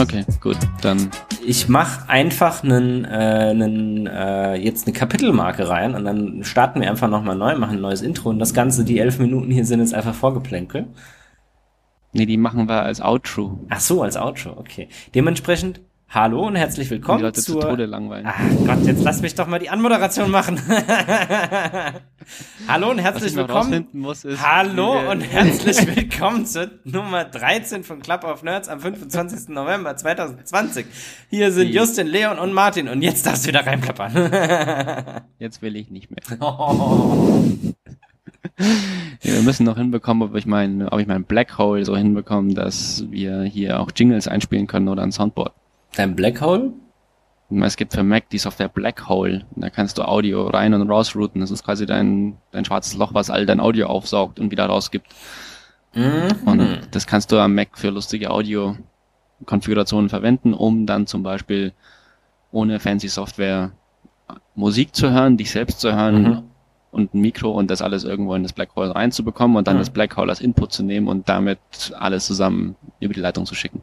[0.00, 1.10] Okay, gut, dann.
[1.44, 6.88] Ich mache einfach einen, äh, einen, äh, jetzt eine Kapitelmarke rein und dann starten wir
[6.88, 9.80] einfach nochmal neu, machen ein neues Intro und das Ganze, die elf Minuten hier sind
[9.80, 10.86] jetzt einfach Vorgeplänkel.
[12.14, 13.60] Nee, die machen wir als Outro.
[13.68, 14.88] Ach so, als Outro, okay.
[15.14, 17.60] Dementsprechend Hallo und herzlich willkommen die Leute zur...
[17.60, 18.26] zu Tode langweilen.
[18.26, 20.60] Ach Gott, jetzt lass mich doch mal die Anmoderation machen.
[22.66, 23.86] Hallo und herzlich willkommen.
[23.92, 29.50] muss, Hallo und herzlich willkommen zur Nummer 13 von Club of Nerds am 25.
[29.50, 30.84] November 2020.
[31.28, 35.22] Hier sind Justin, Leon und Martin und jetzt darfst du wieder reinplappern.
[35.38, 36.40] Jetzt will ich nicht mehr.
[36.40, 37.54] oh.
[38.58, 42.54] Ja, wir müssen noch hinbekommen, ob ich mein, ob ich mein Black Hole so hinbekomme,
[42.54, 45.52] dass wir hier auch Jingles einspielen können oder ein Soundboard.
[45.96, 46.72] Dein Black Hole?
[47.62, 49.44] Es gibt für Mac die Software Black Hole.
[49.56, 51.40] Da kannst du Audio rein und raus routen.
[51.40, 55.06] Das ist quasi dein, dein schwarzes Loch, was all dein Audio aufsaugt und wieder rausgibt.
[55.94, 56.28] Mhm.
[56.46, 61.72] Und das kannst du am Mac für lustige Audio-Konfigurationen verwenden, um dann zum Beispiel
[62.52, 63.72] ohne fancy Software
[64.54, 66.42] Musik zu hören, dich selbst zu hören Mhm.
[66.92, 69.80] und ein Mikro und das alles irgendwo in das Black Hole reinzubekommen und dann Mhm.
[69.80, 71.58] das Black Hole als Input zu nehmen und damit
[71.98, 73.80] alles zusammen über die Leitung zu schicken.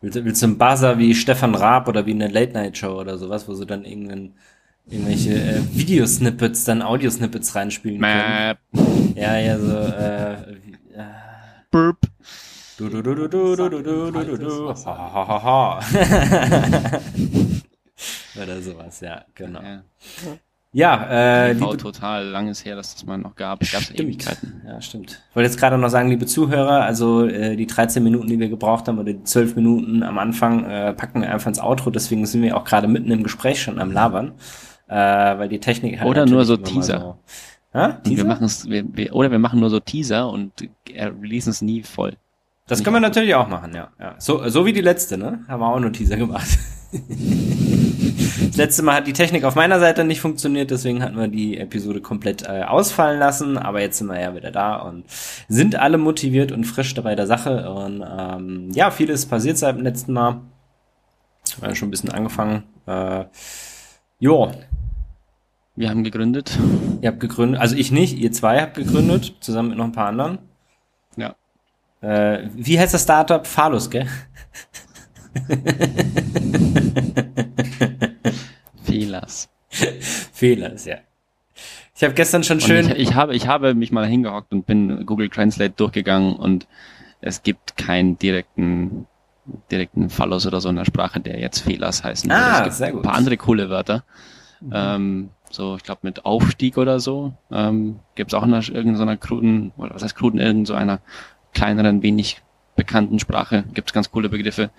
[0.00, 3.48] Willst, du- willst du einen Buzzer wie Stefan Raab oder wie eine Late-Night-Show oder sowas,
[3.48, 4.34] wo sie dann irgendeinen,
[4.88, 8.46] irgendwelche äh, Videosnippets, dann Audiosnippets reinspielen können?
[8.46, 8.58] Mäp.
[9.16, 11.04] Ja, ja, so, äh, wie, äh,
[11.70, 11.98] Burp.
[12.78, 15.80] du, du, du, du, du, du, du, du, du, du, du, ha, ha, ha, ha.
[18.42, 19.62] Oder sowas, ja, genau.
[19.62, 19.82] Ja.
[20.76, 23.60] Ja, äh, TV liebe, total langes her, dass das mal noch gab.
[23.60, 23.98] Gab's stimmt.
[23.98, 24.60] Ewigkeiten.
[24.66, 25.22] Ja, stimmt.
[25.30, 28.50] Ich wollte jetzt gerade noch sagen, liebe Zuhörer, also äh, die 13 Minuten, die wir
[28.50, 32.26] gebraucht haben, oder die 12 Minuten am Anfang, äh, packen wir einfach ins Outro, deswegen
[32.26, 34.34] sind wir auch gerade mitten im Gespräch schon am Labern,
[34.88, 37.00] äh, weil die Technik halt Oder nur so Teaser.
[37.00, 37.16] So,
[37.72, 38.24] wir Teaser?
[38.26, 40.52] machen es, wir, wir, oder wir machen nur so Teaser und
[40.92, 42.18] äh, releasen es nie voll.
[42.66, 43.88] Das können wir natürlich auch machen, ja.
[43.98, 44.16] ja.
[44.18, 45.42] So, so wie die letzte, ne?
[45.48, 46.48] Haben wir auch nur Teaser gemacht.
[48.48, 51.58] das letzte Mal hat die Technik auf meiner Seite nicht funktioniert, deswegen hatten wir die
[51.58, 53.58] Episode komplett äh, ausfallen lassen.
[53.58, 55.04] Aber jetzt sind wir ja wieder da und
[55.48, 57.70] sind alle motiviert und frisch dabei der Sache.
[57.70, 60.40] Und ähm, ja, vieles passiert seit dem letzten Mal.
[61.58, 62.64] Wir haben schon ein bisschen angefangen.
[62.86, 63.24] Äh,
[64.18, 64.50] jo,
[65.74, 66.58] Wir haben gegründet.
[67.02, 70.08] ihr habt gegründet, also ich nicht, ihr zwei habt gegründet, zusammen mit noch ein paar
[70.08, 70.38] anderen.
[71.16, 71.34] Ja.
[72.00, 73.46] Äh, wie heißt das Startup?
[73.46, 74.06] Phallus, gell?
[78.84, 79.48] Fehlers.
[80.32, 80.96] Fehler ist ja.
[81.94, 82.90] Ich habe gestern schon schön.
[82.90, 86.66] ich, ich, habe, ich habe mich mal hingehockt und bin Google Translate durchgegangen und
[87.20, 89.06] es gibt keinen direkten,
[89.70, 92.42] direkten Fallos oder so in der Sprache, der jetzt Fehlers heißen würde.
[92.42, 93.00] Ah, sehr gut.
[93.00, 94.04] ein paar andere coole Wörter.
[94.72, 97.32] Ähm, so, ich glaube mit Aufstieg oder so.
[97.50, 101.00] Ähm, gibt es auch in einer, irgendeiner kruden, oder was heißt kruden, irgend so einer
[101.54, 102.42] kleineren, wenig
[102.74, 104.70] bekannten Sprache, gibt es ganz coole Begriffe.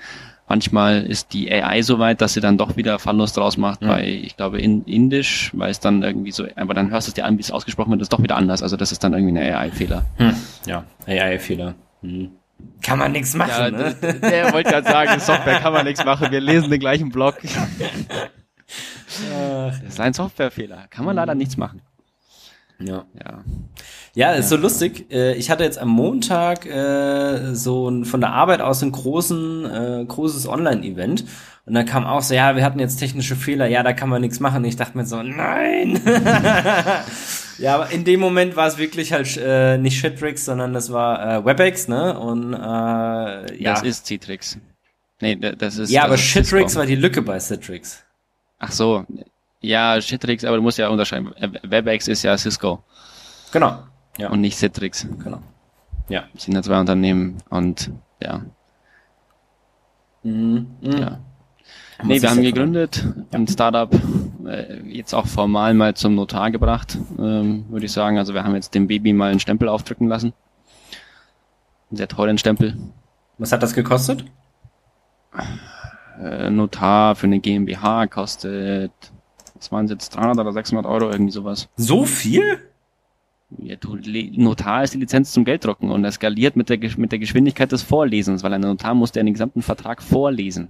[0.49, 3.89] Manchmal ist die AI so weit, dass sie dann doch wieder Fallos draus macht Ja.
[3.89, 7.13] bei, ich glaube, in Indisch, weil es dann irgendwie so, aber dann hörst du es
[7.15, 8.63] dir an, wie es ausgesprochen wird, ist doch wieder anders.
[8.63, 10.05] Also das ist dann irgendwie ein AI-Fehler.
[10.17, 10.33] Hm,
[10.65, 11.75] ja, AI-Fehler.
[12.01, 12.29] Hm.
[12.81, 13.95] Kann man nichts machen, Ja, ne?
[14.01, 17.35] der, der wollte gerade sagen, Software kann man nichts machen, wir lesen den gleichen Blog.
[19.29, 21.81] Das ist ein Softwarefehler, kann man leider nichts machen.
[22.79, 23.05] Ja.
[23.17, 23.43] Ja.
[24.17, 25.11] Ja, ist so lustig.
[25.11, 29.65] Äh, Ich hatte jetzt am Montag äh, so ein, von der Arbeit aus ein großen,
[29.65, 31.23] äh, großes Online-Event.
[31.67, 34.21] Und dann kam auch so, ja, wir hatten jetzt technische Fehler, ja, da kann man
[34.21, 34.65] nichts machen.
[34.65, 36.01] Ich dachte mir so, nein.
[37.59, 41.37] ja, aber in dem Moment war es wirklich halt äh, nicht Shitrix, sondern das war
[41.37, 42.17] äh, WebEx, ne?
[42.17, 43.73] Und äh, ja.
[43.73, 44.57] Das ist Citrix.
[45.21, 45.91] Nee, da- das ist.
[45.91, 48.03] ja, das aber ist Shitrix war die Lücke bei Citrix.
[48.57, 49.05] Ach so.
[49.61, 51.31] Ja, Citrix, aber du musst ja unterscheiden.
[51.63, 52.83] WebEx ist ja Cisco
[53.51, 53.77] Genau.
[54.17, 55.07] Ja, und nicht Citrix.
[55.23, 55.41] genau.
[56.09, 56.23] Ja.
[56.33, 57.91] Das sind ja zwei Unternehmen und
[58.21, 58.41] ja,
[60.23, 60.67] Mhm.
[60.81, 60.91] Mhm.
[60.97, 61.19] ja.
[62.03, 63.89] Nee, wir haben gegründet, ein Startup,
[64.45, 68.17] äh, jetzt auch formal mal zum Notar gebracht, ähm, würde ich sagen.
[68.17, 70.33] Also wir haben jetzt dem Baby mal einen Stempel aufdrücken lassen.
[71.89, 72.77] Einen sehr teuren Stempel.
[73.37, 74.25] Was hat das gekostet?
[76.21, 78.91] Äh, Notar für eine GmbH kostet,
[79.55, 81.67] was waren es jetzt, 300 oder 600 Euro, irgendwie sowas.
[81.77, 82.59] So viel?
[83.59, 87.19] Ja, du, Notar ist die Lizenz zum Gelddrucken und er skaliert mit der, mit der
[87.19, 90.69] Geschwindigkeit des Vorlesens, weil ein Notar muss den gesamten Vertrag vorlesen.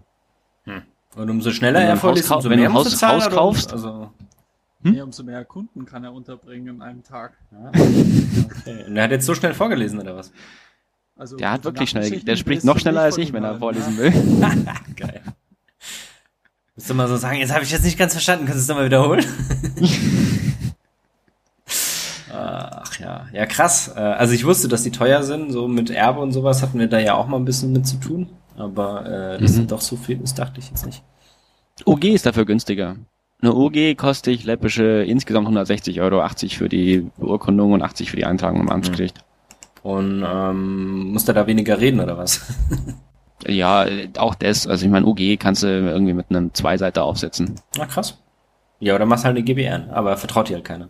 [1.15, 3.73] Und umso schneller er vorliest, umso wenn du mehr du Haus- Haus kaufst?
[3.73, 4.11] Also,
[4.83, 4.91] Hm?
[4.91, 7.33] Nee, umso mehr Kunden kann er unterbringen an einem Tag.
[7.73, 8.83] okay.
[8.87, 10.31] Und er hat jetzt so schnell vorgelesen, oder was?
[11.15, 14.11] Also Der hat wirklich schnell, der spricht noch schneller als ich, wenn er vorlesen will.
[14.95, 15.23] Geil.
[16.75, 18.67] Musst du mal so sagen, jetzt habe ich jetzt nicht ganz verstanden, kannst du es
[18.67, 19.25] nochmal wiederholen?
[22.37, 23.93] Ach ja, ja krass.
[23.95, 26.87] Äh, Also ich wusste, dass die teuer sind, so mit Erbe und sowas hatten wir
[26.87, 28.29] da ja auch mal ein bisschen mit zu tun.
[28.57, 29.55] aber äh, das Mhm.
[29.55, 31.03] sind doch so viel, das dachte ich jetzt nicht.
[31.85, 32.95] OG ist dafür günstiger.
[33.39, 38.15] Eine OG kostet ich läppische insgesamt 160 Euro, 80 für die Beurkundung und 80 für
[38.17, 39.19] die Eintragung im Amtsgericht.
[39.83, 42.41] Und ähm, musst du da weniger reden oder was?
[43.45, 43.85] Ja,
[44.17, 44.65] auch das.
[44.65, 47.53] Also ich meine, OG kannst du irgendwie mit einem Zweiseiter aufsetzen.
[47.77, 48.17] Na krass.
[48.79, 50.89] Ja, oder machst halt eine GBR, aber vertraut dir halt keiner.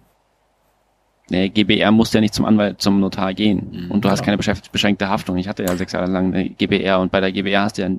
[1.30, 3.86] Nee, GBR musst ja nicht zum Anwalt, zum Notar gehen.
[3.86, 4.38] Mhm, und du hast genau.
[4.38, 5.38] keine beschränkte Haftung.
[5.38, 7.90] Ich hatte ja sechs Jahre lang eine GBR und bei der GBR hast du ja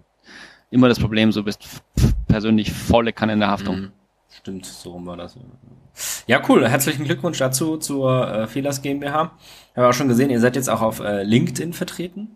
[0.70, 1.82] immer das Problem, du bist
[2.26, 3.80] persönlich volle Kanne in der Haftung.
[3.80, 3.92] Mhm.
[4.30, 5.36] Stimmt, so rum war das.
[6.26, 6.69] Ja, cool.
[6.69, 9.32] Herzlichen Glückwunsch dazu zur äh, Fehlers GmbH.
[9.72, 12.28] Ich habe auch schon gesehen, ihr seid jetzt auch auf äh, LinkedIn vertreten.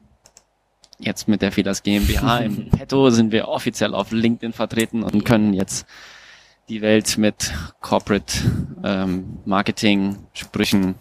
[0.99, 5.53] Jetzt mit der Fehlers GmbH im Petto sind wir offiziell auf LinkedIn vertreten und können
[5.53, 5.87] jetzt
[6.69, 8.35] die Welt mit Corporate
[8.85, 10.95] ähm, Marketing, Sprüchen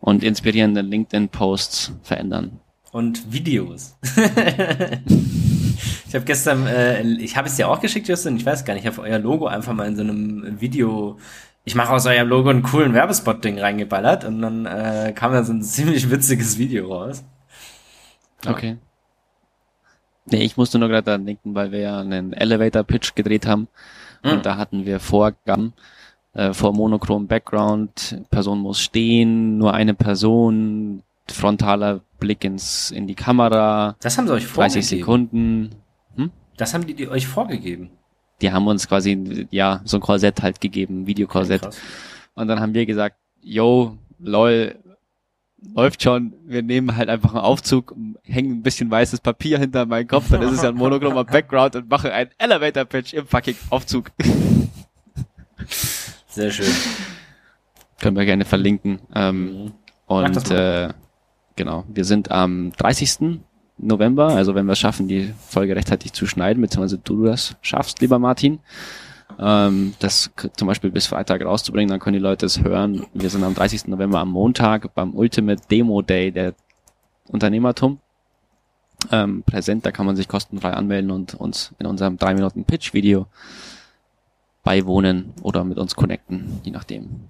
[0.00, 2.60] und inspirierenden LinkedIn-Posts verändern.
[2.92, 3.96] und Videos.
[6.06, 8.84] ich habe gestern, äh, ich habe es dir auch geschickt, Justin, ich weiß gar nicht,
[8.84, 11.18] ich habe euer Logo einfach mal in so einem Video,
[11.64, 15.52] ich mache aus eurem Logo einen coolen Werbespot-Ding reingeballert und dann äh, kam da so
[15.52, 17.24] ein ziemlich witziges Video raus.
[18.46, 18.76] Okay.
[20.26, 23.68] Nee, ich musste nur gerade daran denken, weil wir ja einen Elevator-Pitch gedreht haben
[24.22, 24.30] Mhm.
[24.30, 25.72] und da hatten wir Vorgaben
[26.34, 33.14] äh, vor monochrom Background, Person muss stehen, nur eine Person, frontaler Blick ins in die
[33.14, 34.82] Kamera, Das haben sie euch 30 vorgegeben.
[34.82, 35.70] Sekunden.
[36.56, 37.90] Das haben die, die euch vorgegeben.
[38.40, 41.62] Die haben uns quasi ja so ein Korsett halt gegeben, Videokorsett.
[41.62, 41.78] Krass.
[42.34, 44.76] Und dann haben wir gesagt, yo, lol,
[45.74, 47.94] läuft schon, wir nehmen halt einfach einen Aufzug,
[48.24, 51.76] hängen ein bisschen weißes Papier hinter meinen Kopf, dann ist es ja ein monochromer Background
[51.76, 54.10] und mache einen Elevator Pitch im fucking Aufzug.
[56.28, 56.66] Sehr schön.
[58.00, 59.00] Können wir gerne verlinken.
[59.14, 59.72] Ähm, Mhm.
[60.06, 60.90] Und äh,
[61.56, 63.40] genau, wir sind am 30.
[63.78, 68.00] November, also wenn wir es schaffen, die Folge rechtzeitig zu schneiden, beziehungsweise du das schaffst,
[68.00, 68.58] lieber Martin,
[69.38, 73.06] ähm, das zum Beispiel bis Freitag rauszubringen, dann können die Leute es hören.
[73.14, 73.88] Wir sind am 30.
[73.88, 76.54] November am Montag beim Ultimate Demo Day der
[77.28, 77.98] Unternehmertum
[79.10, 79.86] ähm, präsent.
[79.86, 83.26] Da kann man sich kostenfrei anmelden und uns in unserem 3 Minuten Pitch Video
[84.62, 87.22] beiwohnen oder mit uns connecten, je nachdem,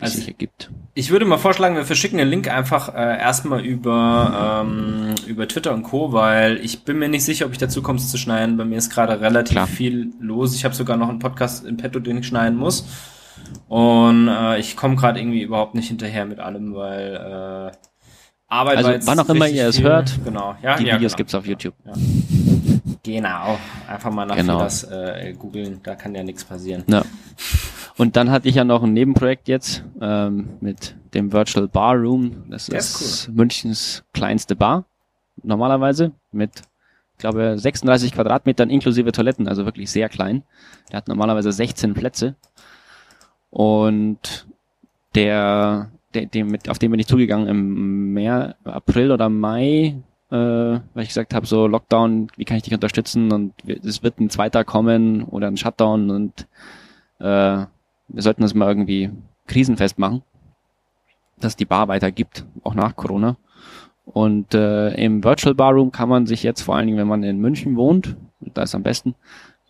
[0.00, 0.70] Also- sich ergibt.
[0.94, 5.74] Ich würde mal vorschlagen, wir verschicken den Link einfach äh, erstmal über, ähm, über Twitter
[5.74, 8.56] und Co., weil ich bin mir nicht sicher, ob ich dazu komme, es zu schneiden.
[8.56, 9.66] Bei mir ist gerade relativ Klar.
[9.66, 10.54] viel los.
[10.54, 12.86] Ich habe sogar noch einen Podcast in petto, den ich schneiden muss.
[13.68, 17.14] Und äh, ich komme gerade irgendwie überhaupt nicht hinterher mit allem, weil
[17.72, 17.76] äh,
[18.48, 19.84] Arbeit Also war jetzt wann auch immer ihr es viel.
[19.84, 21.16] hört, Genau, ja, Die ja, Videos genau.
[21.18, 21.74] gibt's auf YouTube.
[23.02, 23.58] Genau,
[23.88, 24.58] einfach mal nach Genau.
[24.60, 26.84] das äh, googeln, da kann ja nichts passieren.
[26.86, 27.02] Ja.
[27.98, 32.44] Und dann hatte ich ja noch ein Nebenprojekt jetzt ähm, mit dem Virtual Bar Room.
[32.50, 34.84] Das Der ist, ist Münchens kleinste Bar
[35.42, 36.62] normalerweise mit,
[37.12, 40.42] ich glaube, 36 Quadratmetern inklusive Toiletten, also wirklich sehr klein.
[40.90, 42.36] Der hat normalerweise 16 Plätze.
[43.50, 44.46] Und
[45.14, 50.36] der, der dem, mit, auf den bin ich zugegangen im März, April oder Mai, äh,
[50.36, 53.32] weil ich gesagt habe, so Lockdown, wie kann ich dich unterstützen?
[53.32, 56.46] Und es wird ein zweiter kommen oder ein Shutdown und
[57.20, 57.64] äh,
[58.08, 59.10] wir sollten das mal irgendwie
[59.46, 60.22] krisenfest machen,
[61.38, 63.36] dass die Bar weiter gibt, auch nach Corona.
[64.04, 67.40] Und äh, im Virtual Barroom kann man sich jetzt vor allen Dingen, wenn man in
[67.40, 69.14] München wohnt, da ist am besten,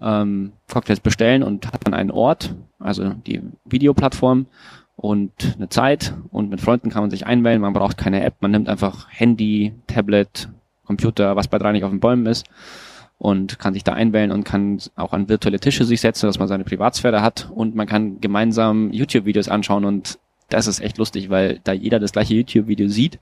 [0.00, 4.46] ähm, Cocktails bestellen und hat dann einen Ort, also die Videoplattform
[4.94, 8.50] und eine Zeit und mit Freunden kann man sich einwählen, man braucht keine App, man
[8.50, 10.48] nimmt einfach Handy, Tablet,
[10.84, 12.46] Computer, was bei drei nicht auf den Bäumen ist
[13.18, 16.48] und kann sich da einwählen und kann auch an virtuelle Tische sich setzen, dass man
[16.48, 20.18] seine Privatsphäre hat und man kann gemeinsam YouTube-Videos anschauen und
[20.48, 23.18] das ist echt lustig, weil da jeder das gleiche YouTube-Video sieht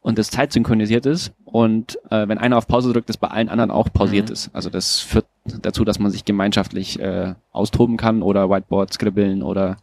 [0.00, 3.70] und das zeitsynchronisiert ist und äh, wenn einer auf Pause drückt, das bei allen anderen
[3.70, 4.32] auch pausiert Mhm.
[4.34, 4.50] ist.
[4.52, 5.26] Also das führt
[5.62, 9.78] dazu, dass man sich gemeinschaftlich äh, austoben kann oder Whiteboard skribbeln oder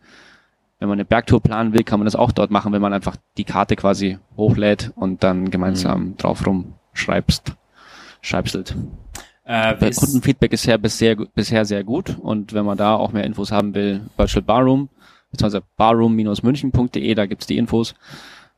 [0.79, 3.15] wenn man eine Bergtour planen will, kann man das auch dort machen, wenn man einfach
[3.37, 7.53] die Karte quasi hochlädt und dann gemeinsam drauf rumschreibst,
[8.23, 8.75] schreibselt.
[9.45, 13.25] Äh, ist, Kundenfeedback ist ja bisher, bisher sehr gut und wenn man da auch mehr
[13.25, 14.89] Infos haben will, Virtual Barroom,
[15.31, 17.93] beziehungsweise barroom-münchen.de, da gibt's die Infos,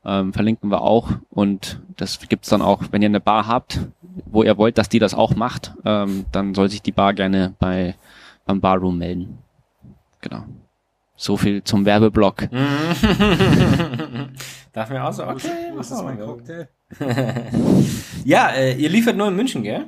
[0.05, 3.79] ähm, verlinken wir auch und das gibt's dann auch, wenn ihr eine Bar habt,
[4.25, 7.55] wo ihr wollt, dass die das auch macht, ähm, dann soll sich die Bar gerne
[7.59, 7.95] bei
[8.45, 9.39] beim Barroom melden.
[10.21, 10.45] Genau.
[11.15, 12.49] So viel zum Werbeblock.
[14.73, 16.19] Darf mir auch so, Wo ist, okay, wo ist das mein.
[16.19, 16.67] Cocktail?
[18.25, 19.85] Ja, äh, ihr liefert nur in München, gell?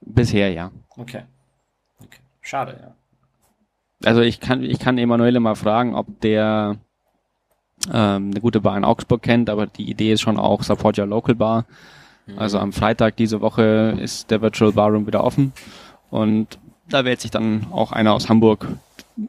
[0.00, 0.72] Bisher ja.
[0.96, 1.22] Okay.
[2.02, 2.18] okay.
[2.40, 2.94] Schade, ja.
[4.04, 6.76] Also ich kann, ich kann Emanuele mal fragen, ob der
[7.92, 11.06] ähm, eine gute Bar in Augsburg kennt, aber die Idee ist schon auch Support Your
[11.06, 11.64] Local Bar.
[12.36, 15.52] Also am Freitag diese Woche ist der Virtual Barroom wieder offen
[16.10, 18.66] und da wählt sich dann auch einer aus Hamburg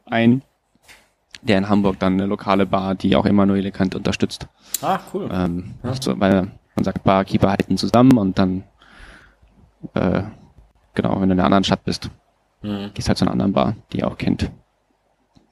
[0.05, 0.41] ein,
[1.41, 4.47] der in Hamburg dann eine lokale Bar, die auch Emanuele Elegant unterstützt.
[4.81, 5.29] Ah, cool.
[5.31, 5.93] Ähm, Ja.
[5.99, 8.63] so, weil man sagt, Barkeeper halten zusammen und dann,
[9.93, 10.23] äh,
[10.93, 12.09] genau, wenn du in einer anderen Stadt bist,
[12.61, 12.91] Mhm.
[12.93, 14.49] gehst halt zu einer anderen Bar, die ihr auch kennt.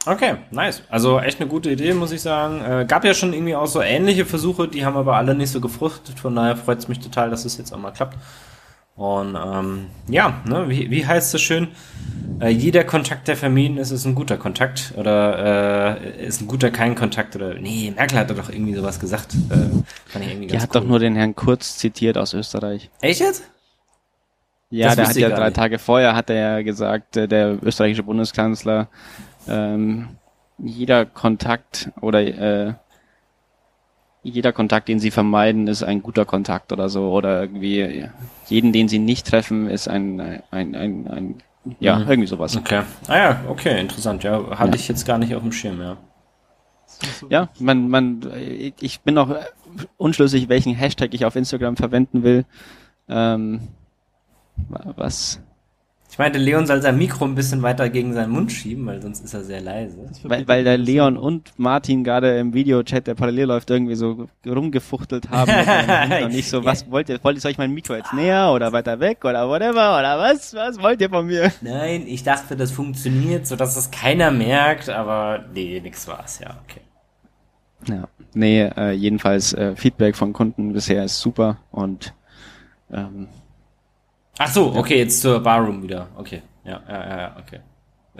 [0.05, 0.83] Okay, nice.
[0.89, 2.61] Also echt eine gute Idee, muss ich sagen.
[2.61, 5.59] Äh, gab ja schon irgendwie auch so ähnliche Versuche, die haben aber alle nicht so
[5.59, 6.19] gefruchtet.
[6.19, 8.17] Von daher freut es mich total, dass es jetzt auch mal klappt.
[8.97, 11.67] Und ähm, ja, ne, wie, wie heißt es schön?
[12.39, 14.93] Äh, jeder Kontakt, der vermieden ist, ist ein guter Kontakt.
[14.97, 17.35] Oder äh, ist ein guter kein Kontakt.
[17.35, 19.35] Oder nee, Merkel hat doch irgendwie sowas gesagt.
[19.49, 19.55] Äh,
[20.07, 20.81] fand ich irgendwie Die ganz hat cool.
[20.81, 22.89] doch nur den Herrn Kurz zitiert aus Österreich.
[23.01, 23.43] Echt jetzt?
[24.71, 25.55] Ja, Das der hat ja drei nicht.
[25.55, 28.87] Tage vorher hat er ja gesagt, äh, der österreichische Bundeskanzler,
[29.47, 30.09] ähm,
[30.57, 32.73] jeder Kontakt oder äh,
[34.23, 37.11] jeder Kontakt, den sie vermeiden, ist ein guter Kontakt oder so.
[37.11, 38.09] Oder irgendwie
[38.47, 40.19] jeden, den sie nicht treffen, ist ein,
[40.51, 41.35] ein, ein, ein
[41.79, 42.09] ja, Mhm.
[42.09, 42.55] irgendwie sowas.
[42.57, 42.81] Okay.
[43.07, 44.23] Ah ja, okay, interessant.
[44.23, 44.75] Ja, hatte Ja.
[44.75, 45.97] ich jetzt gar nicht auf dem Schirm, ja.
[47.29, 48.21] Ja, man, man,
[48.79, 49.35] ich- bin noch
[49.97, 52.45] unschlüssig, welchen Hashtag ich auf Instagram verwenden will.
[53.09, 53.67] Ähm,
[54.69, 55.41] wa- was?
[56.09, 59.23] Ich meinte, Leon soll sein Mikro ein bisschen weiter gegen seinen Mund schieben, weil sonst
[59.23, 60.09] ist er sehr leise.
[60.23, 65.29] Weil, weil der Leon und Martin gerade im Videochat, der parallel läuft, irgendwie so rumgefuchtelt
[65.29, 65.51] haben.
[66.23, 68.99] und nicht so, was wollt ihr, wollt ihr, ich mein Mikro jetzt näher oder weiter
[68.99, 71.51] weg oder whatever oder was, was wollt ihr von mir?
[71.61, 76.57] Nein, ich dachte, das funktioniert, so dass es keiner merkt, aber nee, nix war's, ja,
[76.63, 76.81] okay.
[77.87, 82.13] Ja, nee, äh, jedenfalls äh, Feedback von Kunden bisher ist super und
[82.91, 83.27] ähm,
[84.39, 86.09] Ach so, okay, jetzt zur Barroom wieder.
[86.15, 87.59] Okay, ja, ja, ja, ja, okay.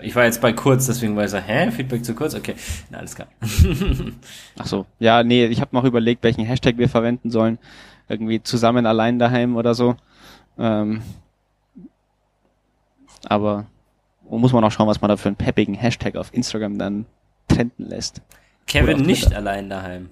[0.00, 2.34] Ich war jetzt bei kurz, deswegen war ich so, hä, Feedback zu kurz?
[2.34, 2.54] Okay,
[2.90, 3.28] na, alles klar.
[4.58, 7.58] ach so, ja, nee, ich habe noch überlegt, welchen Hashtag wir verwenden sollen.
[8.08, 9.96] Irgendwie zusammen allein daheim oder so.
[10.58, 11.02] Ähm,
[13.26, 13.66] aber
[14.30, 17.06] muss man auch schauen, was man da für einen peppigen Hashtag auf Instagram dann
[17.48, 18.22] trenden lässt.
[18.66, 20.10] Kevin nicht allein daheim.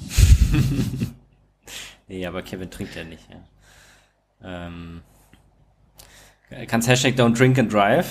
[2.08, 3.36] nee, aber Kevin trinkt ja nicht, ja.
[4.44, 5.02] Ähm,
[6.66, 8.08] kannst Hashtag don't drink and drive?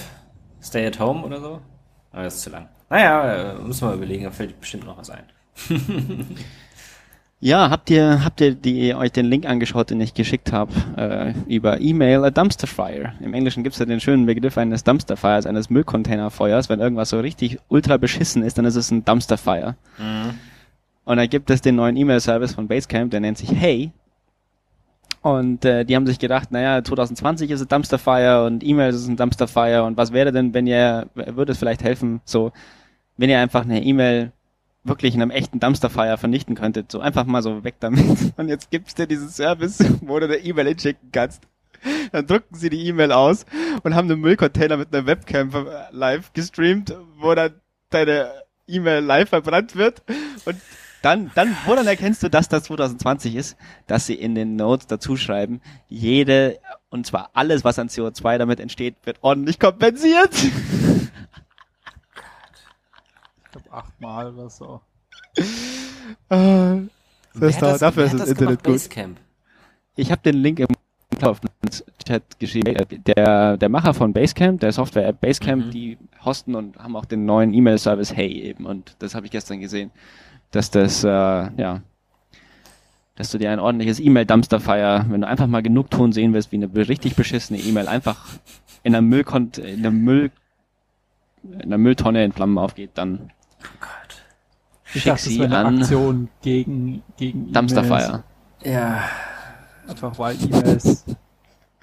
[0.62, 1.62] Stay at home oder so?
[2.12, 2.70] Aber das ist zu lang.
[2.90, 5.24] Naja, äh, muss man überlegen, da fällt bestimmt noch was ein.
[7.44, 11.34] Ja, habt ihr, habt ihr die, euch den Link angeschaut, den ich geschickt habe, äh,
[11.52, 13.14] über E-Mail, a Dumpster Fire.
[13.20, 16.70] Im Englischen gibt's ja den schönen Begriff eines Dumpster Fires, eines Müllcontainerfeuers.
[16.70, 19.76] Wenn irgendwas so richtig ultra beschissen ist, dann ist es ein Dumpster Fire.
[21.04, 23.92] Und da gibt es den neuen E-Mail-Service von Basecamp, der nennt sich Hey.
[25.22, 29.08] Und äh, die haben sich gedacht, naja, 2020 ist es Dumpster Fire und E-Mail ist
[29.08, 32.51] ein Dumpster Fire und was wäre denn, wenn ihr, würde es vielleicht helfen, so,
[33.18, 34.32] wenn ihr einfach eine E-Mail
[34.84, 38.34] wirklich in einem echten Dumpsterfire vernichten könntet, so einfach mal so weg damit.
[38.38, 41.44] Und jetzt gibt's dir diesen Service, wo du eine E-Mail hinschicken kannst.
[42.12, 43.46] Dann drucken sie die E-Mail aus
[43.84, 47.54] und haben einen Müllcontainer mit einer Webcam ver- live gestreamt, wo dann
[47.90, 48.32] deine
[48.68, 50.04] E-Mail live verbrannt wird.
[50.46, 50.58] Und
[51.01, 54.88] dann, dann, wo dann erkennst du, dass das 2020 ist, dass sie in den Notes
[54.88, 60.31] dazu schreiben, jede, und zwar alles, was an CO2 damit entsteht, wird ordentlich kompensiert.
[63.46, 64.81] Ich glaube achtmal oder so.
[66.29, 66.88] Wer
[67.34, 68.74] das da, das- dafür wer ist das das Internet gut.
[68.74, 69.17] Basecamp.
[69.96, 70.67] Ich habe den Link im
[72.05, 72.75] Chat geschrieben.
[73.05, 75.72] Der, der Macher von Basecamp, der Software-App Basecamp, Mhm.
[75.72, 78.65] die hosten und haben auch den neuen E-Mail-Service Hey eben.
[78.65, 79.91] Und das habe ich gestern gesehen,
[80.51, 81.81] dass das, äh, ja,
[83.15, 86.58] dass du dir ein ordentliches E-Mail-Dumpster-Fire, wenn du einfach mal genug Ton sehen willst, wie
[86.58, 88.25] eine richtig beschissene E-Mail einfach
[88.84, 90.31] in einer Müllkont in einer Müll
[91.43, 93.31] in einer Mülltonne in Flammen aufgeht, dann
[93.63, 94.22] Oh Gott.
[94.93, 98.24] Ich schick dachte, das sie eine an Aktion gegen, gegen Dumpster-Fire.
[98.63, 99.03] Ja.
[99.88, 101.05] Einfach weil E-Mails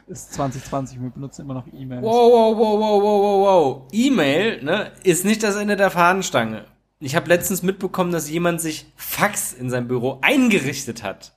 [0.07, 2.03] ist 2020, wir benutzen immer noch E-Mails.
[2.03, 3.83] Wow, wow, wow, wow, wow, wow, wow.
[3.93, 6.65] E-Mail, ne, ist nicht das Ende der Fahnenstange.
[7.01, 11.33] Ich habe letztens mitbekommen, dass jemand sich Fax in sein Büro eingerichtet hat.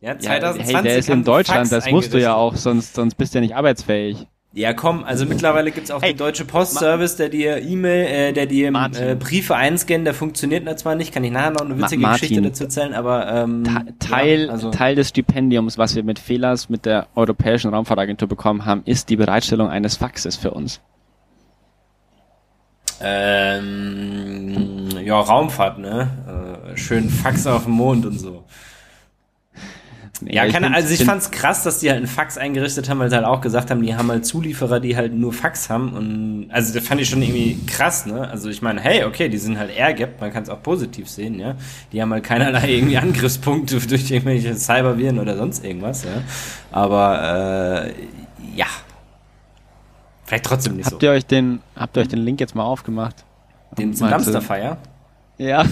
[0.00, 2.94] Ja, Ja, 2020 hey, der ist in Deutschland, Fax das musst du ja auch, sonst,
[2.94, 4.26] sonst bist du ja nicht arbeitsfähig.
[4.54, 8.44] Ja, komm, also mittlerweile gibt's auch Hey, den Deutsche Postservice, der dir E-Mail, äh, der
[8.44, 12.20] dir äh, Briefe einscannt, der funktioniert zwar nicht, kann ich nachher noch eine witzige Martin.
[12.28, 16.18] Geschichte dazu erzählen, aber ähm, Te- Teil, ja, also, Teil des Stipendiums, was wir mit
[16.18, 20.82] Fehlers mit der Europäischen Raumfahrtagentur bekommen haben, ist die Bereitstellung eines Faxes für uns.
[23.02, 26.08] Ähm, ja, Raumfahrt, ne?
[26.72, 28.44] Äh, schön Fax auf dem Mond und so.
[30.24, 32.88] Ja, ich keine, find's- also ich find- fand's krass, dass die halt einen Fax eingerichtet
[32.88, 35.68] haben, weil sie halt auch gesagt haben, die haben halt Zulieferer, die halt nur Fax
[35.68, 38.30] haben und also das fand ich schon irgendwie krass, ne?
[38.30, 41.40] Also ich meine, hey, okay, die sind halt airgapped, man kann es auch positiv sehen,
[41.40, 41.56] ja.
[41.92, 46.22] Die haben halt keinerlei irgendwie Angriffspunkte durch irgendwelche Cyberviren oder sonst irgendwas, ja.
[46.70, 47.92] Aber äh,
[48.56, 48.66] ja.
[50.32, 51.06] Vielleicht trotzdem nicht Habt so.
[51.06, 53.16] ihr euch den, habt ihr euch den Link jetzt mal aufgemacht?
[53.76, 54.78] Den zum Dumpsterfire?
[55.36, 55.66] Ja.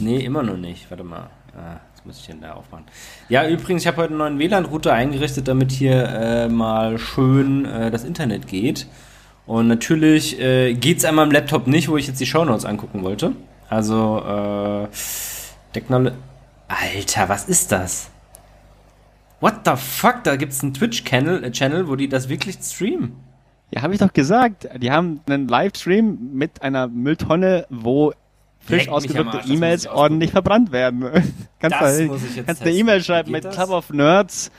[0.00, 0.90] Nee, immer noch nicht.
[0.90, 1.30] Warte mal.
[1.56, 2.84] Ah, jetzt muss ich den da aufmachen.
[3.28, 7.92] Ja, übrigens, ich habe heute einen neuen WLAN-Router eingerichtet, damit hier äh, mal schön äh,
[7.92, 8.88] das Internet geht.
[9.46, 13.36] Und natürlich äh, geht's an meinem Laptop nicht, wo ich jetzt die Shownotes angucken wollte.
[13.70, 14.88] Also, äh,
[15.72, 16.10] Technolo
[16.66, 18.10] Alter, was ist das?
[19.38, 20.24] What the fuck?
[20.24, 23.30] Da gibt's einen Twitch-Channel, äh, Channel, wo die das wirklich streamen.
[23.74, 24.68] Ja, habe ich doch gesagt.
[24.78, 28.12] Die haben einen Livestream mit einer Mülltonne, wo
[28.60, 31.02] frisch ausgedruckte muss E-Mails ich ordentlich verbrannt werden.
[31.58, 32.72] kannst Das du muss ich jetzt kannst eine.
[32.72, 33.54] E-Mail schreiben mit das?
[33.54, 34.50] Club of Nerds.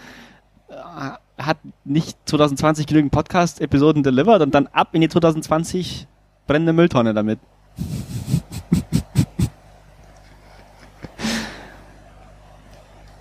[0.70, 6.08] äh, Hat nicht 2020 genügend Podcast-Episoden delivered und dann ab in die 2020
[6.48, 7.40] brennende Mülltonne damit.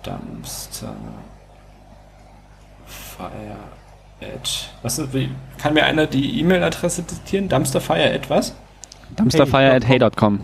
[0.03, 0.95] Dumpster
[2.85, 3.57] Fire
[4.23, 4.69] at.
[4.81, 7.49] Was ist, wie, kann mir einer die E-Mail-Adresse diktieren?
[7.49, 8.55] Dumpsterfire at was?
[9.15, 10.39] Dumpsterfire at hey.com.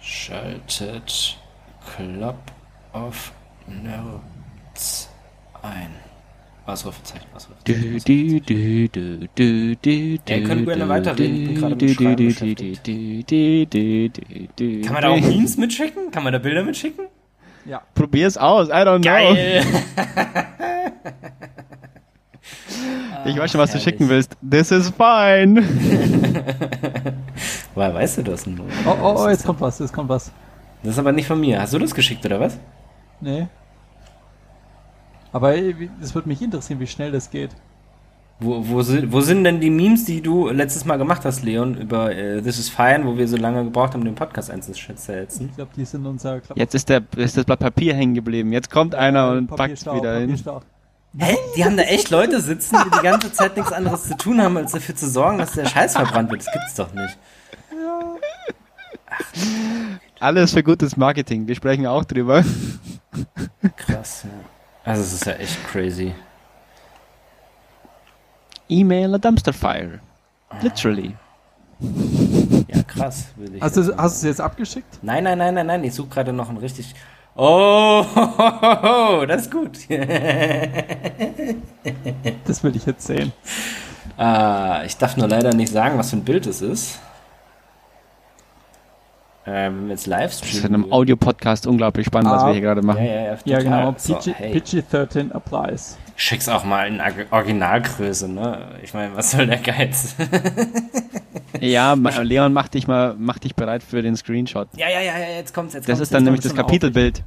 [0.00, 1.38] Schaltet
[1.96, 2.36] Club
[2.92, 3.32] of
[3.66, 5.08] Nerds
[5.62, 6.03] ein.
[6.66, 7.26] Ausrufezeichen,
[7.64, 8.00] Du, Ausrufezeichen.
[8.04, 9.90] du, du, du, du, du,
[10.28, 12.24] Ja, ihr könnt du, gerne du, weiterreden, ich bin du, gerade mit du, Schreiben du,
[12.26, 12.86] beschäftigt.
[12.86, 16.10] du, du, du, du, du, Kann man da auch Memes mitschicken?
[16.10, 17.06] Kann man da Bilder mitschicken?
[17.66, 17.82] Ja.
[17.94, 19.10] Probier's aus, I don't know.
[19.10, 19.64] Geil!
[23.26, 23.84] Ich weiß schon, was du herrlich.
[23.84, 24.36] schicken willst.
[24.48, 25.62] This is fine.
[27.74, 28.60] Woher weißt du das denn?
[28.84, 30.30] Oh, oh, oh, jetzt kommt was, jetzt kommt was.
[30.82, 31.58] Das ist aber nicht von mir.
[31.60, 32.58] Hast du das geschickt oder was?
[33.20, 33.46] Nee.
[35.34, 37.50] Aber wie- das würde mich interessieren, wie schnell das geht.
[38.40, 41.76] Wo, wo, sind, wo sind denn die Memes, die du letztes Mal gemacht hast, Leon,
[41.76, 45.48] über äh, This is Fine, wo wir so lange gebraucht haben, den Podcast einzusetzen?
[45.50, 48.52] Ich glaube, die sind unser Klapp Jetzt ist, der, ist das Blatt Papier hängen geblieben.
[48.52, 50.36] Jetzt kommt einer und packt Papierstau, wieder hin.
[51.18, 51.36] Hä?
[51.56, 54.56] Die haben da echt Leute sitzen, die die ganze Zeit nichts anderes zu tun haben,
[54.56, 56.44] als dafür zu sorgen, dass der Scheiß verbrannt wird.
[56.44, 57.18] Das gibt's doch nicht.
[60.18, 61.46] Alles für gutes Marketing.
[61.46, 62.42] Wir sprechen auch drüber.
[63.76, 64.30] Krass, ja.
[64.84, 66.14] Also es ist ja echt crazy.
[68.68, 70.00] Email a dumpster fire.
[70.62, 71.16] Literally.
[72.68, 73.26] Ja, krass.
[73.36, 74.98] Will ich Hast du jetzt hast du es jetzt abgeschickt?
[75.02, 75.84] Nein, nein, nein, nein, nein.
[75.84, 76.94] Ich suche gerade noch ein richtig.
[77.36, 78.04] Oh,
[79.26, 79.78] das ist gut.
[82.44, 83.32] Das will ich jetzt sehen.
[84.16, 87.00] Ah, ich darf nur leider nicht sagen, was für ein Bild es ist.
[89.46, 90.84] Äh, wenn wir jetzt live Das ist in streamen.
[90.84, 92.46] einem Audio-Podcast unglaublich spannend, was Ah.
[92.46, 93.04] wir hier gerade Ja, machen.
[93.04, 93.94] ja, ja, Ja, genau.
[93.98, 95.98] So, PG, hey, PG-13 applies.
[96.16, 98.58] schick's auch mal in Originalgröße, ne?
[98.82, 100.14] Ich meine, was soll der Geiz?
[101.60, 104.68] Ja, Leon, mach dich mal, mach dich bereit für den Screenshot.
[104.76, 107.22] ja, ja, ja, ja, jetzt kommt's, jetzt Das kommt's, ist dann jetzt nämlich das Kapitelbild.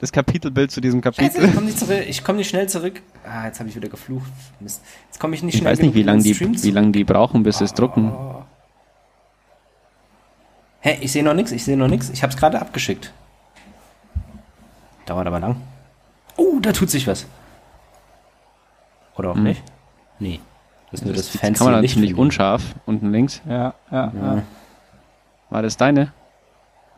[0.00, 1.52] Das Kapitelbild zu diesem Scheiße, ich Kapitel.
[1.54, 2.04] komm nicht zurück.
[2.08, 3.00] Ich komme nicht schnell zurück.
[3.26, 4.30] Ah, jetzt habe ich wieder geflucht.
[4.60, 4.82] Mist.
[5.06, 7.44] Jetzt komme ich nicht Ich schnell weiß nicht, wie lange die, wie lang die brauchen,
[7.44, 8.12] bis sie es drucken.
[10.86, 12.10] Hä, ich sehe noch nichts, ich sehe noch nichts.
[12.10, 13.12] Ich habe es gerade abgeschickt.
[15.04, 15.56] Dauert aber lang.
[16.36, 17.26] Oh, da tut sich was.
[19.16, 19.42] Oder auch Hm.
[19.42, 19.64] nicht?
[20.20, 20.38] Nee.
[20.92, 21.94] Das ist nur das, die fancy Kamera Licht.
[21.94, 22.62] ziemlich unscharf.
[22.86, 23.42] Unten links.
[23.48, 24.42] Ja, ja, ja.
[25.50, 26.12] War das deine?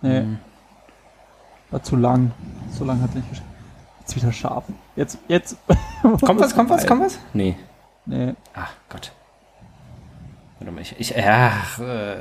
[0.02, 0.20] Nee.
[0.20, 0.38] Mhm.
[1.70, 2.32] War zu lang.
[2.70, 3.48] So lang hat nicht geschafft.
[4.00, 4.64] Jetzt wieder scharf.
[4.96, 5.56] Jetzt, jetzt.
[6.02, 7.18] Kommt was, kommt was, kommt was?
[7.32, 7.56] Nee.
[8.04, 8.34] Nee.
[8.52, 9.12] Ach Gott.
[10.58, 12.16] Warte mal, ich, ich, ja, äh,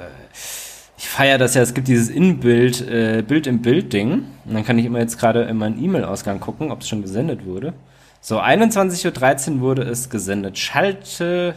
[0.97, 4.25] ich feiere das ja, es gibt dieses Inbild, äh, Bild im Bild-Ding.
[4.45, 7.45] Und dann kann ich immer jetzt gerade in meinen E-Mail-Ausgang gucken, ob es schon gesendet
[7.45, 7.73] wurde.
[8.19, 10.57] So, 21.13 Uhr wurde es gesendet.
[10.57, 11.53] Schalte.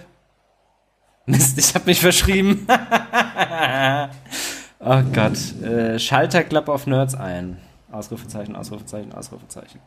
[1.25, 2.67] Mist, ich habe mich verschrieben.
[4.79, 5.63] oh Gott.
[5.63, 7.57] Äh, Schalter Club of Nerds ein.
[7.91, 9.81] Ausrufezeichen, Ausrufezeichen, Ausrufezeichen.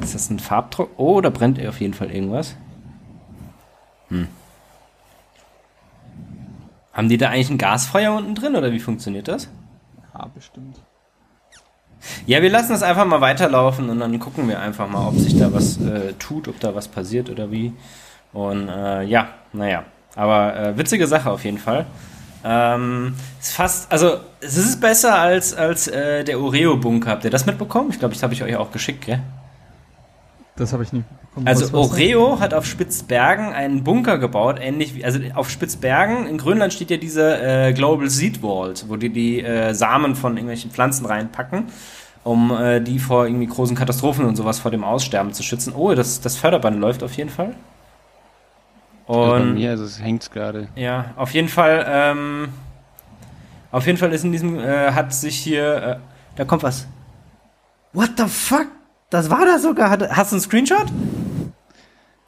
[0.00, 0.90] Ist das ein Farbdruck?
[0.98, 2.54] Oh, da brennt auf jeden Fall irgendwas.
[4.08, 4.28] Hm.
[6.92, 9.48] Haben die da eigentlich ein Gasfeuer unten drin oder wie funktioniert das?
[10.14, 10.80] Ja, bestimmt.
[12.26, 15.38] Ja, wir lassen das einfach mal weiterlaufen und dann gucken wir einfach mal, ob sich
[15.38, 17.72] da was äh, tut, ob da was passiert oder wie.
[18.32, 19.84] Und äh, ja, naja.
[20.16, 21.86] Aber äh, witzige Sache auf jeden Fall.
[22.44, 27.10] Ähm, ist fast, also es ist besser als, als äh, der Oreo-Bunker.
[27.10, 27.90] Habt ihr das mitbekommen?
[27.90, 29.20] Ich glaube, das habe ich euch auch geschickt, gell?
[30.62, 31.46] Das habe ich nicht bekommen.
[31.48, 36.26] Also Was- was- Oreo hat auf Spitzbergen einen Bunker gebaut, ähnlich wie, also auf Spitzbergen
[36.26, 40.32] in Grönland steht ja diese äh, Global Seed Vault, wo die die äh, Samen von
[40.36, 41.64] irgendwelchen Pflanzen reinpacken,
[42.22, 45.72] um äh, die vor irgendwie großen Katastrophen und sowas vor dem Aussterben zu schützen.
[45.76, 47.54] Oh, das, das Förderband läuft auf jeden Fall.
[49.08, 50.68] Also bei Und mir also es hängt gerade.
[50.76, 52.48] ja, auf jeden Fall, ähm,
[53.72, 55.96] auf jeden Fall ist in diesem, äh, hat sich hier, äh,
[56.36, 56.86] da kommt was.
[57.92, 58.68] What the fuck?
[59.12, 59.90] Das war da sogar.
[60.16, 60.86] Hast du einen Screenshot?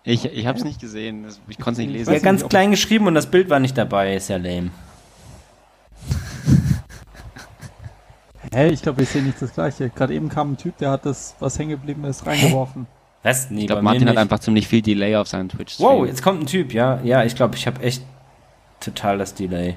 [0.03, 1.23] Ich, ich habe es nicht gesehen.
[1.23, 2.13] das- Ich konnte es nicht Ich lesen.
[2.13, 4.15] Ja, ganz nicht, klein geschrieben und das Bild war nicht dabei.
[4.15, 4.71] Ist ja lame.
[8.53, 9.89] Hä, ich glaube, ich sehe nicht das gleiche.
[9.89, 12.87] Gerade eben kam ein Typ, der hat das, was hängen geblieben ist, reingeworfen.
[13.23, 13.51] Was?
[13.51, 15.85] Nee, Ich glaube, Martin hat einfach ziemlich viel Delay auf seinen twitch -Stream.
[15.85, 17.01] Wow, jetzt kommt ein Typ, ja.
[17.03, 18.03] Ja, ich glaube, ich habe echt
[18.81, 19.77] total das Delay.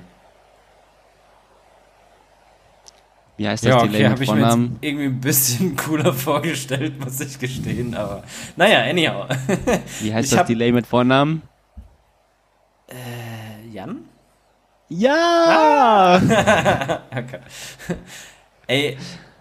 [3.37, 4.77] Wie heißt das Ja, Delay okay, habe mit ich mir jetzt Vornamen?
[4.81, 8.23] irgendwie ein bisschen cooler vorgestellt, muss ich gestehen, aber
[8.55, 9.27] naja, anyhow.
[10.01, 11.43] Wie heißt ich das Delay mit Vornamen?
[13.71, 14.05] Jan?
[14.89, 16.21] Ja!
[17.11, 17.39] Okay.
[18.67, 18.97] Ey,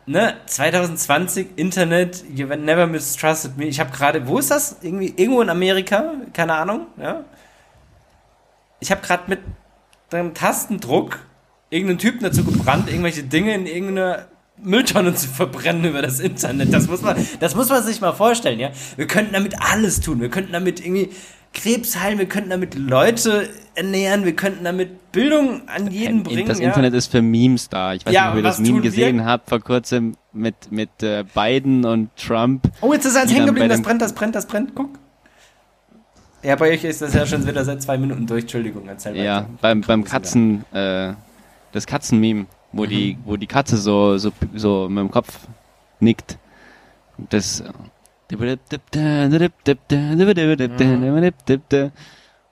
[0.07, 3.65] ne, 2020 Internet, you never mistrusted me.
[3.67, 4.77] Ich habe gerade, wo ist das?
[4.83, 7.25] Irgendwie irgendwo in Amerika, keine Ahnung, ja.
[8.81, 9.41] Ich habe gerade mit
[10.13, 11.21] einem Tastendruck
[11.71, 14.27] irgendeinen Typen dazu gebrannt, irgendwelche Dinge in irgendeine
[14.63, 16.73] Mülltonne zu verbrennen über das Internet.
[16.73, 18.71] Das muss man, das muss man sich mal vorstellen, ja.
[18.97, 20.21] Wir könnten damit alles tun.
[20.21, 21.11] Wir könnten damit irgendwie
[21.53, 26.47] Krebs heilen, wir könnten damit Leute ernähren, wir könnten damit Bildung an jeden bringen.
[26.47, 26.67] das ja.
[26.69, 27.95] Internet ist für Memes da.
[27.95, 28.83] Ich weiß Ja, nicht, ob ihr das Meme wir?
[28.83, 32.71] gesehen habt vor kurzem mit, mit äh, Biden und Trump.
[32.83, 34.99] Oh, jetzt ist eins hängen geblieben, das brennt, das brennt, das brennt, guck.
[36.43, 39.37] Ja, bei euch ist das ja schon wieder seit zwei Minuten durch, Entschuldigung, erzähl Ja,
[39.39, 39.49] weiter.
[39.63, 41.15] beim, beim Katzen, äh,
[41.77, 43.23] das Katzenmeme, wo die, Mhm.
[43.25, 45.47] wo die Katze so, so, so mit dem Kopf
[46.01, 46.39] nickt.
[47.31, 47.62] Das,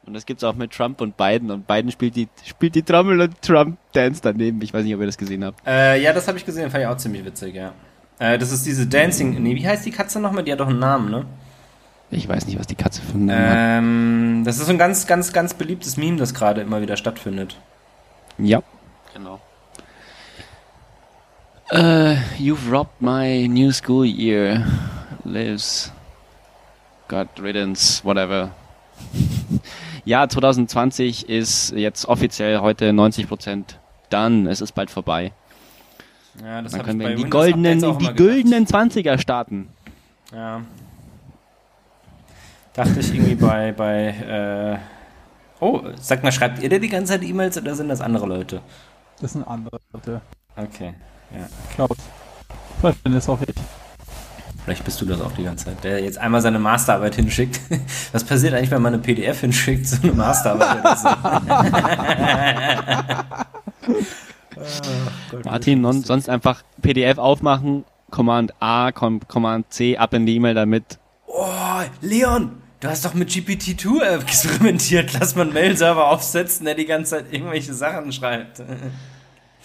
[0.06, 3.20] und das gibt's auch mit Trump und Biden und Biden spielt die, spielt die Trommel
[3.20, 4.60] und Trump dance daneben.
[4.62, 5.66] Ich weiß nicht, ob ihr das gesehen habt.
[5.66, 7.72] Äh, ja, das habe ich gesehen, fand ich auch ziemlich witzig, ja.
[8.18, 10.44] Äh, das ist diese Dancing, nee, wie heißt die Katze nochmal?
[10.44, 11.24] Die hat doch einen Namen, ne?
[12.10, 13.56] Ich weiß nicht, was die Katze für einen Namen hat.
[13.58, 17.58] Ähm, das ist so ein ganz, ganz, ganz beliebtes Meme, das gerade immer wieder stattfindet.
[18.38, 18.62] Ja.
[19.14, 19.40] Genau.
[21.72, 24.66] Uh, you've robbed my new school year.
[25.24, 25.90] Lives.
[27.08, 28.50] God riddance, whatever.
[30.06, 33.76] Ja, 2020 ist jetzt offiziell heute 90%
[34.10, 34.50] done.
[34.50, 35.32] Es ist bald vorbei.
[36.42, 39.70] Ja, das Dann können wir in die goldenen, auch die güldenen 20er starten.
[40.30, 40.60] Ja.
[42.74, 44.78] Dachte ich irgendwie bei, bei,
[45.60, 48.26] äh, oh, sag mal, schreibt ihr dir die ganze Zeit E-Mails oder sind das andere
[48.26, 48.60] Leute?
[49.24, 50.20] Das sind andere Leute.
[50.54, 50.92] Okay.
[51.74, 51.96] Klaus.
[52.78, 53.54] Vielleicht bin es auch ich.
[54.62, 57.58] Vielleicht bist du das auch die ganze Zeit, der jetzt einmal seine Masterarbeit hinschickt.
[58.12, 60.98] Was passiert eigentlich, wenn man eine PDF hinschickt, so eine Masterarbeit
[65.30, 70.52] Gott, Martin, sonst einfach PDF aufmachen, Command A, Com Command C, ab in die E-Mail
[70.52, 70.98] damit.
[71.28, 75.14] Oh, Leon, du hast doch mit GPT-2 experimentiert.
[75.18, 78.62] Lass mal einen Mail-Server aufsetzen, der die ganze Zeit irgendwelche Sachen schreibt.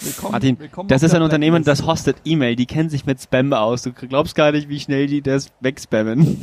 [0.02, 3.52] Willkommen, Martin, willkommen das ist ein Unternehmen, das hostet E-Mail, die kennen sich mit Spam
[3.52, 3.82] aus.
[3.82, 6.38] Du glaubst gar nicht, wie schnell die das wegspammen.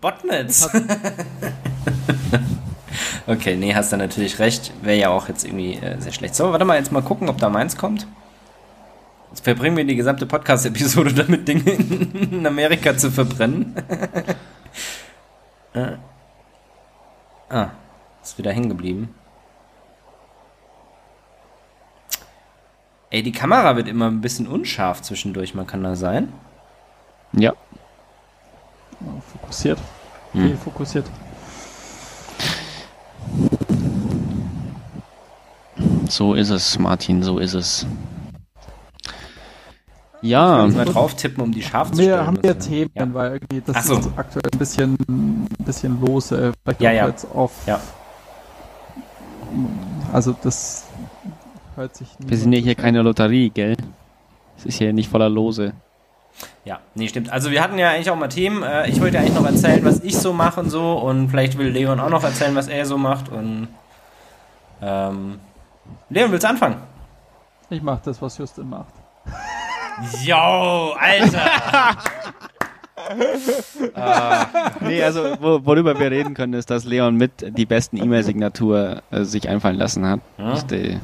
[0.00, 0.68] Botnets.
[3.26, 4.72] okay, nee, hast du natürlich recht.
[4.82, 6.34] Wäre ja auch jetzt irgendwie äh, sehr schlecht.
[6.34, 8.08] So, warte mal, jetzt mal gucken, ob da meins kommt.
[9.30, 13.76] Jetzt verbringen wir die gesamte Podcast-Episode damit, Dinge in, in Amerika zu verbrennen.
[15.74, 15.92] äh.
[17.48, 17.70] Ah,
[18.22, 19.14] ist wieder hängen geblieben.
[23.10, 26.32] Ey, die Kamera wird immer ein bisschen unscharf zwischendurch, man kann da sein.
[27.32, 27.52] Ja.
[29.32, 29.78] Fokussiert.
[30.32, 30.44] Hm.
[30.46, 31.06] Okay, fokussiert.
[36.08, 37.86] So ist es, Martin, so ist es.
[40.22, 42.26] Ja, Mal drauf tippen, um die scharf zu Wir stellen.
[42.26, 43.14] haben Das ja ist- Themen, ja.
[43.14, 43.96] weil irgendwie das so.
[43.98, 46.30] ist aktuell ein bisschen, ein bisschen los.
[46.30, 47.06] Äh, vielleicht Ja, ja.
[47.08, 47.52] jetzt auf.
[47.66, 47.80] Ja.
[50.12, 50.84] Also das
[51.80, 52.08] hört sich.
[52.18, 53.76] wir sind ja hier keine Lotterie, gell?
[54.56, 55.72] Es ist hier nicht voller Lose.
[56.64, 57.32] Ja, nee, stimmt.
[57.32, 58.62] Also wir hatten ja eigentlich auch mal Themen.
[58.62, 60.92] Äh, ich wollte ja eigentlich noch erzählen, was ich so mache und so.
[60.92, 63.30] Und vielleicht will Leon auch noch erzählen, was er so macht.
[63.30, 63.68] Und
[64.82, 65.38] ähm,
[66.10, 66.76] Leon, willst du anfangen?
[67.70, 68.92] Ich mache das, was Justin macht.
[70.24, 71.96] Yo, Alter!
[74.80, 79.24] Nee, also wo, worüber wir reden können, ist, dass Leon mit die besten E-Mail-Signatur äh,
[79.24, 80.20] sich einfallen lassen hat.
[80.38, 80.62] Ja.
[80.62, 81.00] Die,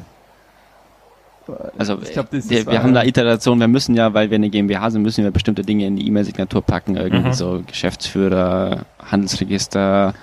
[1.78, 4.90] Also ich glaub, wir, wir haben da Iteration, wir müssen ja, weil wir eine GmbH
[4.90, 7.32] sind, müssen wir bestimmte Dinge in die E-Mail-Signatur packen, irgendwie mhm.
[7.32, 10.14] so Geschäftsführer, Handelsregister,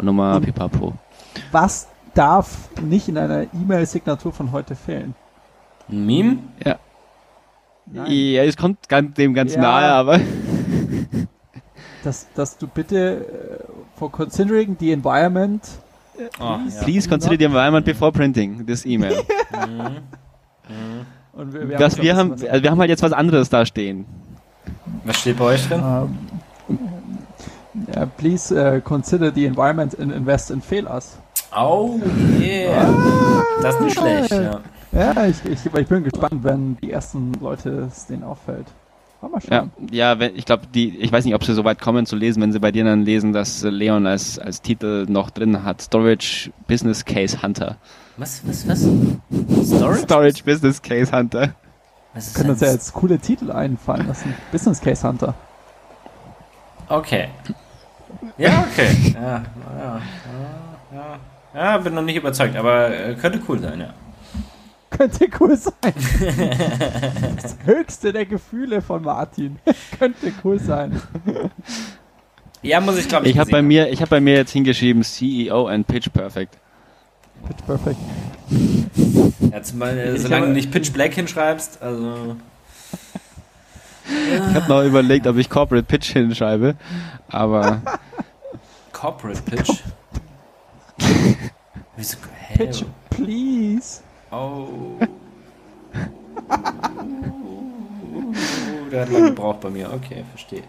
[0.00, 0.94] Nummer, pipapo.
[1.52, 5.14] Was darf nicht in einer E-Mail-Signatur von heute fehlen?
[5.88, 6.38] Ein Meme?
[6.64, 6.76] Ja.
[7.86, 8.10] Nein.
[8.10, 9.60] Ja, es kommt dem ganz ja.
[9.60, 10.20] nahe, aber.
[12.04, 13.24] dass, dass du bitte
[13.68, 15.62] uh, for considering the environment
[16.40, 16.82] Oh, please, ja.
[16.82, 19.22] please consider the environment before printing this email.
[20.68, 21.06] Mhm.
[21.40, 24.06] Und wir, wir, haben, wir, haben, also wir haben halt jetzt was anderes da stehen.
[25.04, 25.82] Was steht bei euch drin?
[27.88, 31.18] Yeah, please uh, consider the environment and invest in Fehlers.
[31.54, 32.00] Oh,
[32.40, 32.88] yeah.
[32.88, 34.60] Ah, das ist nicht schlecht, ja.
[34.92, 38.66] Ja, ich, ich, ich bin gespannt, wenn die ersten Leute es denen auffällt.
[39.50, 42.16] Ja, ja wenn, ich glaube, die, ich weiß nicht, ob sie so weit kommen zu
[42.16, 45.82] lesen, wenn sie bei dir dann lesen, dass Leon als, als Titel noch drin hat,
[45.82, 47.76] Storage Business Case Hunter.
[48.18, 48.80] Was, was, was?
[49.66, 50.02] Storage?
[50.02, 51.54] Storage Business Case Hunter.
[52.14, 54.34] Was Können uns ja jetzt coole Titel einfallen lassen.
[54.50, 55.34] Business Case Hunter.
[56.88, 57.28] Okay.
[58.38, 59.14] Ja, okay.
[59.14, 59.44] Ja,
[59.78, 60.00] ja,
[60.94, 61.18] ja,
[61.54, 61.78] ja.
[61.78, 63.94] bin noch nicht überzeugt, aber äh, könnte cool sein, ja.
[64.90, 65.72] Könnte cool sein.
[67.36, 69.58] das höchste der Gefühle von Martin.
[69.98, 71.02] Könnte cool sein.
[72.62, 73.32] Ja, muss ich glaube ich.
[73.32, 76.56] Ich habe bei mir, ich habe bei mir jetzt hingeschrieben CEO and Pitch Perfect.
[77.46, 77.96] Pitch Perfect.
[79.52, 82.36] Jetzt mal, äh, solange du nicht Pitch Black hinschreibst, also.
[84.08, 86.76] Ich habe noch überlegt, ob ich Corporate Pitch hinschreibe,
[87.28, 87.82] aber.
[88.92, 89.82] Corporate Pitch?
[91.96, 92.16] Wieso?
[92.54, 94.00] Pitch, please.
[94.30, 94.98] Oh.
[98.90, 99.92] Der hat lange gebraucht bei mir.
[99.92, 100.62] Okay, verstehe.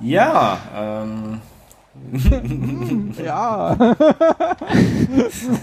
[0.00, 1.40] Ja, ähm.
[3.24, 3.76] Ja.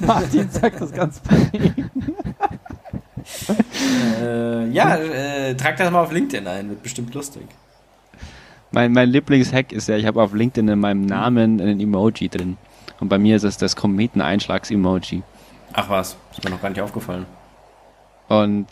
[0.05, 1.21] Martin sagt das ganz
[4.21, 7.43] äh, ja, äh, trag das mal auf LinkedIn ein, wird bestimmt lustig.
[8.71, 12.57] Mein, mein Lieblingshack ist ja, ich habe auf LinkedIn in meinem Namen einen Emoji drin.
[12.99, 15.23] Und bei mir ist es das Kometeneinschlags-Emoji.
[15.73, 17.25] Ach was, ist mir noch gar nicht aufgefallen.
[18.29, 18.67] Und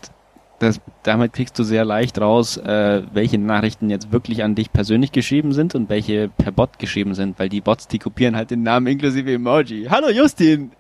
[0.62, 5.12] das, damit kriegst du sehr leicht raus, äh, welche Nachrichten jetzt wirklich an dich persönlich
[5.12, 8.62] geschrieben sind und welche per Bot geschrieben sind, weil die Bots, die kopieren halt den
[8.62, 9.88] Namen inklusive Emoji.
[9.90, 10.72] Hallo Justin!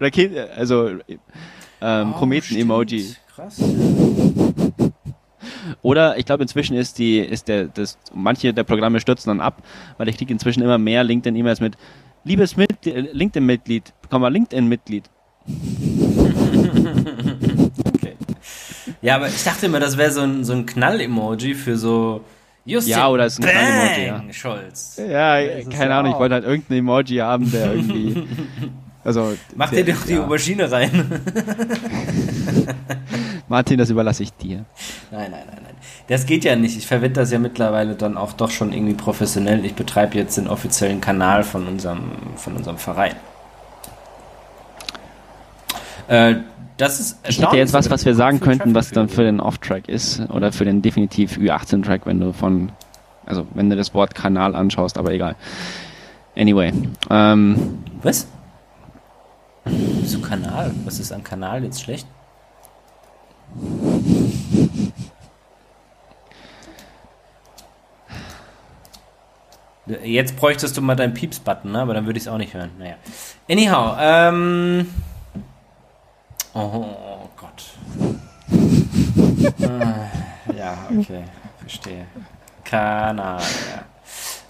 [0.00, 0.88] Rakete, also
[1.80, 3.14] ähm, oh, Kometen-Emoji.
[3.34, 3.62] Krass.
[5.82, 9.62] Oder ich glaube inzwischen ist die, ist der, das, manche der Programme stürzen dann ab,
[9.98, 11.76] weil ich kriege inzwischen immer mehr LinkedIn-E-Mails mit
[12.24, 15.10] Liebes LinkedIn-Mitglied, komm mal LinkedIn-Mitglied.
[19.06, 22.22] Ja, aber ich dachte immer, das wäre so ein, so ein Knall-Emoji für so.
[22.64, 24.32] Just ja, oder ist ein Knall-Emoji, ja.
[24.32, 24.96] Scholz.
[24.98, 25.38] Ja,
[25.70, 28.26] keine Ahnung, ich wollte halt irgendein Emoji haben, der irgendwie.
[29.04, 30.24] Also, Mach dir doch die ja.
[30.24, 31.22] Aubergine rein.
[33.48, 34.64] Martin, das überlasse ich dir.
[35.12, 35.74] Nein, nein, nein, nein.
[36.08, 36.76] Das geht ja nicht.
[36.76, 39.64] Ich verwende das ja mittlerweile dann auch doch schon irgendwie professionell.
[39.64, 43.14] Ich betreibe jetzt den offiziellen Kanal von unserem, von unserem Verein.
[46.08, 46.36] Äh,
[46.76, 49.88] das ist ich hätte jetzt was, was wir sagen könnten, was dann für den Off-Track
[49.88, 52.70] ist oder für den definitiv Ü18-Track, wenn du von,
[53.24, 55.36] also wenn du das Wort Kanal anschaust, aber egal.
[56.36, 56.72] Anyway.
[57.08, 58.26] Ähm, was?
[59.64, 60.72] Wieso Kanal?
[60.84, 62.06] Was ist an Kanal jetzt schlecht?
[70.04, 71.80] Jetzt bräuchtest du mal deinen Pieps-Button, ne?
[71.80, 72.70] aber dann würde ich es auch nicht hören.
[72.78, 72.96] Naja.
[73.48, 74.88] Anyhow, ähm.
[76.58, 77.64] Oh Gott.
[79.68, 81.24] ah, ja, okay,
[81.58, 82.06] verstehe.
[82.64, 83.84] Kanal, ja.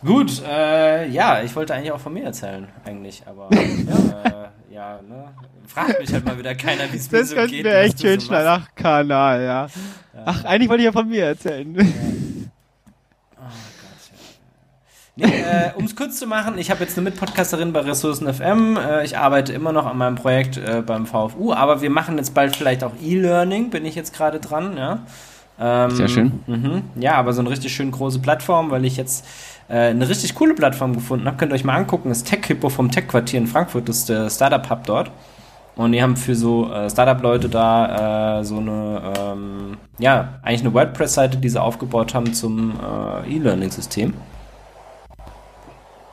[0.07, 4.23] Gut, äh, ja, ich wollte eigentlich auch von mir erzählen, eigentlich, aber ja,
[4.71, 5.35] äh, ja ne?
[5.67, 7.45] Fragt mich halt mal wieder keiner, wie es mir so geht.
[7.45, 8.47] Das könnte mir echt schön so schnell.
[8.47, 9.67] Ach, Kanal, ja.
[9.67, 9.69] ja.
[10.27, 11.75] Ach, eigentlich wollte ich ja von mir erzählen.
[11.75, 11.85] Ja.
[15.19, 18.77] Nee, äh, um es kurz zu machen, ich habe jetzt eine Mitpodcasterin bei Ressourcen FM.
[18.77, 22.35] Äh, ich arbeite immer noch an meinem Projekt äh, beim VFU, aber wir machen jetzt
[22.35, 24.99] bald vielleicht auch E-Learning, bin ich jetzt gerade dran, ja.
[25.59, 26.41] Ähm, Sehr schön.
[26.47, 29.25] Mh, ja, aber so eine richtig schön große Plattform, weil ich jetzt
[29.69, 31.39] äh, eine richtig coole Plattform gefunden habe.
[31.39, 32.11] Könnt ihr euch mal angucken.
[32.11, 35.11] Das Tech Hippo vom Tech Quartier in Frankfurt, das ist der Startup Hub dort.
[35.77, 40.75] Und die haben für so äh, Startup-Leute da äh, so eine, ähm, ja, eigentlich eine
[40.75, 44.13] WordPress-Seite, die sie aufgebaut haben zum äh, E-Learning-System.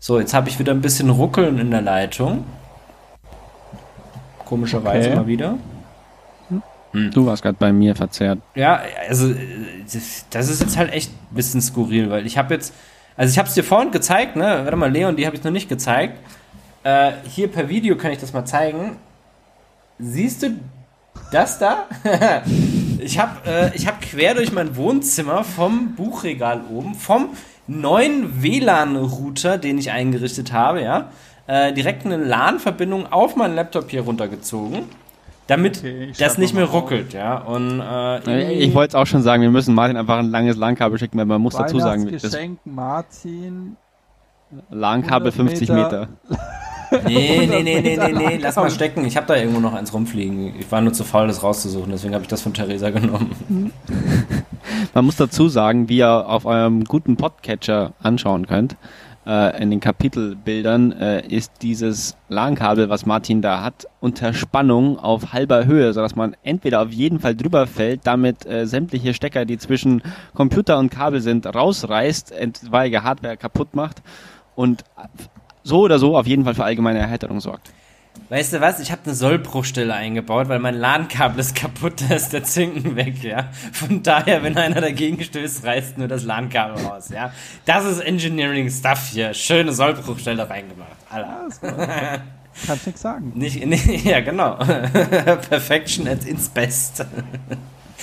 [0.06, 2.44] So, jetzt habe ich wieder ein bisschen Ruckeln in der Leitung.
[4.44, 5.16] Komischerweise okay.
[5.16, 5.58] mal wieder.
[6.92, 7.12] Hm.
[7.12, 8.40] Du warst gerade bei mir verzerrt.
[8.54, 9.34] Ja, also
[10.30, 12.74] das ist jetzt halt echt ein bisschen skurril, weil ich habe jetzt,
[13.16, 14.60] also ich habe es dir vorhin gezeigt, ne?
[14.66, 16.20] Warte mal, Leon, die habe ich noch nicht gezeigt.
[16.84, 18.98] Äh, hier per Video kann ich das mal zeigen.
[20.00, 20.50] Siehst du
[21.32, 21.86] das da?
[23.06, 27.32] Ich habe äh, ich hab quer durch mein Wohnzimmer vom Buchregal oben, vom
[27.68, 31.10] neuen WLAN-Router, den ich eingerichtet habe, ja,
[31.48, 34.84] äh, direkt eine LAN-Verbindung auf meinen Laptop hier runtergezogen,
[35.48, 36.74] damit Okay, das nicht mehr auf.
[36.74, 37.38] ruckelt, ja.
[37.38, 40.56] Und äh, irgendwie- Ich wollte es auch schon sagen, wir müssen Martin einfach ein langes
[40.58, 43.78] LAN-Kabel schicken, weil man muss dazu sagen, das Weihnachtsgeschenk Martin.
[44.70, 45.84] LAN-Kabel 100 50 Meter.
[45.84, 46.08] Meter.
[47.06, 49.06] Nee, nee, nee, nee, nee, nee, lass mal stecken.
[49.06, 50.54] Ich habe da irgendwo noch eins rumfliegen.
[50.60, 53.32] Ich war nur zu faul, das rauszusuchen, deswegen habe ich das von Theresa genommen.
[54.94, 58.76] Man muss dazu sagen, wie ihr auf eurem guten Podcatcher anschauen könnt,
[59.26, 65.34] äh, in den Kapitelbildern äh, ist dieses LAN-Kabel, was Martin da hat, unter Spannung auf
[65.34, 69.58] halber Höhe, sodass man entweder auf jeden Fall drüber fällt, damit äh, sämtliche Stecker, die
[69.58, 70.02] zwischen
[70.34, 74.02] Computer und Kabel sind, rausreißt, etwaige Hardware kaputt macht
[74.56, 74.84] und
[75.64, 77.72] so oder so auf jeden Fall für allgemeine Erheiterung sorgt.
[78.30, 78.80] Weißt du was?
[78.80, 83.24] Ich habe eine Sollbruchstelle eingebaut, weil mein LAN-Kabel ist kaputt, da ist der Zinken weg,
[83.24, 83.50] ja.
[83.72, 87.32] Von daher, wenn einer dagegen stößt, reißt nur das LAN-Kabel raus, ja.
[87.66, 89.34] Das ist Engineering-Stuff hier.
[89.34, 90.90] Schöne Sollbruchstelle reingemacht.
[91.10, 91.48] Alter.
[92.68, 93.32] Kannst nichts sagen.
[93.36, 94.56] Nicht, nee, ja, genau.
[94.56, 97.06] Perfection at its best.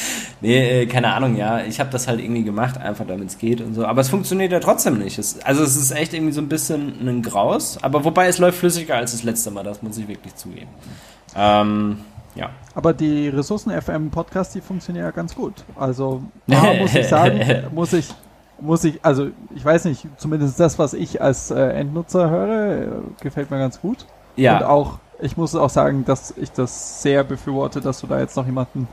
[0.41, 1.61] nee, äh, keine Ahnung, ja.
[1.65, 3.87] Ich habe das halt irgendwie gemacht, einfach damit es geht und so.
[3.87, 5.19] Aber es funktioniert ja trotzdem nicht.
[5.19, 7.79] Es, also es ist echt irgendwie so ein bisschen ein Graus.
[7.83, 10.69] Aber wobei es läuft flüssiger als das letzte Mal, das muss ich wirklich zugeben.
[11.37, 11.99] Ähm,
[12.35, 12.51] ja.
[12.75, 15.65] Aber die Ressourcen FM Podcast, die funktionieren ja ganz gut.
[15.77, 17.41] Also da muss ich sagen,
[17.75, 18.09] muss ich,
[18.61, 22.89] muss ich, also ich weiß nicht, zumindest das, was ich als äh, Endnutzer höre, äh,
[23.21, 24.07] gefällt mir ganz gut.
[24.37, 28.21] Und Ja, auch, ich muss auch sagen, dass ich das sehr befürworte, dass du da
[28.21, 28.89] jetzt noch jemanden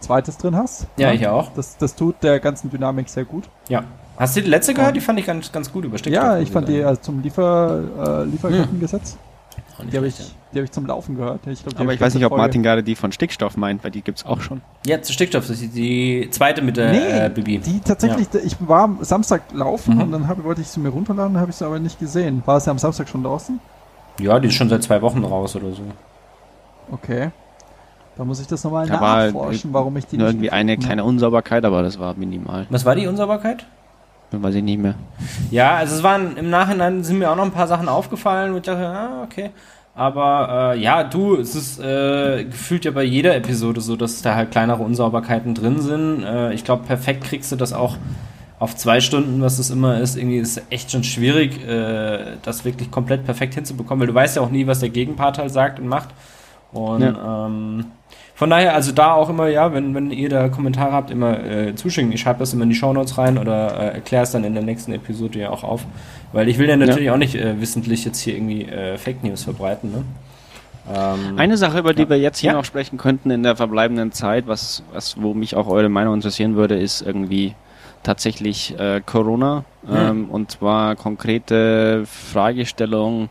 [0.00, 0.86] zweites drin hast.
[0.96, 1.52] ja, ich auch.
[1.54, 3.44] Das, das tut der ganzen Dynamik sehr gut.
[3.68, 3.84] Ja.
[4.18, 4.94] Hast du die letzte gehört?
[4.96, 6.24] Die fand ich ganz, ganz gut über Stickstoff.
[6.24, 9.16] ja, ich fand die also zum Liefer, äh, Lieferkettengesetz,
[9.90, 10.16] die habe ich,
[10.52, 11.46] die hab ich zum Laufen gehört.
[11.46, 13.90] Ich glaub, Aber ich weiß nicht, ob Folge- Martin gerade die von Stickstoff meint, weil
[13.90, 14.60] die gibt's auch schon.
[14.84, 14.96] ja.
[14.96, 17.58] ja, zu Stickstoff, das ist die zweite mit der Nee, äh, Bibi.
[17.60, 20.00] Die tatsächlich, ich war am Samstag laufen Mhm.
[20.02, 22.42] und dann hab, wollte ich sie mir runterladen, habe ich sie aber nicht gesehen.
[22.44, 23.58] War es ja am Samstag schon draußen?
[24.20, 25.82] Ja, die ist schon seit zwei Wochen raus oder so.
[26.92, 27.30] Okay.
[28.20, 30.76] Da muss ich das nochmal Da war nachforschen, warum ich die Nur nicht irgendwie eine
[30.76, 32.66] kleine Unsauberkeit, aber das war minimal.
[32.68, 33.64] Was war die Unsauberkeit?
[34.30, 34.94] Weiß ich nicht mehr.
[35.50, 38.58] Ja, also es waren im Nachhinein sind mir auch noch ein paar Sachen aufgefallen, wo
[38.58, 39.52] ich dachte, ah, okay.
[39.94, 44.34] Aber äh, ja, du, es ist äh, gefühlt ja bei jeder Episode so, dass da
[44.34, 46.22] halt kleinere Unsauberkeiten drin sind.
[46.22, 47.96] Äh, ich glaube, perfekt kriegst du das auch
[48.58, 50.18] auf zwei Stunden, was es immer ist.
[50.18, 54.36] Irgendwie ist es echt schon schwierig, äh, das wirklich komplett perfekt hinzubekommen, weil du weißt
[54.36, 56.10] ja auch nie, was der Gegenpart halt sagt und macht.
[56.72, 57.86] Und ähm,
[58.40, 61.74] von daher, also da auch immer, ja, wenn, wenn ihr da Kommentare habt, immer äh,
[61.74, 62.10] zuschicken.
[62.10, 64.62] Ich schreibe das immer in die Shownotes rein oder äh, erkläre es dann in der
[64.62, 65.84] nächsten Episode ja auch auf.
[66.32, 69.44] Weil ich will ja natürlich auch nicht äh, wissentlich jetzt hier irgendwie äh, Fake News
[69.44, 70.04] verbreiten, ne?
[70.90, 72.08] Ähm, Eine Sache, über die Ja.
[72.08, 72.56] wir jetzt hier Ja.
[72.56, 76.56] noch sprechen könnten in der verbleibenden Zeit, was, was wo mich auch eure Meinung interessieren
[76.56, 77.54] würde, ist irgendwie
[78.04, 79.64] tatsächlich äh, Corona.
[79.86, 79.94] Hm.
[79.94, 83.28] Ähm, und zwar konkrete Fragestellung.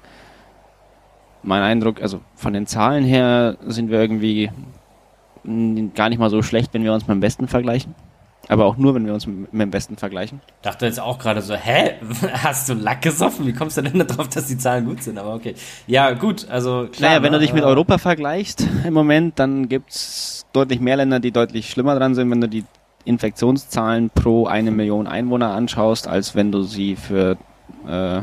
[1.42, 4.52] Mein Eindruck, also von den Zahlen her sind wir irgendwie
[5.44, 7.96] gar nicht mal so schlecht, wenn wir uns mit dem Westen vergleichen.
[8.50, 10.42] Aber auch nur, wenn wir uns mit dem Westen vergleichen.
[10.64, 11.94] dachte jetzt auch gerade so, hä?
[12.34, 13.46] Hast du Lack gesoffen?
[13.46, 15.20] Wie kommst du denn darauf, dass die Zahlen gut sind?
[15.20, 15.54] Aber okay.
[15.86, 17.12] Ja, gut, also klar.
[17.12, 21.20] Naja, wenn du dich mit äh, Europa vergleichst im Moment, dann gibt's deutlich mehr Länder,
[21.20, 22.66] die deutlich schlimmer dran sind, wenn du die
[23.06, 27.38] Infektionszahlen pro eine Million Einwohner anschaust, als wenn du sie für
[27.88, 28.22] äh,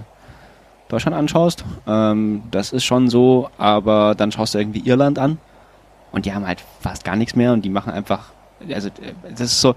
[0.88, 1.64] Deutschland anschaust.
[1.86, 5.38] Ähm, das ist schon so, aber dann schaust du irgendwie Irland an
[6.16, 8.30] und die haben halt fast gar nichts mehr und die machen einfach,
[8.72, 9.74] also äh, das ist so,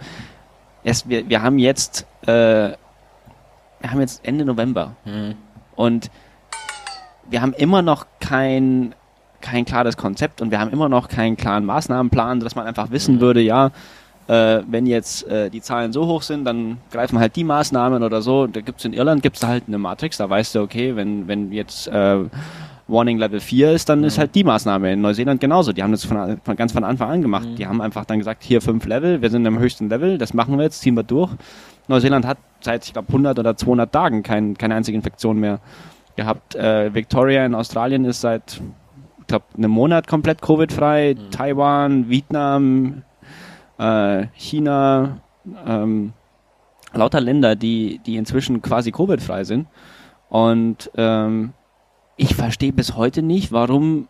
[0.86, 2.69] es, wir, wir haben jetzt, äh,
[3.82, 5.36] wir haben jetzt Ende November Hm.
[5.75, 6.10] und
[7.30, 8.95] wir haben immer noch kein,
[9.41, 13.15] kein klares Konzept und wir haben immer noch keinen klaren Maßnahmenplan, dass man einfach wissen
[13.15, 13.19] Mhm.
[13.19, 13.71] würde, ja,
[14.28, 18.21] äh, wenn jetzt äh, die Zahlen so hoch sind, dann greifen halt die Maßnahmen oder
[18.21, 18.47] so.
[18.47, 21.52] Da gibt's in Irland gibt's da halt eine Matrix, da weißt du, okay, wenn, wenn
[21.52, 22.19] jetzt äh,
[22.89, 24.21] Warning Level 4 ist, dann ist Mhm.
[24.21, 24.93] halt die Maßnahme.
[24.93, 25.71] In Neuseeland genauso.
[25.73, 27.47] Die haben das von, von ganz von Anfang an gemacht.
[27.49, 27.56] Mhm.
[27.56, 30.58] Die haben einfach dann gesagt, hier fünf Level, wir sind am höchsten Level, das machen
[30.58, 31.32] wir jetzt, ziehen wir durch.
[31.88, 35.60] Neuseeland hat seit, ich glaube, 100 oder 200 Tagen kein, keine einzige Infektion mehr
[36.15, 36.56] gehabt.
[36.56, 38.62] Äh, Victoria in Australien ist seit,
[39.21, 41.15] ich glaube, einem Monat komplett Covid-frei.
[41.17, 41.32] Mhm.
[41.32, 43.04] Taiwan, Vietnam,
[43.77, 45.19] äh, China,
[45.65, 46.13] ähm,
[46.94, 49.67] lauter Länder, die, die inzwischen quasi Covid-frei sind.
[50.29, 51.54] Und ähm,
[52.20, 54.10] ich verstehe bis heute nicht, warum,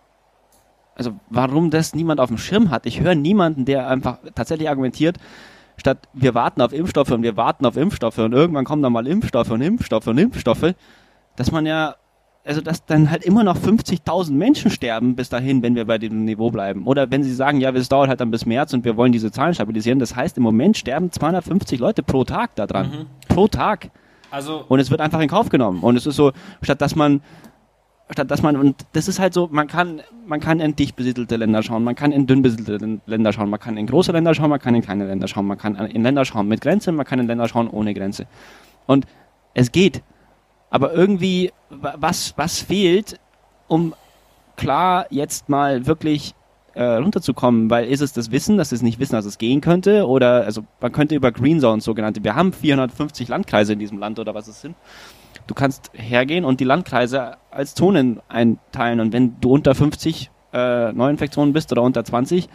[0.96, 2.88] also warum das niemand auf dem Schirm hat.
[2.88, 5.18] Ich höre niemanden, der einfach tatsächlich argumentiert,
[5.78, 9.06] statt wir warten auf Impfstoffe und wir warten auf Impfstoffe und irgendwann kommen dann mal
[9.06, 10.74] Impfstoffe und Impfstoffe und Impfstoffe,
[11.36, 11.96] dass man ja
[12.46, 16.26] also dass dann halt immer noch 50.000 Menschen sterben bis dahin, wenn wir bei dem
[16.26, 16.88] Niveau bleiben.
[16.88, 19.32] Oder wenn sie sagen, ja, es dauert halt dann bis März und wir wollen diese
[19.32, 20.00] Zahlen stabilisieren.
[20.00, 22.88] Das heißt, im Moment sterben 250 Leute pro Tag daran.
[22.88, 23.06] Mhm.
[23.28, 23.92] Pro Tag.
[24.32, 25.84] Also und es wird einfach in Kauf genommen.
[25.84, 26.32] Und es ist so,
[26.64, 27.22] statt dass man
[28.12, 31.36] statt dass man, und das ist halt so, man kann, man kann in dicht besiedelte
[31.36, 34.50] Länder schauen, man kann in dünn besiedelte Länder schauen, man kann in große Länder schauen,
[34.50, 37.20] man kann in kleine Länder schauen, man kann in Länder schauen mit Grenze, man kann
[37.20, 38.26] in Länder schauen ohne Grenze.
[38.88, 39.06] Und
[39.54, 40.02] es geht.
[40.72, 43.20] Aber irgendwie, was, was fehlt,
[43.68, 43.94] um
[44.56, 46.34] klar jetzt mal wirklich
[46.74, 50.08] äh, runterzukommen, weil ist es das Wissen, dass es nicht wissen, dass es gehen könnte,
[50.08, 54.20] oder also man könnte über Green Zones sogenannte, wir haben 450 Landkreise in diesem Land
[54.20, 54.76] oder was es sind,
[55.50, 59.00] Du kannst hergehen und die Landkreise als Zonen einteilen.
[59.00, 62.48] Und wenn du unter 50 äh, Neuinfektionen bist oder unter 20,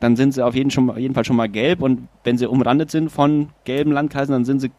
[0.00, 1.82] dann sind sie auf jeden, schon, jeden Fall schon mal gelb.
[1.82, 4.70] Und wenn sie umrandet sind von gelben Landkreisen, dann sind sie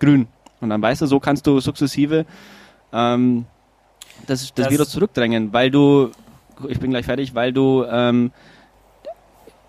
[0.00, 0.26] grün.
[0.60, 2.26] Und dann weißt du, so kannst du sukzessive
[2.92, 3.44] ähm,
[4.26, 6.10] das, das, das Virus zurückdrängen, weil du,
[6.68, 8.32] ich bin gleich fertig, weil du ähm,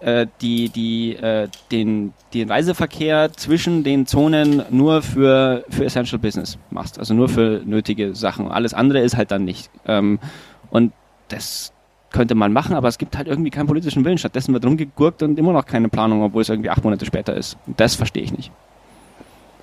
[0.05, 6.59] äh, die, die, äh, den, den Reiseverkehr zwischen den Zonen nur für, für Essential Business
[6.69, 8.51] machst, also nur für nötige Sachen.
[8.51, 9.71] Alles andere ist halt dann nicht.
[9.87, 10.19] Ähm,
[10.69, 10.93] und
[11.29, 11.73] das
[12.11, 14.19] könnte man machen, aber es gibt halt irgendwie keinen politischen Willen.
[14.19, 17.57] Stattdessen wird rumgegurkt und immer noch keine Planung, obwohl es irgendwie acht Monate später ist.
[17.65, 18.51] Und das verstehe ich nicht.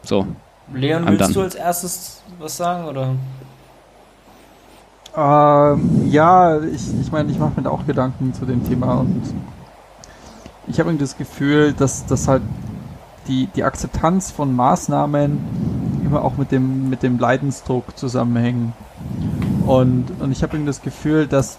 [0.03, 0.26] So.
[0.74, 1.34] Leon, willst done.
[1.34, 3.14] du als erstes was sagen, oder?
[5.16, 9.22] Ähm, ja, ich, ich meine, ich mache mir da auch Gedanken zu dem Thema und
[10.66, 12.42] ich habe irgendwie das Gefühl, dass, dass halt
[13.28, 18.72] die, die Akzeptanz von Maßnahmen immer auch mit dem, mit dem Leidensdruck zusammenhängen.
[19.66, 21.58] Und, und ich habe irgendwie das Gefühl, dass,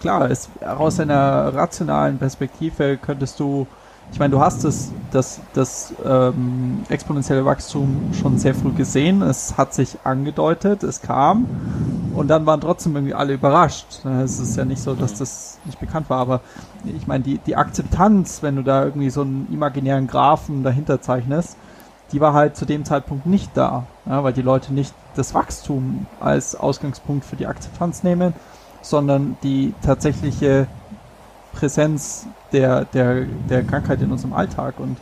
[0.00, 3.66] klar, es, aus einer rationalen Perspektive könntest du
[4.12, 9.22] ich meine, du hast das, das, das ähm, exponentielle Wachstum schon sehr früh gesehen.
[9.22, 11.46] Es hat sich angedeutet, es kam
[12.14, 14.04] und dann waren trotzdem irgendwie alle überrascht.
[14.22, 16.40] Es ist ja nicht so, dass das nicht bekannt war, aber
[16.84, 21.56] ich meine, die, die Akzeptanz, wenn du da irgendwie so einen imaginären Graphen dahinter zeichnest,
[22.12, 26.06] die war halt zu dem Zeitpunkt nicht da, ja, weil die Leute nicht das Wachstum
[26.20, 28.34] als Ausgangspunkt für die Akzeptanz nehmen,
[28.82, 30.66] sondern die tatsächliche
[31.52, 34.78] Präsenz der, der, der Krankheit in unserem Alltag.
[34.78, 34.98] Und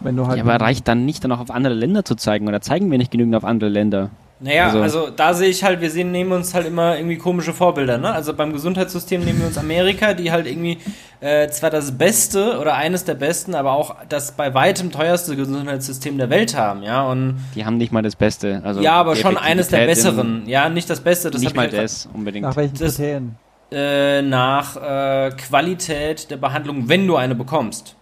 [0.00, 0.38] wenn du halt.
[0.38, 2.46] Ja, aber reicht dann nicht, dann auch auf andere Länder zu zeigen?
[2.48, 4.10] Oder zeigen wir nicht genügend auf andere Länder?
[4.40, 7.52] Naja, also, also da sehe ich halt, wir sehen, nehmen uns halt immer irgendwie komische
[7.52, 8.12] Vorbilder, ne?
[8.12, 10.78] Also beim Gesundheitssystem nehmen wir uns Amerika, die halt irgendwie
[11.20, 16.18] äh, zwar das beste oder eines der besten, aber auch das bei weitem teuerste Gesundheitssystem
[16.18, 17.06] der Welt haben, ja.
[17.06, 18.60] Und die haben nicht mal das Beste.
[18.64, 20.42] Also ja, aber schon eines der besseren.
[20.46, 21.30] Ja, nicht das Beste.
[21.30, 22.44] Das nicht mal halt das unbedingt.
[22.44, 23.36] Nach welchen Kriterien?
[23.70, 27.96] Äh, nach äh, Qualität der Behandlung, wenn du eine bekommst.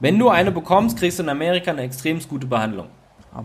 [0.00, 2.86] Wenn du eine bekommst, kriegst du in Amerika eine extrem gute Behandlung.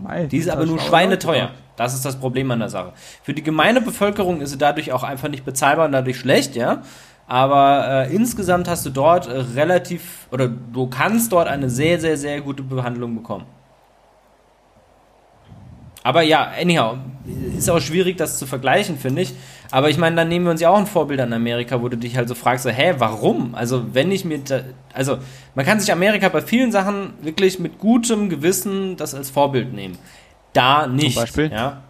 [0.02, 1.50] Mein, die ist aber nur schweineteuer.
[1.76, 2.92] Das ist das Problem an der Sache.
[3.22, 6.82] Für die gemeine Bevölkerung ist sie dadurch auch einfach nicht bezahlbar und dadurch schlecht, ja.
[7.28, 12.16] Aber äh, insgesamt hast du dort äh, relativ, oder du kannst dort eine sehr, sehr,
[12.16, 13.46] sehr gute Behandlung bekommen.
[16.02, 16.98] Aber ja, anyhow,
[17.56, 19.34] ist auch schwierig, das zu vergleichen, finde ich.
[19.70, 21.96] Aber ich meine, dann nehmen wir uns ja auch ein Vorbild an Amerika, wo du
[21.96, 23.54] dich halt so fragst, so, hä, warum?
[23.54, 24.60] Also, wenn ich mir, da,
[24.92, 25.18] also,
[25.54, 29.98] man kann sich Amerika bei vielen Sachen wirklich mit gutem Gewissen das als Vorbild nehmen.
[30.52, 31.14] Da nicht.
[31.14, 31.50] Zum Beispiel?
[31.52, 31.82] Ja.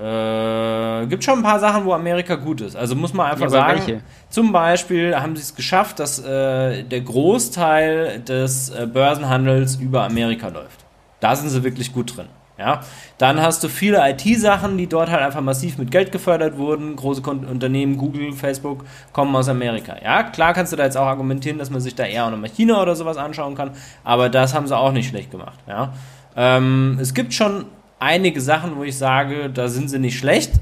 [0.00, 2.74] Äh, gibt schon ein paar Sachen, wo Amerika gut ist.
[2.74, 3.80] Also muss man einfach ja, sagen.
[3.86, 4.00] Welche?
[4.30, 10.48] Zum Beispiel haben sie es geschafft, dass äh, der Großteil des äh, Börsenhandels über Amerika
[10.48, 10.84] läuft.
[11.20, 12.26] Da sind sie wirklich gut drin.
[12.56, 12.82] Ja,
[13.18, 16.94] dann hast du viele IT-Sachen, die dort halt einfach massiv mit Geld gefördert wurden.
[16.94, 19.96] Große Unternehmen, Google, Facebook, kommen aus Amerika.
[20.02, 22.50] Ja, klar kannst du da jetzt auch argumentieren, dass man sich da eher auch nochmal
[22.50, 23.72] China oder sowas anschauen kann,
[24.04, 25.58] aber das haben sie auch nicht schlecht gemacht.
[25.66, 25.94] Ja,
[26.36, 27.64] ähm, es gibt schon
[27.98, 30.52] einige Sachen, wo ich sage, da sind sie nicht schlecht,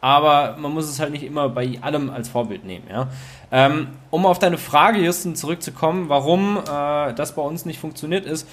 [0.00, 2.86] aber man muss es halt nicht immer bei allem als Vorbild nehmen.
[2.90, 3.06] Ja,
[3.52, 8.48] ähm, um auf deine Frage, Justin, zurückzukommen, warum äh, das bei uns nicht funktioniert ist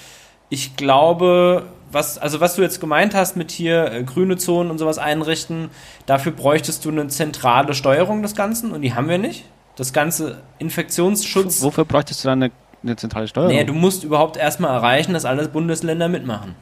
[0.49, 4.77] ich glaube, was, also was du jetzt gemeint hast mit hier äh, grüne Zonen und
[4.77, 5.69] sowas einrichten,
[6.05, 9.45] dafür bräuchtest du eine zentrale Steuerung des Ganzen und die haben wir nicht.
[9.75, 11.61] Das ganze Infektionsschutz.
[11.61, 12.51] Wofür bräuchtest du dann eine,
[12.83, 13.51] eine zentrale Steuerung?
[13.51, 16.55] Nee, du musst überhaupt erstmal erreichen, dass alle Bundesländer mitmachen.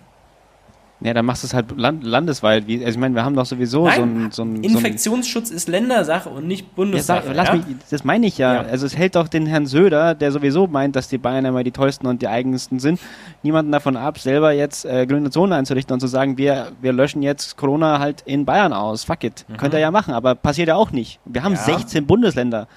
[1.02, 2.68] Ja, dann machst du es halt land landesweit.
[2.68, 5.54] Wie, also ich meine, wir haben doch sowieso Nein, so ein, so ein Infektionsschutz so
[5.54, 7.28] ein ist Ländersache und nicht Bundessache.
[7.28, 7.54] Ja, sag, ja?
[7.56, 8.56] mich, das meine ich ja.
[8.56, 8.62] ja.
[8.62, 11.72] Also es hält doch den Herrn Söder, der sowieso meint, dass die Bayern immer die
[11.72, 13.00] teuersten und die eigensten sind,
[13.44, 17.22] niemanden davon ab, selber jetzt äh, grüne Zone einzurichten und zu sagen, wir, wir löschen
[17.22, 19.04] jetzt Corona halt in Bayern aus.
[19.04, 19.46] Fuck it.
[19.50, 19.58] Mhm.
[19.58, 21.20] Könnte er ja machen, aber passiert ja auch nicht.
[21.26, 21.60] Wir haben ja.
[21.60, 22.68] 16 Bundesländer.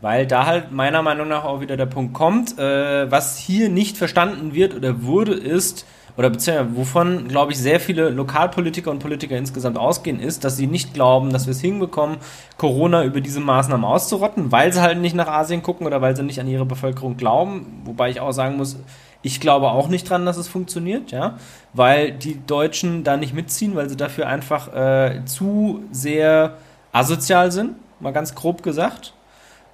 [0.00, 3.96] Weil da halt meiner Meinung nach auch wieder der Punkt kommt, äh, was hier nicht
[3.96, 5.86] verstanden wird oder wurde, ist,
[6.18, 10.66] oder beziehungsweise wovon, glaube ich, sehr viele Lokalpolitiker und Politiker insgesamt ausgehen, ist, dass sie
[10.66, 12.16] nicht glauben, dass wir es hinbekommen,
[12.56, 16.24] Corona über diese Maßnahmen auszurotten, weil sie halt nicht nach Asien gucken oder weil sie
[16.24, 17.82] nicht an ihre Bevölkerung glauben.
[17.84, 18.80] Wobei ich auch sagen muss,
[19.22, 21.38] ich glaube auch nicht dran, dass es funktioniert, ja,
[21.72, 26.56] weil die Deutschen da nicht mitziehen, weil sie dafür einfach äh, zu sehr
[26.90, 29.12] asozial sind, mal ganz grob gesagt.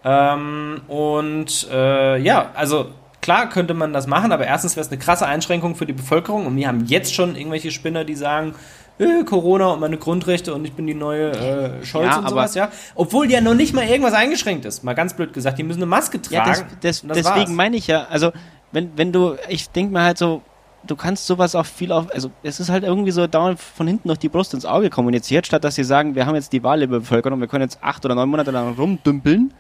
[0.04, 2.88] Ähm, und äh, ja, also
[3.24, 6.46] klar könnte man das machen, aber erstens wäre es eine krasse Einschränkung für die Bevölkerung
[6.46, 8.54] und wir haben jetzt schon irgendwelche Spinner, die sagen,
[8.98, 12.54] äh, Corona und meine Grundrechte und ich bin die neue äh, Scholz ja, und sowas,
[12.54, 12.68] ja.
[12.94, 15.86] Obwohl ja noch nicht mal irgendwas eingeschränkt ist, mal ganz blöd gesagt, die müssen eine
[15.86, 16.50] Maske tragen.
[16.50, 17.48] Ja, das, das, deswegen war's.
[17.48, 18.30] meine ich ja, also
[18.72, 20.42] wenn, wenn du, ich denke mir halt so,
[20.86, 24.08] du kannst sowas auch viel auf, also es ist halt irgendwie so dauernd von hinten
[24.08, 26.82] durch die Brust ins Auge kommuniziert, statt dass sie sagen, wir haben jetzt die Wahl
[26.82, 29.54] über Bevölkerung, wir können jetzt acht oder neun Monate lang rumdümpeln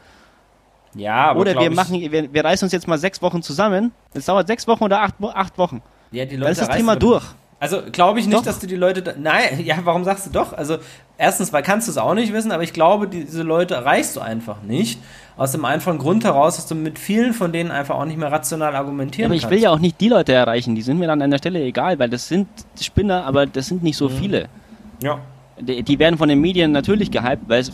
[0.94, 3.92] ja, aber Oder wir machen, wir, wir reißen uns jetzt mal sechs Wochen zusammen.
[4.12, 5.82] Es dauert sechs Wochen oder acht, acht Wochen.
[6.12, 7.24] Ja, die Leute Dann ist das Thema durch.
[7.60, 8.44] Also glaube ich nicht, doch.
[8.44, 9.02] dass du die Leute.
[9.02, 10.52] Da, nein, ja, warum sagst du doch?
[10.52, 10.78] Also
[11.16, 14.20] erstens, weil kannst du es auch nicht wissen, aber ich glaube, diese Leute erreichst du
[14.20, 15.00] einfach nicht.
[15.36, 18.30] Aus dem einfachen Grund heraus, dass du mit vielen von denen einfach auch nicht mehr
[18.30, 21.08] rational argumentieren ja, aber ich will ja auch nicht die Leute erreichen, die sind mir
[21.08, 22.46] dann an der Stelle egal, weil das sind
[22.80, 24.12] Spinner, aber das sind nicht so mhm.
[24.12, 24.48] viele.
[25.02, 25.18] Ja.
[25.58, 27.72] Die, die, werden von den Medien natürlich gehypt, weil es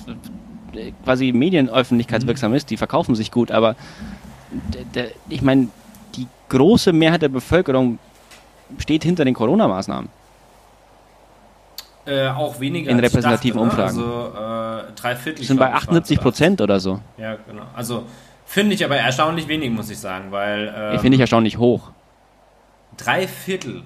[1.05, 3.77] quasi medienöffentlichkeitswirksam ist, die verkaufen sich gut, aber
[5.29, 5.69] ich meine,
[6.17, 7.99] die große Mehrheit der Bevölkerung
[8.79, 10.09] steht hinter den Corona-Maßnahmen.
[12.07, 13.85] Äh, auch weniger in repräsentativen dachte, ne?
[13.85, 13.99] Umfragen.
[13.99, 15.45] Also äh, drei Viertel.
[15.45, 17.01] Sind bei 78 Prozent oder so.
[17.19, 17.65] Ja, genau.
[17.77, 18.05] Also
[18.47, 20.75] finde ich aber erstaunlich wenig, muss ich sagen, weil.
[20.75, 21.91] Ähm, finde ich erstaunlich hoch.
[22.97, 23.83] Drei Viertel.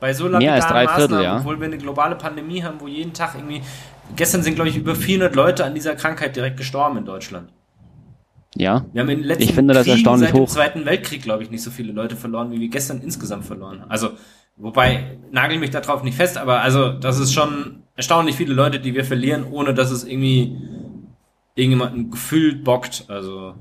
[0.00, 1.38] Bei so langen Mehr als drei Viertel, ja.
[1.38, 3.62] Obwohl wir eine globale Pandemie haben, wo jeden Tag irgendwie
[4.16, 7.50] Gestern sind, glaube ich, über 400 Leute an dieser Krankheit direkt gestorben in Deutschland.
[8.56, 8.84] Ja.
[8.92, 10.46] Wir haben in den letzten ich finde das Kriegen erstaunlich seit hoch.
[10.46, 13.84] dem Zweiten Weltkrieg, glaube ich, nicht so viele Leute verloren, wie wir gestern insgesamt verloren.
[13.88, 14.10] Also,
[14.56, 18.94] wobei, nagel mich darauf nicht fest, aber also, das ist schon erstaunlich viele Leute, die
[18.94, 20.56] wir verlieren, ohne dass es irgendwie
[21.56, 23.04] irgendjemanden gefühlt bockt.
[23.08, 23.54] Also,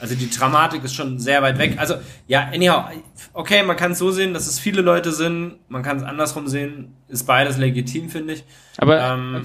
[0.00, 1.76] also die Dramatik ist schon sehr weit weg.
[1.78, 1.94] Also
[2.26, 2.84] ja, anyhow,
[3.32, 6.48] okay, man kann es so sehen, dass es viele Leute sind, man kann es andersrum
[6.48, 8.44] sehen, ist beides legitim, finde ich.
[8.76, 9.44] Aber ähm,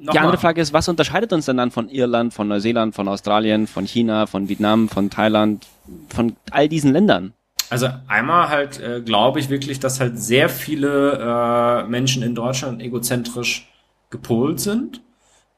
[0.00, 3.66] die andere Frage ist, was unterscheidet uns denn dann von Irland, von Neuseeland, von Australien,
[3.66, 5.66] von China, von Vietnam, von Thailand,
[6.08, 7.32] von all diesen Ländern?
[7.70, 12.80] Also einmal halt äh, glaube ich wirklich, dass halt sehr viele äh, Menschen in Deutschland
[12.80, 13.68] egozentrisch
[14.10, 15.02] gepolt sind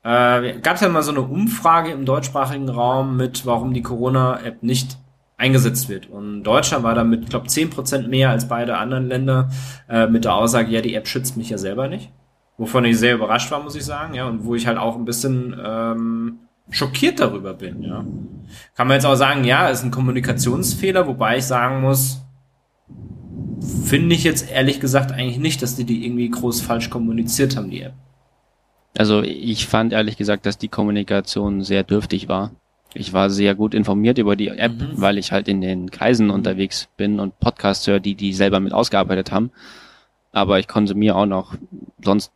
[0.02, 4.62] äh, gab es ja mal so eine Umfrage im deutschsprachigen Raum mit, warum die Corona-App
[4.62, 4.98] nicht
[5.36, 6.08] eingesetzt wird.
[6.08, 9.50] Und Deutschland war damit, ich glaube, 10% mehr als beide anderen Länder
[9.88, 12.10] äh, mit der Aussage, ja, die App schützt mich ja selber nicht.
[12.58, 15.06] Wovon ich sehr überrascht war, muss ich sagen, ja, und wo ich halt auch ein
[15.06, 16.40] bisschen ähm,
[16.70, 18.04] schockiert darüber bin, ja.
[18.74, 22.20] Kann man jetzt auch sagen, ja, ist ein Kommunikationsfehler, wobei ich sagen muss,
[23.84, 27.70] finde ich jetzt ehrlich gesagt eigentlich nicht, dass die die irgendwie groß falsch kommuniziert haben,
[27.70, 27.94] die App.
[28.96, 32.50] Also ich fand ehrlich gesagt, dass die Kommunikation sehr dürftig war.
[32.92, 35.00] Ich war sehr gut informiert über die App, mhm.
[35.00, 36.32] weil ich halt in den Kreisen mhm.
[36.34, 39.52] unterwegs bin und Podcasts höre, die die selber mit ausgearbeitet haben.
[40.32, 41.54] Aber ich konsumiere auch noch,
[42.02, 42.32] sonst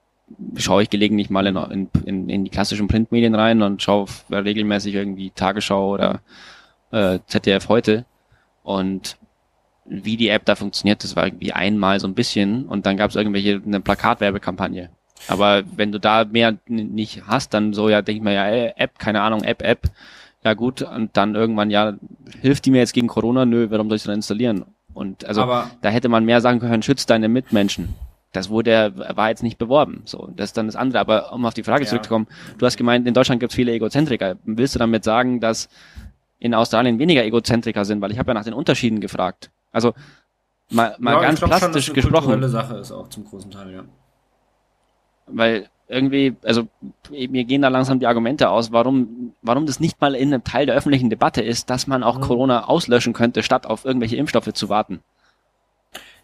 [0.57, 5.31] schaue ich gelegentlich mal in, in, in die klassischen Printmedien rein und schaue regelmäßig irgendwie
[5.31, 6.21] Tagesschau oder
[6.91, 8.05] äh, ZDF heute.
[8.63, 9.17] Und
[9.85, 13.11] wie die App da funktioniert, das war irgendwie einmal so ein bisschen und dann gab
[13.11, 14.91] es irgendwelche eine Plakatwerbekampagne.
[15.29, 18.99] Aber wenn du da mehr nicht hast, dann so, ja, denk ich mir, ja, App,
[18.99, 19.91] keine Ahnung, App, App.
[20.45, 21.95] Ja gut, und dann irgendwann, ja,
[22.43, 23.47] hilft die mir jetzt gegen Corona?
[23.47, 24.67] Nö, warum soll ich dann installieren?
[24.93, 27.95] Und also Aber da hätte man mehr sagen können, schützt deine Mitmenschen.
[28.33, 30.03] Das wurde, war jetzt nicht beworben.
[30.05, 30.99] So, das ist dann das andere.
[31.01, 31.89] Aber um auf die Frage ja.
[31.89, 32.27] zurückzukommen,
[32.59, 34.37] du hast gemeint, in Deutschland gibt es viele Egozentriker.
[34.45, 35.69] Willst du damit sagen, dass
[36.39, 38.01] in Australien weniger Egozentriker sind?
[38.03, 39.51] Weil ich habe ja nach den Unterschieden gefragt.
[39.73, 39.95] Also
[40.69, 42.49] mal, mal ja, ganz plastisch schon, gesprochen.
[42.49, 43.85] Sache ist auch zum großen Teil, ja
[45.27, 46.67] weil irgendwie, also
[47.11, 50.67] mir gehen da langsam die Argumente aus, warum, warum das nicht mal in einem Teil
[50.67, 52.23] der öffentlichen Debatte ist, dass man auch mhm.
[52.23, 55.01] Corona auslöschen könnte, statt auf irgendwelche Impfstoffe zu warten.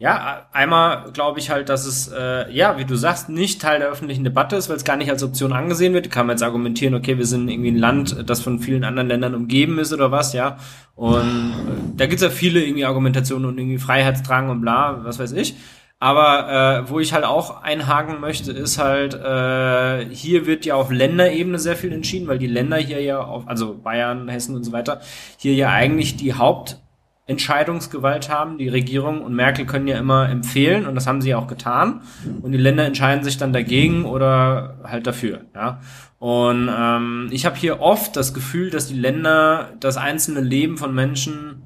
[0.01, 3.91] Ja, einmal glaube ich halt, dass es, äh, ja, wie du sagst, nicht Teil der
[3.91, 6.11] öffentlichen Debatte ist, weil es gar nicht als Option angesehen wird.
[6.11, 9.35] Kann man jetzt argumentieren, okay, wir sind irgendwie ein Land, das von vielen anderen Ländern
[9.35, 10.57] umgeben ist oder was, ja.
[10.95, 15.33] Und äh, da gibt's ja viele irgendwie Argumentationen und irgendwie Freiheitsdrang und bla, was weiß
[15.33, 15.57] ich.
[16.03, 20.91] Aber äh, wo ich halt auch einhaken möchte, ist halt, äh, hier wird ja auf
[20.91, 24.73] Länderebene sehr viel entschieden, weil die Länder hier ja auf, also Bayern, Hessen und so
[24.73, 25.03] weiter,
[25.37, 28.57] hier ja eigentlich die Hauptentscheidungsgewalt haben.
[28.57, 32.01] Die Regierung und Merkel können ja immer empfehlen und das haben sie ja auch getan.
[32.41, 35.43] Und die Länder entscheiden sich dann dagegen oder halt dafür.
[35.55, 35.81] Ja.
[36.19, 40.95] Und ähm, ich habe hier oft das Gefühl, dass die Länder das einzelne Leben von
[40.95, 41.61] Menschen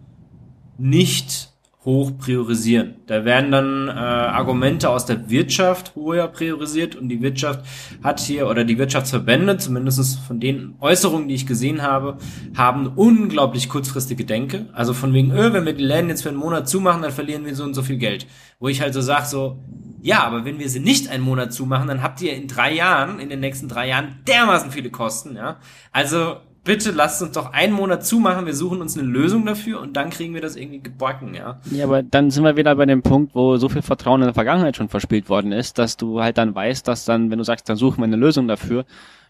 [0.76, 1.53] nicht
[1.84, 2.94] hoch priorisieren.
[3.06, 7.64] Da werden dann äh, Argumente aus der Wirtschaft höher priorisiert und die Wirtschaft
[8.02, 12.18] hat hier, oder die Wirtschaftsverbände, zumindest von den Äußerungen, die ich gesehen habe,
[12.56, 14.66] haben unglaublich kurzfristige Denke.
[14.72, 17.44] Also von wegen, öh, wenn wir die Läden jetzt für einen Monat zumachen, dann verlieren
[17.44, 18.26] wir so und so viel Geld.
[18.58, 19.62] Wo ich halt so sage, so,
[20.00, 23.20] ja, aber wenn wir sie nicht einen Monat zumachen, dann habt ihr in drei Jahren,
[23.20, 25.58] in den nächsten drei Jahren dermaßen viele Kosten, ja.
[25.92, 29.96] Also bitte lasst uns doch einen Monat zumachen, wir suchen uns eine Lösung dafür und
[29.96, 31.60] dann kriegen wir das irgendwie gebacken, ja.
[31.70, 34.34] Ja, aber dann sind wir wieder bei dem Punkt, wo so viel Vertrauen in der
[34.34, 37.68] Vergangenheit schon verspielt worden ist, dass du halt dann weißt, dass dann, wenn du sagst,
[37.68, 38.84] dann suchen wir eine Lösung dafür,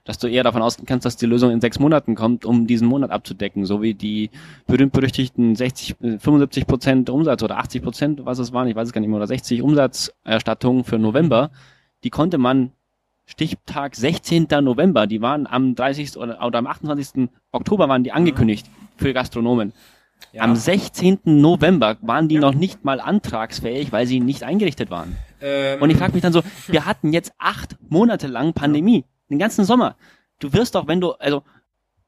[0.05, 2.87] dass du eher davon ausgehen kannst, dass die Lösung in sechs Monaten kommt, um diesen
[2.87, 4.31] Monat abzudecken, so wie die
[4.67, 9.01] berühmt-berüchtigten 60, 75 Prozent Umsatz oder 80 Prozent, was es waren, ich weiß es gar
[9.01, 11.51] nicht mehr, oder 60 Umsatzerstattungen für November,
[12.05, 12.73] die konnte man
[13.27, 14.49] Stichtag 16.
[14.61, 16.17] November, die waren am 30.
[16.17, 17.29] oder, oder am 28.
[17.53, 18.67] Oktober waren die angekündigt
[18.97, 19.73] für Gastronomen.
[20.33, 20.43] Ja.
[20.43, 21.21] Am 16.
[21.25, 22.41] November waren die ja.
[22.41, 25.17] noch nicht mal antragsfähig, weil sie nicht eingerichtet waren.
[25.41, 25.81] Ähm.
[25.81, 29.65] Und ich frage mich dann so, wir hatten jetzt acht Monate lang Pandemie, den ganzen
[29.65, 29.97] Sommer.
[30.41, 31.43] Du wirst doch, wenn du, also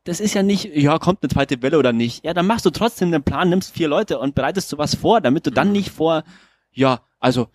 [0.05, 2.25] das ist ja nicht, ja, kommt eine zweite Welle oder nicht.
[2.25, 5.21] Ja, dann machst du trotzdem den Plan, nimmst vier Leute und bereitest du was vor,
[5.21, 5.73] damit du dann mhm.
[5.75, 6.23] nicht vor,
[6.73, 7.49] ja, also,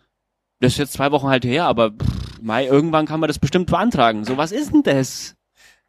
[0.59, 3.69] das ist jetzt zwei Wochen halt her, aber pff, Mai, irgendwann kann man das bestimmt
[3.69, 4.25] beantragen.
[4.25, 5.35] So, was ist denn das?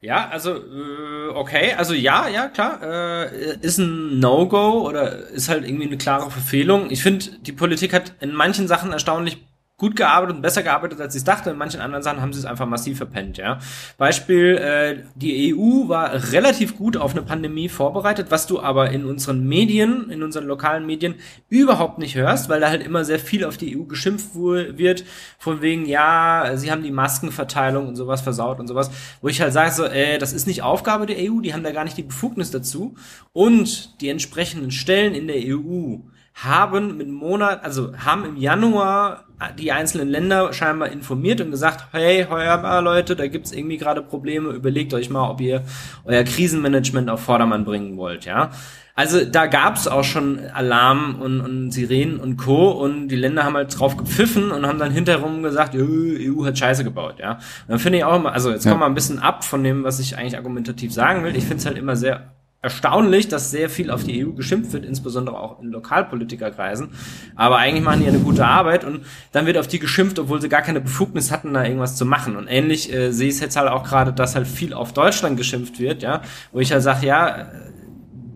[0.00, 5.64] Ja, also äh, okay, also ja, ja klar, äh, ist ein No-Go oder ist halt
[5.64, 6.90] irgendwie eine klare Verfehlung.
[6.90, 9.46] Ich finde, die Politik hat in manchen Sachen erstaunlich
[9.82, 11.50] gut gearbeitet und besser gearbeitet, als ich dachte.
[11.50, 13.58] In manchen anderen Sachen haben sie es einfach massiv verpennt, ja.
[13.98, 19.04] Beispiel, äh, die EU war relativ gut auf eine Pandemie vorbereitet, was du aber in
[19.04, 21.16] unseren Medien, in unseren lokalen Medien
[21.48, 25.04] überhaupt nicht hörst, weil da halt immer sehr viel auf die EU geschimpft wird,
[25.40, 28.88] von wegen, ja, sie haben die Maskenverteilung und sowas versaut und sowas,
[29.20, 31.72] wo ich halt sage so, äh, das ist nicht Aufgabe der EU, die haben da
[31.72, 32.94] gar nicht die Befugnis dazu
[33.32, 35.96] und die entsprechenden Stellen in der EU
[36.34, 42.26] haben mit Monat, also haben im Januar die einzelnen Länder scheinbar informiert und gesagt, hey,
[42.28, 45.62] heuer mal Leute, da gibt's irgendwie gerade Probleme, überlegt euch mal, ob ihr
[46.04, 48.50] euer Krisenmanagement auf Vordermann bringen wollt, ja.
[48.94, 52.70] Also da gab's auch schon Alarm und, und Sirenen und Co.
[52.72, 56.84] und die Länder haben halt drauf gepfiffen und haben dann hinterherum gesagt, EU hat Scheiße
[56.84, 57.32] gebaut, ja.
[57.32, 58.70] Und dann finde ich auch immer, also jetzt ja.
[58.70, 61.34] kommen wir ein bisschen ab von dem, was ich eigentlich argumentativ sagen will.
[61.34, 62.32] Ich finde es halt immer sehr
[62.62, 66.90] erstaunlich, dass sehr viel auf die EU geschimpft wird, insbesondere auch in Lokalpolitikerkreisen.
[67.34, 70.48] Aber eigentlich machen die eine gute Arbeit und dann wird auf die geschimpft, obwohl sie
[70.48, 72.36] gar keine Befugnis hatten, da irgendwas zu machen.
[72.36, 75.36] Und ähnlich äh, sehe ich es jetzt halt auch gerade, dass halt viel auf Deutschland
[75.36, 77.48] geschimpft wird, ja, wo ich halt sage, ja,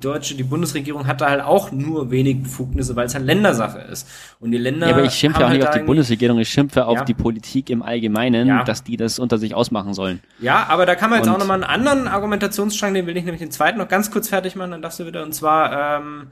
[0.01, 4.09] deutsche, die Bundesregierung hat da halt auch nur wenig Befugnisse, weil es halt Ländersache ist.
[4.41, 4.89] Und die Länder.
[4.89, 7.05] Ja, aber ich schimpfe auch halt nicht auf die Bundesregierung, ich schimpfe auf ja.
[7.05, 8.65] die Politik im Allgemeinen, ja.
[8.65, 10.21] dass die das unter sich ausmachen sollen.
[10.41, 13.25] Ja, aber da kann man jetzt und auch nochmal einen anderen Argumentationsstrang, den will ich
[13.25, 15.23] nämlich den zweiten noch ganz kurz fertig machen, dann darfst du wieder.
[15.23, 16.29] Und zwar, ähm,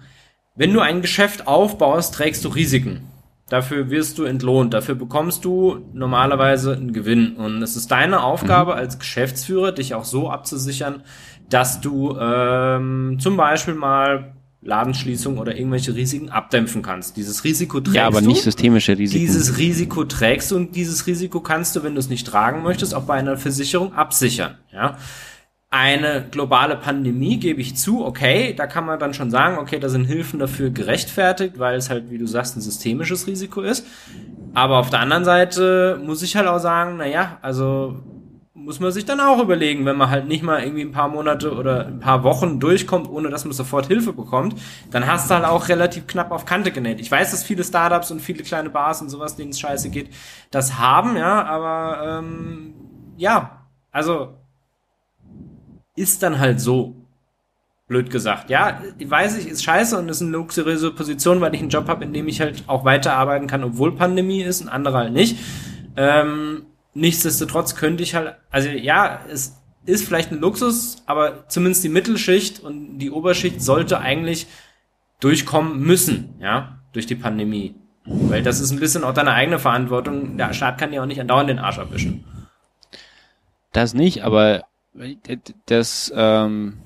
[0.55, 3.09] wenn du ein Geschäft aufbaust, trägst du Risiken.
[3.51, 7.37] Dafür wirst du entlohnt, dafür bekommst du normalerweise einen Gewinn.
[7.37, 8.79] Und es ist deine Aufgabe mhm.
[8.79, 11.03] als Geschäftsführer, dich auch so abzusichern,
[11.55, 14.32] dass du ähm, zum Beispiel mal
[14.62, 17.16] Ladenschließung oder irgendwelche Risiken abdämpfen kannst.
[17.16, 17.98] Dieses Risiko trägst du.
[17.98, 19.20] Ja, aber nicht systemische Risiken.
[19.20, 22.92] Dieses Risiko trägst du und dieses Risiko kannst du, wenn du es nicht tragen möchtest,
[22.92, 24.57] auch bei einer Versicherung absichern.
[24.72, 24.96] Ja.
[25.70, 29.88] Eine globale Pandemie gebe ich zu, okay, da kann man dann schon sagen, okay, da
[29.88, 33.86] sind Hilfen dafür gerechtfertigt, weil es halt, wie du sagst, ein systemisches Risiko ist.
[34.55, 38.02] Aber auf der anderen Seite muss ich halt auch sagen, na ja, also
[38.57, 41.52] muss man sich dann auch überlegen, wenn man halt nicht mal irgendwie ein paar Monate
[41.55, 44.55] oder ein paar Wochen durchkommt, ohne dass man sofort Hilfe bekommt,
[44.92, 47.00] dann hast du halt auch relativ knapp auf Kante genäht.
[47.00, 50.11] Ich weiß, dass viele Startups und viele kleine Bars und sowas, denen es scheiße geht,
[50.52, 52.74] das haben, ja, aber ähm,
[53.16, 54.34] ja, also
[55.96, 56.96] ist dann halt so.
[57.86, 58.48] Blöd gesagt.
[58.48, 62.02] Ja, weiß ich, ist scheiße und ist eine luxuriöse Position, weil ich einen Job habe,
[62.05, 65.36] in dem ich halt auch weiterarbeiten kann, obwohl Pandemie ist, ein anderer halt nicht.
[65.94, 66.64] Ähm,
[66.95, 72.61] nichtsdestotrotz könnte ich halt, also ja, es ist vielleicht ein Luxus, aber zumindest die Mittelschicht
[72.61, 74.47] und die Oberschicht sollte eigentlich
[75.20, 77.74] durchkommen müssen, ja, durch die Pandemie.
[78.07, 80.36] Weil das ist ein bisschen auch deine eigene Verantwortung.
[80.36, 82.24] Der Staat kann ja auch nicht andauernd den Arsch abwischen.
[83.72, 84.64] Das nicht, aber
[85.66, 86.78] das, ähm,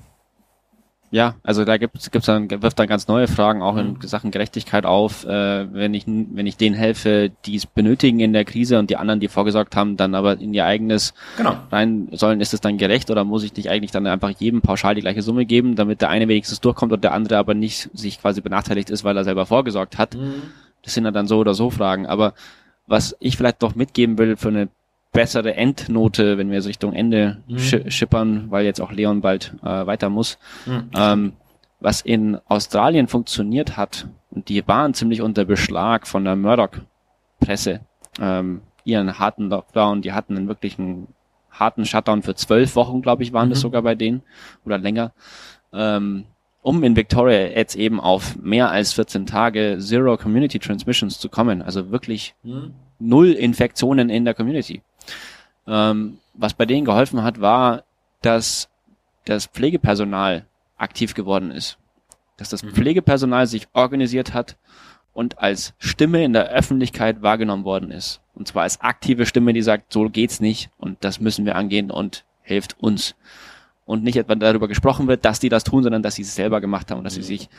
[1.11, 4.01] ja, also da gibt's gibt's dann wirft dann ganz neue Fragen auch in mhm.
[4.01, 8.45] Sachen Gerechtigkeit auf, äh, wenn ich wenn ich denen helfe, die es benötigen in der
[8.45, 11.57] Krise und die anderen, die vorgesorgt haben, dann aber in ihr eigenes genau.
[11.71, 14.93] rein sollen, ist es dann gerecht oder muss ich nicht eigentlich dann einfach jedem pauschal
[14.93, 18.21] die gleiche Summe geben, damit der eine wenigstens durchkommt und der andere aber nicht sich
[18.21, 20.15] quasi benachteiligt ist, weil er selber vorgesorgt hat?
[20.15, 20.43] Mhm.
[20.83, 22.05] Das sind ja dann so oder so Fragen.
[22.05, 22.33] Aber
[22.85, 24.69] was ich vielleicht doch mitgeben will für eine
[25.11, 27.59] bessere Endnote, wenn wir jetzt Richtung Ende mhm.
[27.89, 30.37] schippern, weil jetzt auch Leon bald äh, weiter muss.
[30.65, 30.89] Mhm.
[30.95, 31.33] Ähm,
[31.79, 37.81] was in Australien funktioniert hat, und die waren ziemlich unter Beschlag von der Murdoch-Presse,
[38.19, 41.07] ähm, ihren harten Lockdown, die hatten einen wirklichen
[41.51, 43.51] harten Shutdown für zwölf Wochen, glaube ich, waren mhm.
[43.51, 44.21] das sogar bei denen,
[44.65, 45.13] oder länger,
[45.73, 46.25] ähm,
[46.61, 51.61] um in Victoria jetzt eben auf mehr als 14 Tage Zero Community Transmissions zu kommen,
[51.61, 52.73] also wirklich mhm.
[52.99, 54.81] null Infektionen in der Community.
[55.67, 57.83] Ähm, was bei denen geholfen hat, war,
[58.21, 58.69] dass
[59.25, 60.45] das Pflegepersonal
[60.77, 61.77] aktiv geworden ist.
[62.37, 62.71] Dass das mhm.
[62.71, 64.57] Pflegepersonal sich organisiert hat
[65.13, 68.21] und als Stimme in der Öffentlichkeit wahrgenommen worden ist.
[68.33, 71.91] Und zwar als aktive Stimme, die sagt, so geht's nicht und das müssen wir angehen
[71.91, 73.15] und hilft uns.
[73.85, 76.61] Und nicht etwa darüber gesprochen wird, dass die das tun, sondern dass sie es selber
[76.61, 77.25] gemacht haben und dass sie mhm.
[77.25, 77.49] sich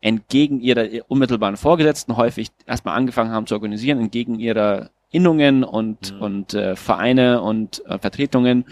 [0.00, 6.22] entgegen ihrer unmittelbaren Vorgesetzten häufig erstmal angefangen haben zu organisieren, entgegen ihrer Innungen und, mhm.
[6.22, 8.64] und äh, Vereine und äh, Vertretungen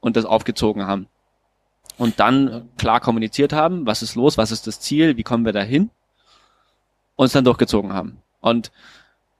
[0.00, 1.06] und das aufgezogen haben
[1.98, 5.52] und dann klar kommuniziert haben, was ist los, was ist das Ziel, wie kommen wir
[5.52, 5.90] dahin
[7.16, 8.18] und es dann durchgezogen haben.
[8.40, 8.72] Und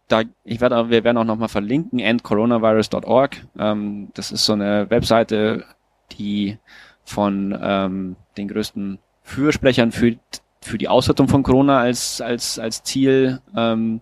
[0.08, 3.36] da, ich werde, wir werden auch nochmal verlinken, endcoronavirus.org.
[3.58, 5.64] Ähm, das ist so eine Webseite,
[6.12, 6.58] die
[7.04, 10.16] von ähm, den größten Fürsprechern für,
[10.60, 14.00] für die Auswertung von Corona als, als, als Ziel ähm,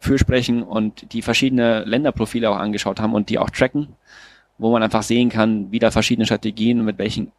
[0.00, 3.88] fürsprechen und die verschiedene Länderprofile auch angeschaut haben und die auch tracken,
[4.58, 7.30] wo man einfach sehen kann, wie da verschiedene Strategien und mit welchen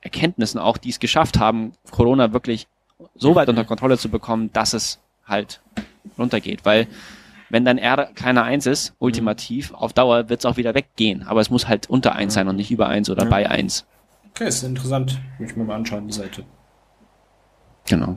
[0.00, 2.66] Erkenntnissen auch, die es geschafft haben, Corona wirklich
[3.14, 5.60] so weit unter Kontrolle zu bekommen, dass es halt
[6.18, 6.64] runtergeht.
[6.64, 6.86] Weil
[7.50, 11.24] wenn dein R kleiner eins ist, ultimativ, auf Dauer wird es auch wieder weggehen.
[11.24, 13.28] Aber es muss halt unter eins sein und nicht über eins oder ja.
[13.28, 13.84] bei eins.
[14.30, 15.20] Okay, ist interessant.
[15.38, 16.44] Muss ich mir mal anschauen, die Seite.
[17.86, 18.16] Genau.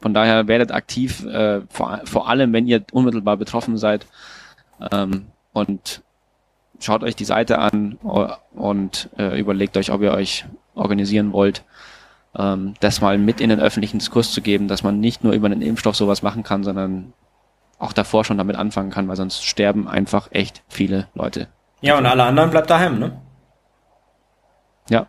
[0.00, 4.06] Von daher werdet aktiv, äh, vor, vor allem wenn ihr unmittelbar betroffen seid
[4.92, 6.02] ähm, und
[6.80, 7.98] schaut euch die Seite an
[8.54, 10.44] und äh, überlegt euch, ob ihr euch
[10.74, 11.64] organisieren wollt,
[12.36, 15.46] ähm, das mal mit in den öffentlichen Diskurs zu geben, dass man nicht nur über
[15.46, 17.12] einen Impfstoff sowas machen kann, sondern
[17.78, 21.48] auch davor schon damit anfangen kann, weil sonst sterben einfach echt viele Leute.
[21.80, 23.20] Ja, und alle anderen bleibt daheim, ne?
[24.88, 25.08] Ja.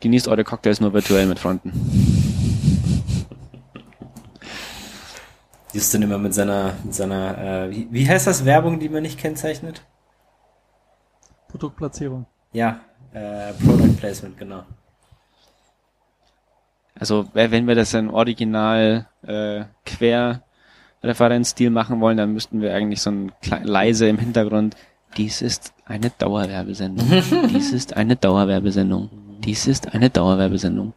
[0.00, 2.09] Genießt eure Cocktails nur virtuell mit Freunden.
[5.80, 9.18] Justin immer mit seiner, mit seiner, äh, wie, wie heißt das Werbung, die man nicht
[9.18, 9.80] kennzeichnet?
[11.48, 12.26] Produktplatzierung.
[12.52, 12.80] Ja,
[13.14, 14.62] äh, Product Placement, genau.
[16.94, 20.42] Also wenn wir das in Original äh, quer
[21.02, 24.76] Referenzstil machen wollen, dann müssten wir eigentlich so ein leise im Hintergrund.
[25.16, 27.08] Dies ist eine Dauerwerbesendung.
[27.54, 29.08] Dies ist eine Dauerwerbesendung.
[29.42, 30.92] Dies ist eine Dauerwerbesendung.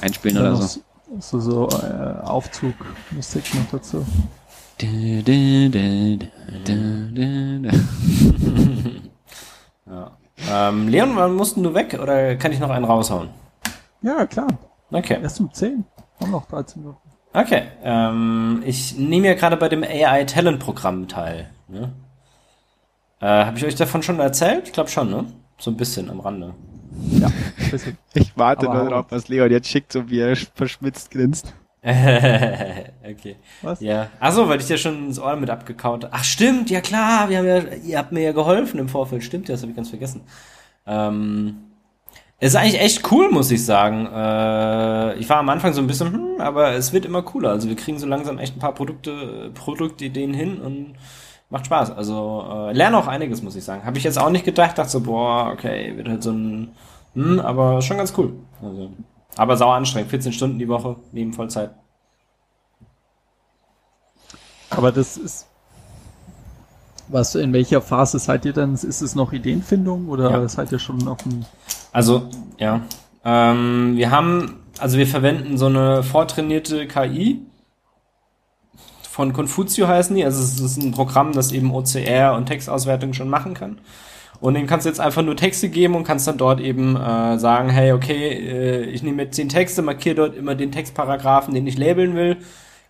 [0.00, 0.80] Einspielen oder so.
[1.18, 4.06] So, so äh, Aufzugmusik noch dazu.
[9.86, 10.10] ja.
[10.48, 13.28] Ähm, Leon, wann musst du weg oder kann ich noch einen raushauen?
[14.02, 14.46] Ja, klar.
[14.90, 15.18] Okay.
[15.20, 15.84] Erst um 10.
[16.20, 17.00] Haben noch 13 Minuten.
[17.32, 17.62] Okay.
[17.82, 21.50] Ähm, ich nehme ja gerade bei dem AI Talent Programm teil.
[21.68, 21.92] Ne?
[23.20, 24.68] Äh, Habe ich euch davon schon erzählt?
[24.68, 25.26] Ich glaube schon, ne?
[25.58, 26.54] So ein bisschen am Rande.
[27.12, 27.30] Ja,
[28.14, 31.54] ich warte nur darauf, was Leon jetzt schickt, so wie er verschmitzt grinst.
[31.82, 33.36] okay.
[33.62, 33.80] Was?
[33.80, 34.08] Ja.
[34.20, 37.46] Achso, weil ich dir schon ins Ohr mit abgekaut Ach, stimmt, ja klar, wir haben
[37.46, 39.24] ja, ihr habt mir ja geholfen im Vorfeld.
[39.24, 40.22] Stimmt, das habe ich ganz vergessen.
[40.86, 41.56] Ähm,
[42.38, 44.06] ist eigentlich echt cool, muss ich sagen.
[44.06, 47.50] Äh, ich war am Anfang so ein bisschen, hm, aber es wird immer cooler.
[47.50, 50.94] Also wir kriegen so langsam echt ein paar Produkte, Produktideen hin und
[51.50, 51.90] macht Spaß.
[51.90, 53.84] Also äh, lerne auch einiges, muss ich sagen.
[53.84, 56.72] Habe ich jetzt auch nicht gedacht, dachte so, boah, okay, wird halt so ein,
[57.14, 58.34] hm, aber schon ganz cool.
[58.62, 58.90] Also
[59.36, 60.10] aber sauer anstrengend.
[60.10, 61.70] 14 Stunden die Woche, neben Vollzeit.
[64.70, 65.46] Aber das ist.
[67.08, 68.74] Was, in welcher Phase seid ihr denn?
[68.74, 70.48] Ist es noch Ideenfindung oder ja.
[70.48, 71.44] seid ihr schon auf dem.
[71.92, 72.82] Also, ja.
[73.24, 77.42] Ähm, wir haben, also wir verwenden so eine vortrainierte KI.
[79.02, 80.24] Von Confucio heißen die.
[80.24, 83.80] Also es ist ein Programm, das eben OCR und Textauswertung schon machen kann.
[84.40, 87.38] Und dem kannst du jetzt einfach nur Texte geben und kannst dann dort eben äh,
[87.38, 91.66] sagen, hey, okay, äh, ich nehme jetzt zehn Texte, markiere dort immer den Textparagraphen, den
[91.66, 92.38] ich labeln will,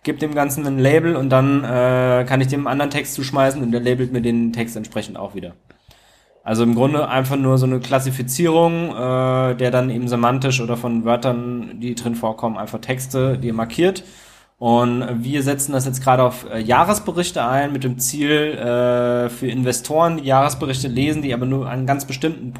[0.03, 3.71] gebe dem Ganzen ein Label und dann äh, kann ich dem anderen Text zuschmeißen und
[3.71, 5.53] der labelt mir den Text entsprechend auch wieder.
[6.43, 11.03] Also im Grunde einfach nur so eine Klassifizierung, äh, der dann eben semantisch oder von
[11.03, 14.03] Wörtern, die drin vorkommen, einfach Texte, die markiert
[14.61, 19.47] und wir setzen das jetzt gerade auf äh, Jahresberichte ein mit dem Ziel äh, für
[19.47, 22.53] Investoren, die Jahresberichte lesen, die aber nur an ganz bestimmten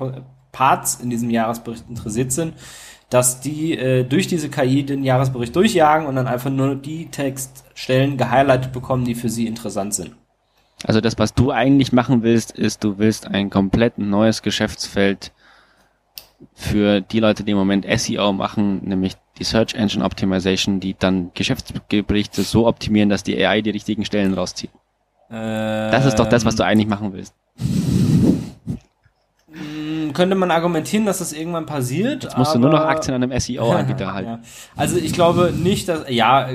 [0.51, 2.55] Parts in diesem Jahresbericht interessiert sind,
[3.11, 8.17] dass die äh, durch diese KI den Jahresbericht durchjagen und dann einfach nur die Textstellen
[8.17, 10.15] gehighlightet bekommen, die für sie interessant sind.
[10.83, 15.33] Also das, was du eigentlich machen willst, ist, du willst ein komplett neues Geschäftsfeld
[16.55, 21.31] für die Leute, die im Moment SEO machen, nämlich die Search Engine Optimization, die dann
[21.33, 24.69] Geschäftsberichte so optimieren, dass die AI die richtigen Stellen rauszieht.
[25.31, 27.33] Ähm, das ist doch das, was du eigentlich machen willst
[30.13, 32.23] könnte man argumentieren, dass das irgendwann passiert.
[32.23, 34.29] Jetzt musst du nur noch Aktien an einem SEO-Anbieter halten.
[34.29, 34.39] Ja.
[34.75, 36.49] Also ich glaube nicht, dass, ja,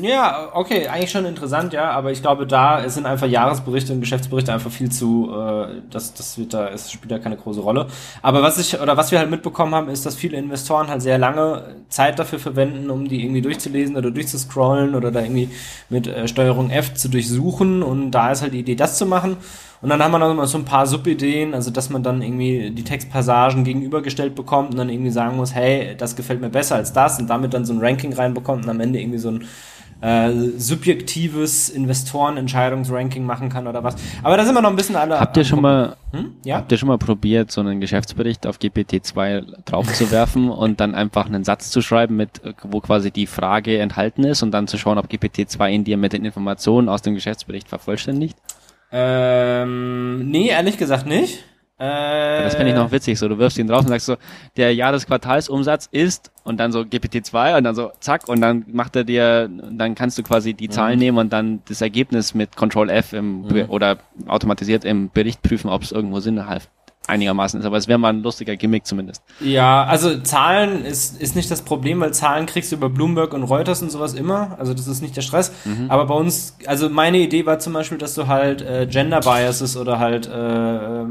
[0.00, 4.52] ja, okay, eigentlich schon interessant, ja, aber ich glaube, da sind einfach Jahresberichte und Geschäftsberichte
[4.52, 7.86] einfach viel zu, äh, das, das wird da, es spielt da keine große Rolle.
[8.22, 11.18] Aber was ich, oder was wir halt mitbekommen haben, ist, dass viele Investoren halt sehr
[11.18, 15.50] lange Zeit dafür verwenden, um die irgendwie durchzulesen oder durchzuscrollen oder da irgendwie
[15.88, 19.36] mit äh, Steuerung F zu durchsuchen und da ist halt die Idee, das zu machen.
[19.82, 22.70] Und dann haben wir noch mal so ein paar Subideen, also dass man dann irgendwie
[22.70, 26.92] die Textpassagen gegenübergestellt bekommt und dann irgendwie sagen muss, hey, das gefällt mir besser als
[26.92, 29.44] das und damit dann so ein Ranking reinbekommt und am Ende irgendwie so ein
[30.02, 33.96] äh, subjektives Investorenentscheidungsranking machen kann oder was.
[34.22, 35.18] Aber da sind wir noch ein bisschen alle.
[35.18, 36.32] Habt ihr schon mal, hm?
[36.44, 36.56] ja?
[36.56, 41.44] habt ihr schon mal probiert, so einen Geschäftsbericht auf GPT-2 draufzuwerfen und dann einfach einen
[41.44, 45.06] Satz zu schreiben, mit, wo quasi die Frage enthalten ist und dann zu schauen, ob
[45.06, 48.36] GPT-2 in dir mit den Informationen aus dem Geschäftsbericht vervollständigt?
[48.92, 51.44] Ähm, nee, ehrlich gesagt nicht.
[51.78, 54.16] Äh, das fände ich noch witzig, so du wirfst ihn drauf und sagst so,
[54.58, 59.04] der Jahresquartalsumsatz ist und dann so GPT-2 und dann so zack und dann macht er
[59.04, 61.04] dir, dann kannst du quasi die Zahlen mhm.
[61.04, 63.64] nehmen und dann das Ergebnis mit Control F im mhm.
[63.68, 66.68] oder automatisiert im Bericht prüfen, ob es irgendwo Sinn hat
[67.10, 67.66] einigermaßen ist.
[67.66, 69.22] Aber es wäre mal ein lustiger Gimmick zumindest.
[69.40, 73.42] Ja, also Zahlen ist, ist nicht das Problem, weil Zahlen kriegst du über Bloomberg und
[73.42, 74.56] Reuters und sowas immer.
[74.58, 75.52] Also das ist nicht der Stress.
[75.64, 75.90] Mhm.
[75.90, 79.76] Aber bei uns, also meine Idee war zum Beispiel, dass du halt äh, Gender Biases
[79.76, 81.06] oder halt äh, äh,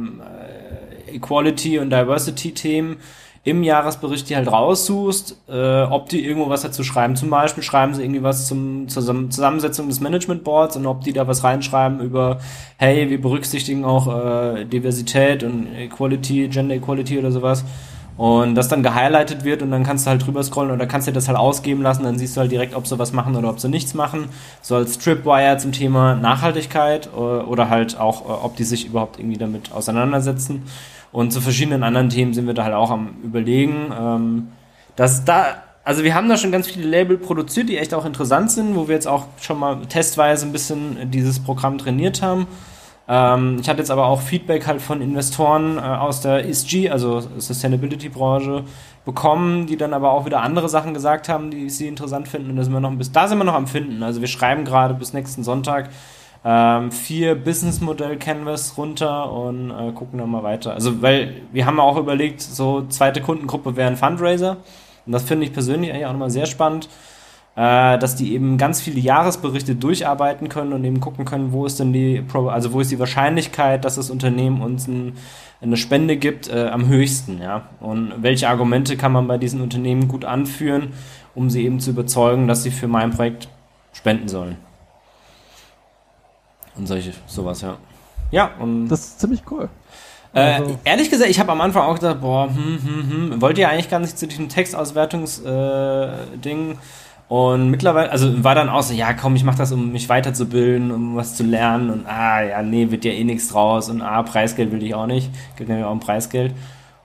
[1.15, 2.97] Equality und Diversity Themen
[3.43, 7.15] im Jahresbericht die halt raussuchst, äh, ob die irgendwo was dazu schreiben.
[7.15, 11.13] Zum Beispiel schreiben sie irgendwie was zum, zur Zusammensetzung des Management Boards und ob die
[11.13, 12.39] da was reinschreiben über,
[12.77, 17.63] hey, wir berücksichtigen auch äh, Diversität und Equality, Gender Equality oder sowas.
[18.17, 21.13] Und das dann gehighlightet wird und dann kannst du halt drüber scrollen oder kannst dir
[21.13, 23.61] das halt ausgeben lassen, dann siehst du halt direkt, ob sie was machen oder ob
[23.61, 24.27] sie nichts machen.
[24.61, 29.19] So als Tripwire zum Thema Nachhaltigkeit äh, oder halt auch, äh, ob die sich überhaupt
[29.19, 30.63] irgendwie damit auseinandersetzen.
[31.11, 33.91] Und zu verschiedenen anderen Themen sind wir da halt auch am überlegen.
[33.97, 34.47] Ähm,
[34.95, 38.51] dass da, also wir haben da schon ganz viele Label produziert, die echt auch interessant
[38.51, 42.47] sind, wo wir jetzt auch schon mal testweise ein bisschen dieses Programm trainiert haben.
[43.07, 47.21] Ähm, ich hatte jetzt aber auch Feedback halt von Investoren äh, aus der ESG, also
[47.37, 48.65] Sustainability-Branche,
[49.03, 52.51] bekommen, die dann aber auch wieder andere Sachen gesagt haben, die sie interessant finden.
[52.51, 54.03] Und da sind wir noch bisschen, da sind wir noch am Finden.
[54.03, 55.89] Also wir schreiben gerade bis nächsten Sonntag
[56.45, 60.73] ähm, vier Business-Modell-Canvas runter und äh, gucken dann mal weiter.
[60.73, 64.57] Also, weil wir haben auch überlegt, so zweite Kundengruppe wäre ein Fundraiser.
[65.05, 66.87] Und das finde ich persönlich eigentlich auch nochmal sehr spannend,
[67.55, 71.79] äh, dass die eben ganz viele Jahresberichte durcharbeiten können und eben gucken können, wo ist
[71.79, 75.13] denn die, also wo ist die Wahrscheinlichkeit, dass das Unternehmen uns ein,
[75.61, 77.63] eine Spende gibt, äh, am höchsten, ja.
[77.81, 80.93] Und welche Argumente kann man bei diesen Unternehmen gut anführen,
[81.35, 83.49] um sie eben zu überzeugen, dass sie für mein Projekt
[83.91, 84.68] spenden sollen.
[86.79, 87.77] Und solche, sowas, ja.
[88.31, 88.87] Ja, und.
[88.87, 89.69] Das ist ziemlich cool.
[90.33, 90.79] Äh, also.
[90.83, 93.89] Ehrlich gesagt, ich habe am Anfang auch gedacht, boah, hm, hm, hm, wollt ihr eigentlich
[93.89, 96.71] gar nicht zu diesem Textauswertungsding?
[96.71, 96.75] Äh,
[97.27, 100.91] und mittlerweile, also war dann auch so, ja komm, ich mache das, um mich weiterzubilden,
[100.91, 104.23] um was zu lernen und ah, ja, nee, wird ja eh nichts draus und ah,
[104.23, 106.55] Preisgeld will ich auch nicht, gibt nämlich auch ein Preisgeld.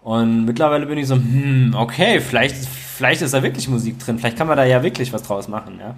[0.03, 4.39] Und mittlerweile bin ich so, hm, okay, vielleicht, vielleicht ist da wirklich Musik drin, vielleicht
[4.39, 5.95] kann man da ja wirklich was draus machen, ja.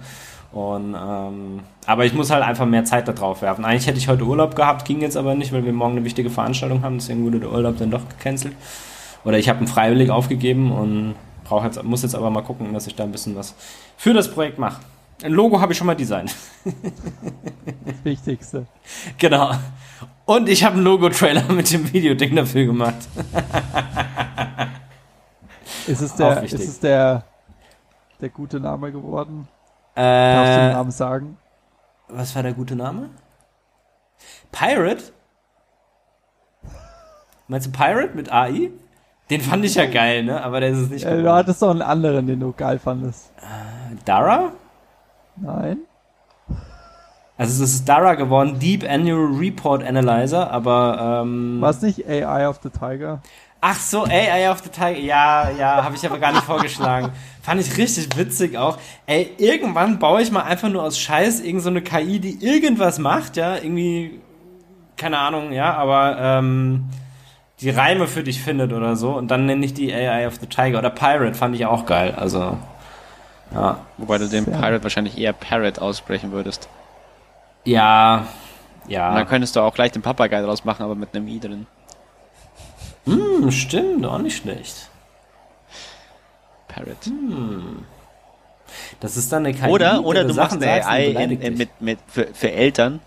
[0.51, 3.65] Und, ähm, aber ich muss halt einfach mehr Zeit da drauf werfen.
[3.65, 6.29] Eigentlich hätte ich heute Urlaub gehabt, ging jetzt aber nicht, weil wir morgen eine wichtige
[6.29, 8.55] Veranstaltung haben, deswegen wurde der Urlaub dann doch gecancelt.
[9.25, 11.15] Oder ich habe ihn freiwillig aufgegeben und
[11.63, 13.55] jetzt, muss jetzt aber mal gucken, dass ich da ein bisschen was
[13.97, 14.81] für das Projekt mache.
[15.23, 16.35] Ein Logo habe ich schon mal designt.
[16.63, 18.67] Das Wichtigste.
[19.17, 19.51] Genau.
[20.25, 23.07] Und ich habe einen Logo-Trailer mit dem Videoding dafür gemacht.
[25.87, 27.23] Ist es der, ist es der,
[28.19, 29.47] der gute Name geworden?
[29.97, 31.37] Äh, Darfst du den Namen sagen?
[32.07, 33.09] Was war der gute Name?
[34.51, 35.05] Pirate?
[37.47, 38.69] Meinst du Pirate mit AI?
[39.29, 40.41] Den fand ich ja geil, ne?
[40.43, 41.05] Aber der ist es nicht.
[41.05, 43.31] Äh, du hattest doch einen anderen, den du geil fandest.
[43.37, 44.51] Äh, Dara?
[45.35, 45.79] Nein.
[47.37, 52.47] Also es ist Dara geworden, Deep Annual Report Analyzer, aber ähm, War es nicht AI
[52.47, 53.21] of the Tiger?
[53.59, 54.99] Ach so, ey, Eye of the Tiger.
[54.99, 57.11] Ja, ja, habe ich aber gar nicht vorgeschlagen.
[57.41, 58.77] Fand ich richtig witzig auch.
[59.05, 63.35] Ey, irgendwann baue ich mal einfach nur aus Scheiß irgendeine so KI, die irgendwas macht,
[63.37, 64.19] ja, irgendwie,
[64.95, 66.89] keine Ahnung, ja, aber ähm,
[67.61, 69.13] die Reime für dich findet oder so.
[69.13, 70.77] Und dann nenne ich die AI of the Tiger.
[70.77, 72.13] Oder Pirate fand ich auch geil.
[72.15, 72.57] Also,
[73.53, 73.79] ja.
[73.97, 76.69] Wobei du den Pirate wahrscheinlich eher Parrot aussprechen würdest.
[77.63, 78.27] Ja,
[78.87, 79.09] ja.
[79.09, 81.65] Und dann könntest du auch gleich den Papagei draus machen, aber mit einem I drin.
[83.07, 84.89] Hm, stimmt, auch nicht schlecht.
[86.67, 87.05] Parrot.
[87.05, 87.85] Hm.
[88.99, 91.41] Das ist dann eine KI, Oder, oder du machst Sachen eine sagst und AI in,
[91.41, 92.99] in, mit, mit, für, für Eltern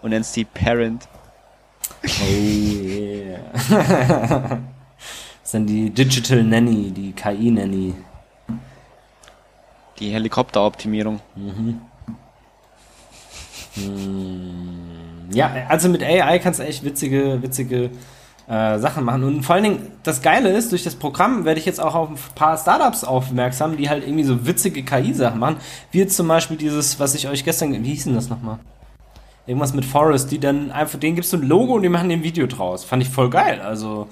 [0.00, 1.08] und nennst die Parent.
[2.04, 3.38] Oh yeah.
[3.68, 4.58] das
[5.44, 7.94] ist dann die Digital Nanny, die KI-Nanny.
[9.98, 11.20] Die Helikopteroptimierung.
[15.32, 17.90] Ja, also mit AI kannst du echt witzige, witzige
[18.52, 19.24] äh, Sachen machen.
[19.24, 22.10] Und vor allen Dingen, das Geile ist, durch das Programm werde ich jetzt auch auf
[22.10, 25.56] ein paar Startups aufmerksam, die halt irgendwie so witzige KI-Sachen machen.
[25.90, 28.58] Wie jetzt zum Beispiel dieses, was ich euch gestern, wie hieß denn das nochmal?
[29.46, 32.22] Irgendwas mit Forest, die dann einfach, denen gibst du ein Logo und die machen ein
[32.22, 32.84] Video draus.
[32.84, 33.62] Fand ich voll geil.
[33.62, 34.08] Also,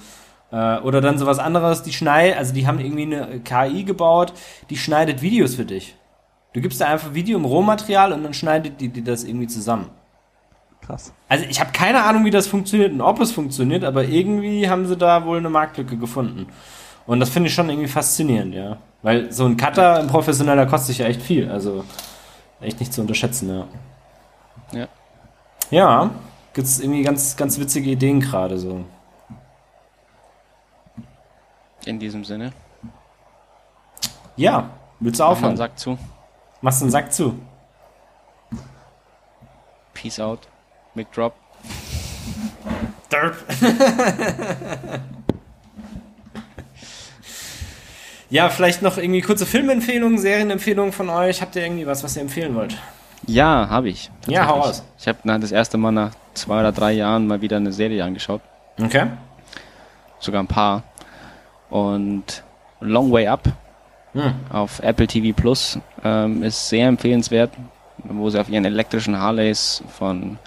[0.51, 4.33] äh, oder dann sowas anderes, die schneiden, also die haben irgendwie eine KI gebaut,
[4.71, 5.95] die schneidet Videos für dich.
[6.53, 9.91] Du gibst da einfach Video im Rohmaterial und dann schneidet die, die das irgendwie zusammen.
[10.91, 11.13] Krass.
[11.29, 14.85] Also ich habe keine Ahnung, wie das funktioniert und ob es funktioniert, aber irgendwie haben
[14.85, 16.47] sie da wohl eine Marktlücke gefunden.
[17.07, 18.77] Und das finde ich schon irgendwie faszinierend, ja.
[19.01, 21.49] Weil so ein Cutter, ein professioneller, kostet sich ja echt viel.
[21.49, 21.85] Also
[22.59, 23.67] echt nicht zu unterschätzen, ja.
[24.77, 24.87] Ja.
[25.69, 26.09] Ja,
[26.53, 28.83] gibt es irgendwie ganz, ganz witzige Ideen gerade so.
[31.85, 32.51] In diesem Sinne.
[34.35, 34.69] Ja,
[34.99, 35.55] willst du aufhören?
[35.55, 35.97] sagt zu.
[36.59, 37.39] Machst den Sack zu.
[39.93, 40.49] Peace out.
[40.95, 41.33] Mic drop.
[43.11, 43.35] Derp.
[48.29, 51.41] ja, vielleicht noch irgendwie kurze Filmempfehlungen, Serienempfehlungen von euch.
[51.41, 52.77] Habt ihr irgendwie was, was ihr empfehlen wollt?
[53.27, 54.09] Ja, habe ich.
[54.27, 54.83] Ja, hau raus.
[54.97, 58.41] Ich habe das erste Mal nach zwei oder drei Jahren mal wieder eine Serie angeschaut.
[58.81, 59.07] Okay.
[60.19, 60.83] Sogar ein paar.
[61.69, 62.43] Und
[62.79, 63.43] Long Way Up
[64.13, 64.33] Hm.
[64.51, 67.51] auf Apple TV Plus ähm, ist sehr empfehlenswert,
[68.03, 70.37] wo sie auf ihren elektrischen Harleys von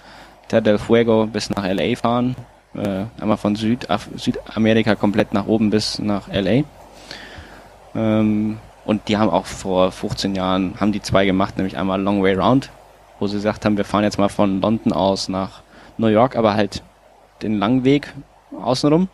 [0.47, 2.35] Terra del Fuego bis nach LA fahren.
[2.75, 6.63] Äh, einmal von Südaf Südamerika komplett nach oben bis nach LA.
[7.95, 12.21] Ähm, und die haben auch vor 15 Jahren, haben die zwei gemacht, nämlich einmal Long
[12.21, 12.69] Way Round,
[13.19, 15.61] wo sie gesagt haben, wir fahren jetzt mal von London aus nach
[15.97, 16.83] New York, aber halt
[17.41, 18.13] den langen Weg
[18.61, 19.09] außenrum.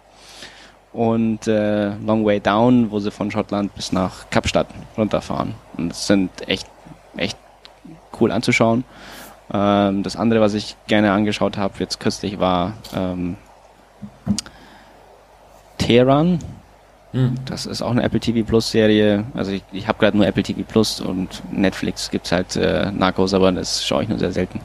[0.92, 4.68] Und äh, Long Way Down, wo sie von Schottland bis nach Kapstadt
[4.98, 5.56] runterfahren.
[5.78, 6.68] Und das sind echt,
[7.16, 7.38] echt
[8.20, 8.84] cool anzuschauen.
[9.54, 13.36] Ähm, das andere, was ich gerne angeschaut habe, jetzt kürzlich, war ähm,
[15.78, 16.40] Tehran.
[17.12, 17.36] Hm.
[17.46, 19.26] Das ist auch eine Apple TV Plus Serie.
[19.34, 23.34] Also ich, ich habe gerade nur Apple TV Plus und Netflix gibt's halt äh, Narcos,
[23.34, 24.62] aber das schaue ich nur sehr selten.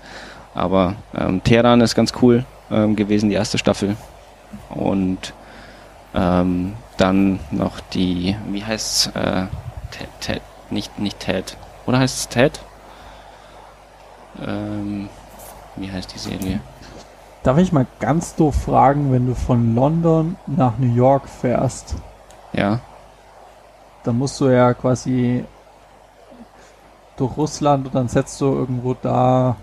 [0.55, 3.97] Aber ähm, Teheran ist ganz cool ähm, gewesen, die erste Staffel.
[4.71, 5.35] Und
[6.15, 9.09] ähm, dann noch die, wie heißt's?
[9.09, 9.47] Äh,
[9.91, 11.57] Ted, Ted, nicht, nicht Ted.
[11.87, 12.61] Oder heißt es Ted?
[14.45, 15.09] Ähm,
[15.77, 16.61] wie heißt die Serie?
[17.43, 21.95] Darf ich mal ganz doof fragen, wenn du von London nach New York fährst,
[22.53, 22.81] Ja.
[24.05, 25.45] dann musst du ja quasi
[27.17, 29.57] durch Russland und dann setzt du irgendwo da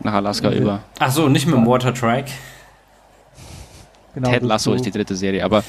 [0.00, 0.56] Nach Alaska Ja.
[0.60, 0.80] über.
[0.98, 2.26] Ach so, nicht mit dem Watertrack.
[4.14, 5.62] genau Ted Lasso ist die dritte Serie, aber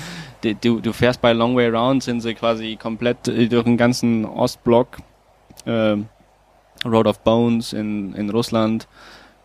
[0.62, 4.26] du, du fährst bei Long Way Round, sind sie quasi komplett äh, durch den ganzen
[4.26, 4.98] Ostblock,
[5.66, 6.08] ähm,
[6.86, 8.88] Road of Bones in, in Russland,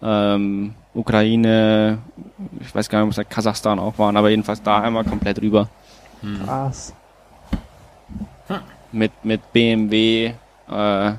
[0.03, 1.99] ähm, Ukraine,
[2.61, 5.41] ich weiß gar nicht, ob es da Kasachstan auch waren, aber jedenfalls da einmal komplett
[5.41, 5.68] rüber.
[6.45, 6.95] Krass.
[8.93, 10.35] Mit, mit BMW,
[10.70, 11.12] äh,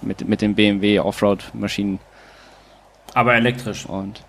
[0.00, 1.98] mit, mit den BMW Offroad-Maschinen
[3.12, 3.84] Aber elektrisch.
[3.84, 4.24] und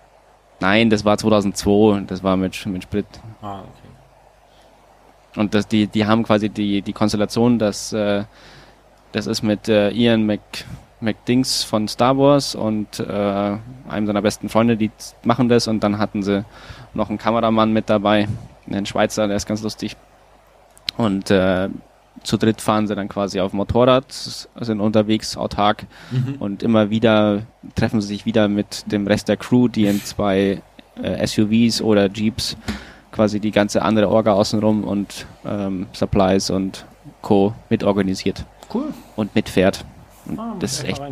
[0.60, 3.06] nein, das war 2002, das war mit, mit Sprit.
[3.40, 5.40] Ah, okay.
[5.40, 8.24] Und das, die, die haben quasi die, die Konstellation, dass äh,
[9.12, 10.40] das ist mit äh, Ian Mc,
[11.02, 13.56] McDings von Star Wars und äh,
[13.88, 14.90] einem seiner besten Freunde, die
[15.24, 16.44] machen das und dann hatten sie
[16.94, 18.28] noch einen Kameramann mit dabei,
[18.70, 19.96] einen Schweizer, der ist ganz lustig.
[20.96, 21.68] Und äh,
[22.22, 25.86] zu dritt fahren sie dann quasi auf Motorrad, sind unterwegs autark
[26.38, 27.42] und immer wieder
[27.74, 30.62] treffen sie sich wieder mit dem Rest der Crew, die in zwei
[31.02, 32.56] äh, SUVs oder Jeeps
[33.10, 36.84] quasi die ganze andere Orga außenrum und ähm, Supplies und
[37.22, 37.54] Co.
[37.70, 38.92] mitorganisiert Cool.
[39.16, 39.84] und mitfährt.
[40.38, 41.02] Und Ah, das ist echt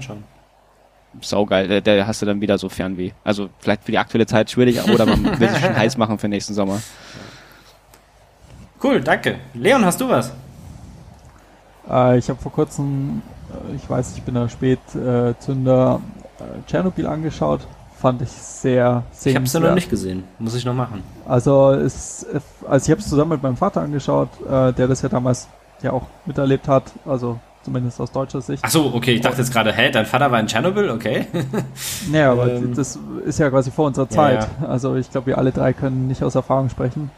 [1.21, 1.67] saugeil.
[1.69, 3.11] Da, da hast du dann wieder so Fernweh.
[3.25, 6.29] Also vielleicht für die aktuelle Zeit schwierig, oder man will sich schon heiß machen für
[6.29, 6.81] nächsten Sommer.
[8.83, 9.37] Cool, danke.
[9.55, 10.33] Leon, hast du was?
[11.89, 16.01] Äh, ich habe vor kurzem, äh, ich weiß, ich bin da Spätzünder, äh, Zünder,
[16.39, 17.61] äh, Tschernobyl angeschaut.
[17.99, 19.75] Fand ich sehr Ich habe es ja noch sehenswert.
[19.75, 20.25] nicht gesehen.
[20.39, 21.03] Muss ich noch machen.
[21.29, 22.25] Also, es,
[22.67, 25.49] also ich habe es zusammen mit meinem Vater angeschaut, äh, der das ja damals
[25.83, 28.63] ja auch miterlebt hat, also zumindest aus deutscher Sicht.
[28.65, 29.13] Ach so, okay.
[29.13, 30.91] Ich dachte jetzt gerade, hä, dein Vater war in Tschernobyl?
[30.91, 31.27] Okay.
[32.11, 34.49] Naja, aber Ähm, das ist ja quasi vor unserer Ja, Zeit.
[34.67, 37.11] Also ich glaube, wir alle drei können nicht aus Erfahrung sprechen.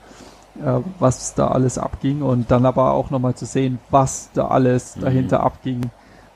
[0.61, 4.97] äh, was da alles abging und dann aber auch nochmal zu sehen, was da alles
[4.97, 5.01] mhm.
[5.03, 5.85] dahinter abging.
[5.85, 5.89] Äh,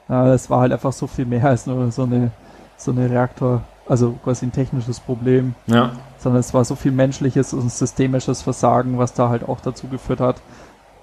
[0.08, 2.30] das war halt einfach so viel mehr als nur so eine,
[2.76, 5.54] so eine Reaktor, also quasi ein technisches Problem.
[5.66, 5.92] Ja.
[6.18, 10.20] Sondern es war so viel menschliches und systemisches Versagen, was da halt auch dazu geführt
[10.20, 10.36] hat,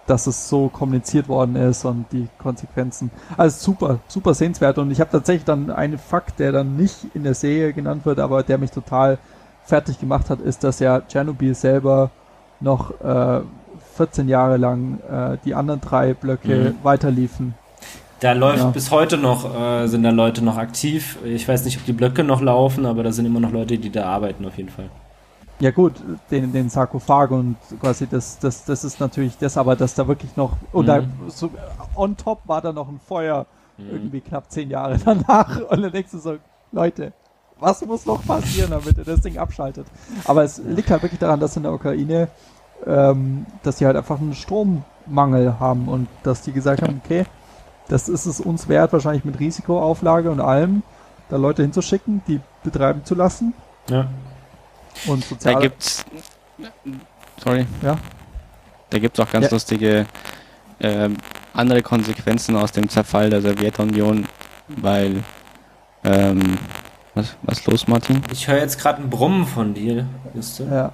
[0.08, 3.10] dass es so kommuniziert worden ist und die Konsequenzen.
[3.38, 4.78] Also super, super sehenswert.
[4.78, 8.20] Und ich habe tatsächlich dann einen Fakt, der dann nicht in der Serie genannt wird,
[8.20, 9.18] aber der mich total
[9.64, 12.12] fertig gemacht hat, ist, dass ja Tschernobyl selber
[12.60, 13.42] noch äh,
[13.96, 16.84] 14 Jahre lang äh, die anderen drei Blöcke mhm.
[16.84, 17.54] weiterliefen.
[18.20, 18.70] Da läuft ja.
[18.70, 21.18] bis heute noch, äh, sind da Leute noch aktiv.
[21.26, 23.90] Ich weiß nicht, ob die Blöcke noch laufen, aber da sind immer noch Leute, die
[23.90, 24.90] da arbeiten auf jeden Fall.
[25.60, 25.94] Ja gut,
[26.32, 30.36] den, den Sarkophag und quasi das, das, das ist natürlich das, aber dass da wirklich
[30.36, 31.10] noch, und mhm.
[31.28, 31.50] so,
[31.96, 33.46] on top war da noch ein Feuer,
[33.78, 33.90] mhm.
[33.92, 35.62] irgendwie knapp zehn Jahre danach.
[35.70, 36.38] Und dann denkst du so,
[36.72, 37.14] Leute,
[37.60, 39.88] was muss noch passieren, damit ihr das Ding abschaltet?
[40.26, 42.28] Aber es liegt halt wirklich daran, dass in der Ukraine,
[42.86, 47.26] ähm, dass sie halt einfach einen Strommangel haben und dass die gesagt haben, okay,
[47.88, 50.84] das ist es uns wert, wahrscheinlich mit Risikoauflage und allem,
[51.30, 53.54] da Leute hinzuschicken, die betreiben zu lassen.
[53.90, 54.08] Ja.
[55.08, 55.56] Und sozial.
[55.56, 56.06] Da gibt's.
[57.44, 57.66] Sorry.
[57.82, 57.98] Ja.
[58.90, 59.52] Da gibt's auch ganz ja.
[59.52, 60.06] lustige
[60.80, 61.10] äh,
[61.54, 64.28] andere Konsequenzen aus dem Zerfall der Sowjetunion,
[64.68, 65.24] weil
[66.04, 66.58] ähm,
[67.16, 68.22] was, was los, Martin?
[68.32, 70.68] Ich höre jetzt gerade ein Brummen von dir, wisst ihr?
[70.68, 70.92] Ja.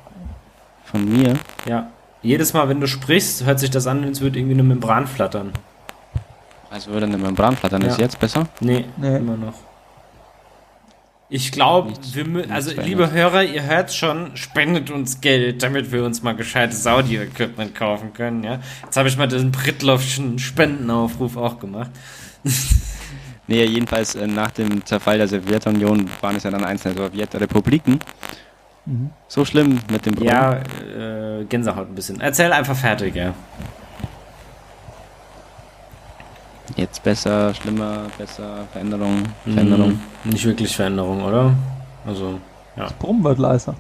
[0.84, 1.36] Von mir?
[1.66, 1.88] Ja.
[2.22, 5.54] Jedes Mal, wenn du sprichst, hört sich das an, als würde irgendwie eine Membran flattern.
[6.70, 7.88] Also würde eine Membran flattern, ja.
[7.88, 8.48] ist jetzt besser?
[8.60, 9.54] Nee, nee, immer noch.
[11.32, 16.24] Ich glaube, wir also liebe Hörer, ihr hört schon, spendet uns Geld, damit wir uns
[16.24, 18.60] mal gescheites Audio-Equipment kaufen können, ja.
[18.84, 21.92] Jetzt habe ich mal den Britloffschen Spendenaufruf auch gemacht.
[23.48, 28.00] nee, jedenfalls äh, nach dem Zerfall der Sowjetunion waren es ja dann einzelne Sowjetrepubliken.
[28.88, 29.12] Mhm.
[29.28, 30.32] So schlimm mit dem Brunnen.
[30.32, 30.62] Ja,
[31.42, 32.20] äh, Gänsehaut ein bisschen.
[32.22, 33.36] Erzähl einfach fertig, ja.
[36.76, 40.00] Jetzt besser, schlimmer, besser, Veränderung, Veränderung.
[40.24, 41.54] Hm, nicht wirklich Veränderung, oder?
[42.06, 42.40] Also,
[42.76, 42.84] ja.
[42.84, 43.76] Das Brummen wird leiser.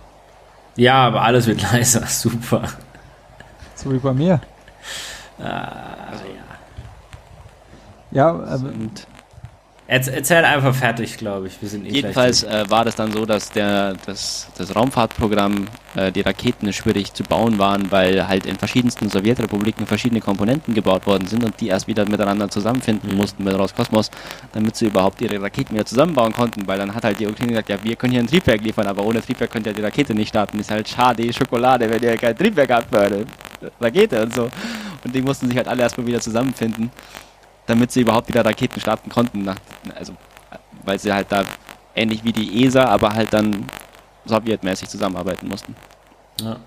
[0.75, 2.63] Ja, aber alles wird leiser, super.
[3.75, 4.41] So wie bei mir.
[5.39, 6.43] Ah, also, ja.
[8.11, 8.91] Ja, ähm,
[9.91, 11.59] Erzähl einfach fertig, glaube ich.
[11.59, 15.65] Wir sind eh Jedenfalls äh, war das dann so, dass der, das, das Raumfahrtprogramm,
[15.95, 21.07] äh, die Raketen schwierig zu bauen waren, weil halt in verschiedensten Sowjetrepubliken verschiedene Komponenten gebaut
[21.07, 23.17] worden sind und die erst wieder miteinander zusammenfinden mhm.
[23.17, 24.11] mussten mit Roskosmos,
[24.51, 27.69] damit sie überhaupt ihre Raketen wieder zusammenbauen konnten, weil dann hat halt die Ukraine gesagt,
[27.69, 30.29] ja, wir können hier ein Triebwerk liefern, aber ohne Triebwerk könnt ihr die Rakete nicht
[30.29, 30.59] starten.
[30.59, 33.25] Ist halt schade, Schokolade, wenn ihr kein Triebwerk habt für eine
[33.81, 34.49] Rakete und so.
[35.03, 36.91] Und die mussten sich halt alle erstmal wieder zusammenfinden
[37.69, 39.43] damit sie überhaupt wieder Raketen starten konnten.
[39.43, 39.57] Nach,
[39.95, 40.13] also,
[40.83, 41.43] weil sie halt da
[41.95, 43.65] ähnlich wie die ESA, aber halt dann
[44.25, 45.75] sowjetmäßig zusammenarbeiten mussten.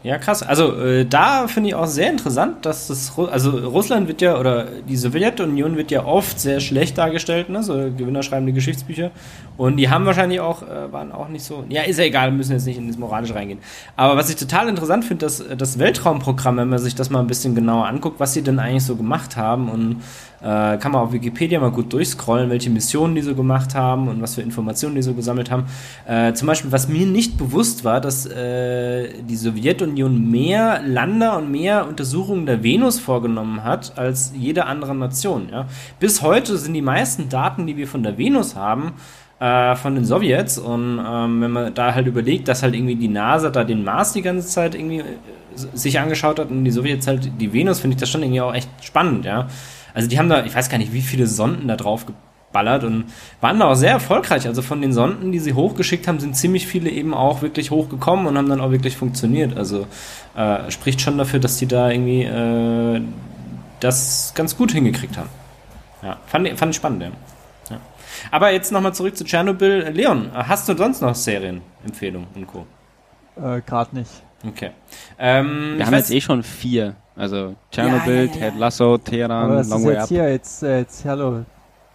[0.03, 0.43] Ja, krass.
[0.43, 4.67] Also äh, da finde ich auch sehr interessant, dass das, also Russland wird ja, oder
[4.89, 7.63] die Sowjetunion wird ja oft sehr schlecht dargestellt, ne?
[7.63, 9.11] so gewinnerschreibende Geschichtsbücher.
[9.57, 12.53] Und die haben wahrscheinlich auch, äh, waren auch nicht so, ja, ist ja egal, müssen
[12.53, 13.59] jetzt nicht in das Moralische reingehen.
[13.97, 17.27] Aber was ich total interessant finde, dass das Weltraumprogramm, wenn man sich das mal ein
[17.27, 19.97] bisschen genauer anguckt, was sie denn eigentlich so gemacht haben und
[20.43, 24.21] äh, kann man auf Wikipedia mal gut durchscrollen, welche Missionen die so gemacht haben und
[24.21, 25.67] was für Informationen die so gesammelt haben.
[26.07, 29.62] Äh, zum Beispiel, was mir nicht bewusst war, dass äh, die Sowjetunion
[30.31, 35.49] mehr Lander und mehr Untersuchungen der Venus vorgenommen hat als jede andere Nation.
[35.51, 35.67] Ja?
[35.99, 38.95] Bis heute sind die meisten Daten, die wir von der Venus haben,
[39.41, 40.59] äh, von den Sowjets.
[40.59, 44.13] Und ähm, wenn man da halt überlegt, dass halt irgendwie die NASA da den Mars
[44.13, 45.05] die ganze Zeit irgendwie äh,
[45.75, 48.55] sich angeschaut hat und die Sowjets halt die Venus, finde ich das schon irgendwie auch
[48.55, 49.49] echt spannend, ja.
[49.95, 52.07] Also die haben da, ich weiß gar nicht, wie viele Sonden da drauf
[52.53, 53.07] geballert und
[53.41, 54.47] waren da auch sehr erfolgreich.
[54.47, 58.27] Also von den Sonden, die sie hochgeschickt haben, sind ziemlich viele eben auch wirklich hochgekommen
[58.27, 59.57] und haben dann auch wirklich funktioniert.
[59.57, 59.87] Also
[60.37, 63.01] äh, spricht schon dafür, dass die da irgendwie äh,
[63.81, 65.31] das ganz gut hingekriegt haben.
[66.03, 67.11] Ja, fand, fand ich spannend, ja.
[67.71, 67.81] ja.
[68.31, 69.89] Aber jetzt nochmal zurück zu Tschernobyl.
[69.93, 72.67] Leon, hast du sonst noch Serienempfehlungen und Co.?
[73.37, 74.11] Äh, Gerade nicht.
[74.47, 74.71] Okay.
[75.19, 76.97] Ähm, Wir haben jetzt eh schon vier.
[77.15, 78.51] Also Tschernobyl, ja, ja, ja.
[78.51, 80.09] Ted Lasso, Teheran, Aber Long Way Up.
[80.09, 81.45] Hier, jetzt, äh, jetzt, hallo,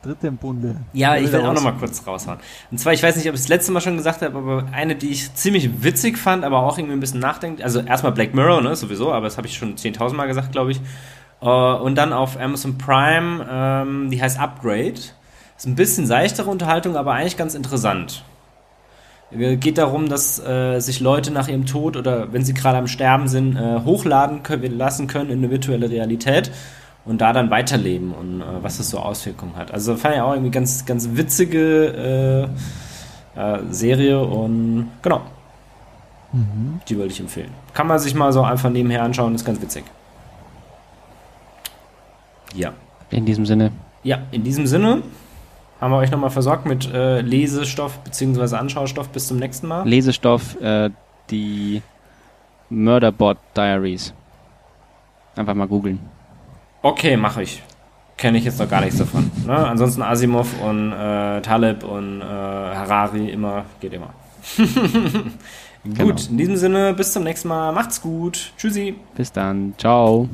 [0.07, 0.77] dritte im Bunde.
[0.93, 2.39] Ja, ich will auch noch mal kurz raushauen.
[2.71, 4.95] Und zwar, ich weiß nicht, ob ich das letzte Mal schon gesagt habe, aber eine,
[4.95, 7.61] die ich ziemlich witzig fand, aber auch irgendwie ein bisschen nachdenkt.
[7.61, 10.71] Also erstmal Black Mirror, ne, sowieso, aber das habe ich schon 10.000 Mal gesagt, glaube
[10.71, 10.79] ich.
[11.39, 14.95] Uh, und dann auf Amazon Prime, ähm, die heißt Upgrade.
[15.57, 18.23] Ist ein bisschen seichtere Unterhaltung, aber eigentlich ganz interessant.
[19.31, 22.87] Äh, geht darum, dass äh, sich Leute nach ihrem Tod oder wenn sie gerade am
[22.87, 26.51] Sterben sind, äh, hochladen können, lassen können in eine virtuelle Realität
[27.07, 29.71] und da dann weiterleben und äh, was das so Auswirkungen hat.
[29.71, 32.49] Also fand ich auch irgendwie ganz, ganz witzige
[33.35, 35.21] äh, äh, Serie und genau.
[36.33, 36.81] Mhm.
[36.87, 37.51] Die wollte ich empfehlen.
[37.73, 39.85] Kann man sich mal so einfach nebenher anschauen, ist ganz witzig.
[42.53, 42.73] Ja.
[43.09, 43.71] In diesem Sinne.
[44.03, 45.01] Ja, in diesem Sinne
[45.79, 48.55] haben wir euch nochmal versorgt mit äh, Lesestoff bzw.
[48.57, 49.09] Anschaustoff.
[49.09, 49.87] Bis zum nächsten Mal.
[49.87, 50.89] Lesestoff, äh,
[51.29, 51.81] die
[52.69, 54.13] Murderbot Diaries.
[55.35, 55.99] Einfach mal googeln.
[56.81, 57.63] Okay, mache ich.
[58.17, 59.29] Kenne ich jetzt noch gar nichts davon.
[59.45, 59.55] Ne?
[59.55, 64.09] Ansonsten Asimov und äh, Taleb und äh, Harari immer, geht immer.
[64.57, 64.67] gut,
[65.83, 66.15] genau.
[66.29, 67.71] in diesem Sinne, bis zum nächsten Mal.
[67.73, 68.53] Macht's gut.
[68.57, 68.95] Tschüssi.
[69.15, 69.75] Bis dann.
[69.77, 70.27] Ciao.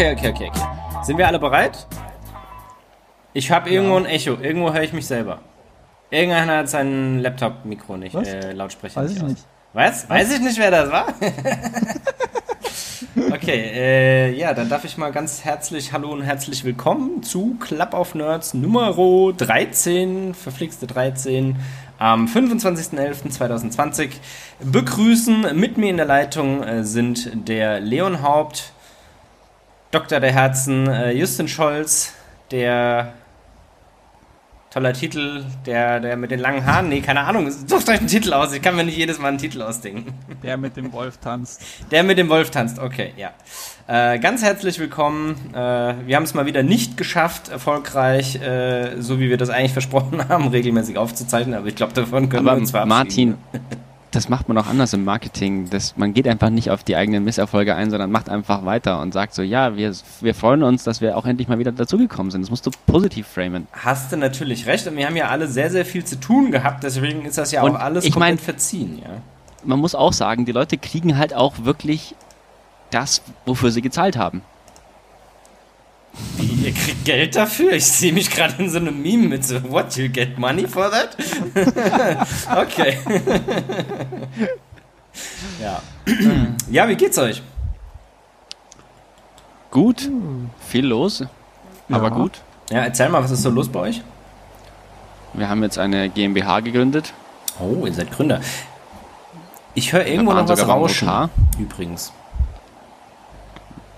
[0.00, 0.60] Okay, okay, okay, okay.
[1.02, 1.86] Sind wir alle bereit?
[3.34, 4.38] Ich habe irgendwo ein Echo.
[4.40, 5.42] Irgendwo höre ich mich selber.
[6.08, 9.46] Irgendeiner hat sein Laptop-Mikro nicht, äh, Lautsprecher Weiß nicht ich nicht.
[9.74, 10.08] Was?
[10.08, 11.04] Weiß ich nicht, wer das war?
[13.30, 17.92] okay, äh, ja, dann darf ich mal ganz herzlich Hallo und herzlich willkommen zu Club
[17.92, 18.94] of Nerds Nummer
[19.36, 21.56] 13, verflixte 13,
[21.98, 24.12] am 25.11.2020
[24.60, 25.54] begrüßen.
[25.58, 28.72] Mit mir in der Leitung äh, sind der Leon Haupt,
[29.90, 32.14] Doktor der Herzen, äh, Justin Scholz,
[32.52, 33.12] der
[34.70, 38.32] toller Titel, der, der mit den langen Haaren, nee, keine Ahnung, sucht euch einen Titel
[38.32, 40.14] aus, ich kann mir nicht jedes Mal einen Titel ausdenken.
[40.44, 41.60] Der mit dem Wolf tanzt.
[41.90, 43.32] Der mit dem Wolf tanzt, okay, ja.
[43.88, 45.34] Äh, ganz herzlich willkommen.
[45.52, 45.56] Äh,
[46.06, 50.28] wir haben es mal wieder nicht geschafft, erfolgreich, äh, so wie wir das eigentlich versprochen
[50.28, 53.38] haben, regelmäßig aufzuzeichnen, aber ich glaube, davon können aber wir uns verabschieden.
[53.50, 53.80] Martin,
[54.10, 55.70] das macht man auch anders im Marketing.
[55.70, 59.12] Das, man geht einfach nicht auf die eigenen Misserfolge ein, sondern macht einfach weiter und
[59.12, 62.42] sagt so, ja, wir, wir freuen uns, dass wir auch endlich mal wieder dazugekommen sind.
[62.42, 63.68] Das musst du positiv framen.
[63.72, 66.82] Hast du natürlich recht und wir haben ja alle sehr, sehr viel zu tun gehabt,
[66.82, 68.98] deswegen ist das ja und auch alles ich komplett mein, verziehen.
[69.02, 69.10] Ja.
[69.62, 72.14] Man muss auch sagen, die Leute kriegen halt auch wirklich
[72.90, 74.42] das, wofür sie gezahlt haben.
[76.36, 77.72] Wie, ihr kriegt Geld dafür?
[77.72, 80.90] Ich sehe mich gerade in so einem Meme mit so, what, you get money for
[80.90, 81.16] that?
[82.56, 82.98] okay.
[85.60, 85.80] ja.
[86.70, 87.42] ja, wie geht's euch?
[89.70, 90.10] Gut,
[90.68, 91.28] viel los, ja.
[91.90, 92.40] aber gut.
[92.70, 94.02] Ja, erzähl mal, was ist so los bei euch?
[95.32, 97.12] Wir haben jetzt eine GmbH gegründet.
[97.60, 98.40] Oh, ihr seid Gründer.
[99.74, 101.30] Ich höre irgendwo noch was rauschen.
[101.58, 102.12] Übrigens.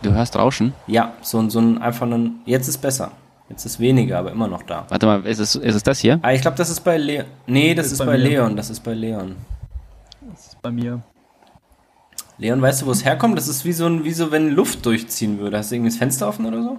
[0.03, 0.75] Du hörst Rauschen?
[0.87, 2.41] Ja, so, so ein einfach ein.
[2.45, 3.13] Jetzt ist besser.
[3.49, 4.85] Jetzt ist weniger, aber immer noch da.
[4.89, 6.19] Warte mal, ist es, ist es das hier?
[6.23, 7.27] Ah, ich glaube, das ist bei Leon.
[7.47, 8.57] Nee, das, das ist, bei, bei Leon.
[8.57, 9.37] Das ist bei Leon.
[10.31, 11.03] Das ist bei mir.
[12.39, 13.37] Leon, weißt du, wo es herkommt?
[13.37, 15.59] Das ist wie so, ein, wie so, wenn Luft durchziehen würde.
[15.59, 16.79] Hast du irgendwie das Fenster offen oder so?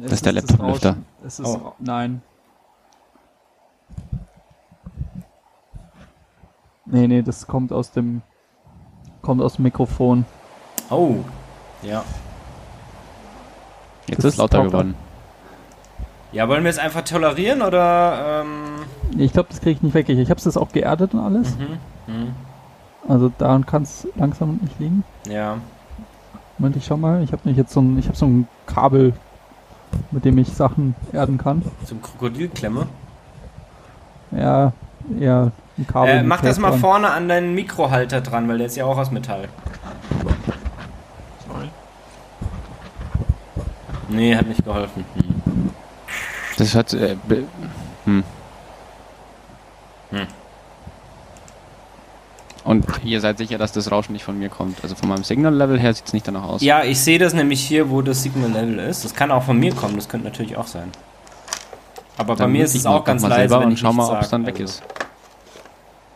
[0.00, 0.96] Das, ist der Laptop-Lüfter.
[1.42, 1.72] Oh.
[1.78, 2.22] Nein.
[6.86, 8.22] Nee, nee, das kommt aus dem.
[9.20, 10.24] Kommt aus dem Mikrofon.
[10.90, 11.16] Oh.
[11.82, 12.04] Ja.
[14.08, 14.94] Jetzt das ist lauter geworden.
[16.32, 18.42] Ja, wollen wir es einfach tolerieren oder?
[18.42, 20.08] Ähm ich glaube, das kriege ich nicht weg.
[20.08, 21.56] Ich habe es auch geerdet und alles.
[21.56, 22.14] Mhm.
[22.14, 22.34] Mhm.
[23.08, 25.04] Also daran kann es langsam nicht liegen.
[25.28, 25.56] Ja.
[26.58, 27.22] Moment, ich schau mal.
[27.22, 29.14] Ich habe nämlich jetzt so ein, ich habe so ein Kabel,
[30.10, 31.62] mit dem ich Sachen erden kann.
[31.84, 32.86] Zum Krokodilklemme?
[34.32, 34.72] Ja,
[35.18, 36.16] ja, ein Kabel.
[36.16, 36.80] Äh, mach das mal dran.
[36.80, 39.48] vorne an deinen Mikrohalter dran, weil der ist ja auch aus Metall.
[44.08, 45.04] Nee, hat nicht geholfen.
[45.14, 45.70] Hm.
[46.56, 46.92] Das hat.
[46.94, 47.16] Äh,
[48.04, 48.24] hm.
[50.10, 50.26] Hm.
[52.64, 54.82] Und ihr seid sicher, dass das Rauschen nicht von mir kommt?
[54.82, 56.60] Also von meinem Signal-Level her sieht es nicht danach aus.
[56.60, 59.04] Ja, ich sehe das nämlich hier, wo das Signal-Level ist.
[59.04, 60.90] Das kann auch von mir kommen, das könnte natürlich auch sein.
[62.18, 64.28] Aber dann bei mir ist es auch ganz leise, wenn ich schau mal, ob es
[64.28, 64.64] dann weg also.
[64.64, 64.82] ist.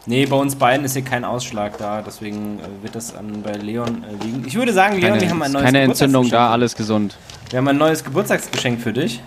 [0.07, 3.53] Nee, bei uns beiden ist hier kein Ausschlag da, deswegen äh, wird das an, bei
[3.53, 4.45] Leon äh, liegen.
[4.47, 7.17] Ich würde sagen, Leon, keine, wir haben ein neues Keine Entzündung da, alles gesund.
[7.51, 9.23] Wir haben ein neues Geburtstagsgeschenk für dich.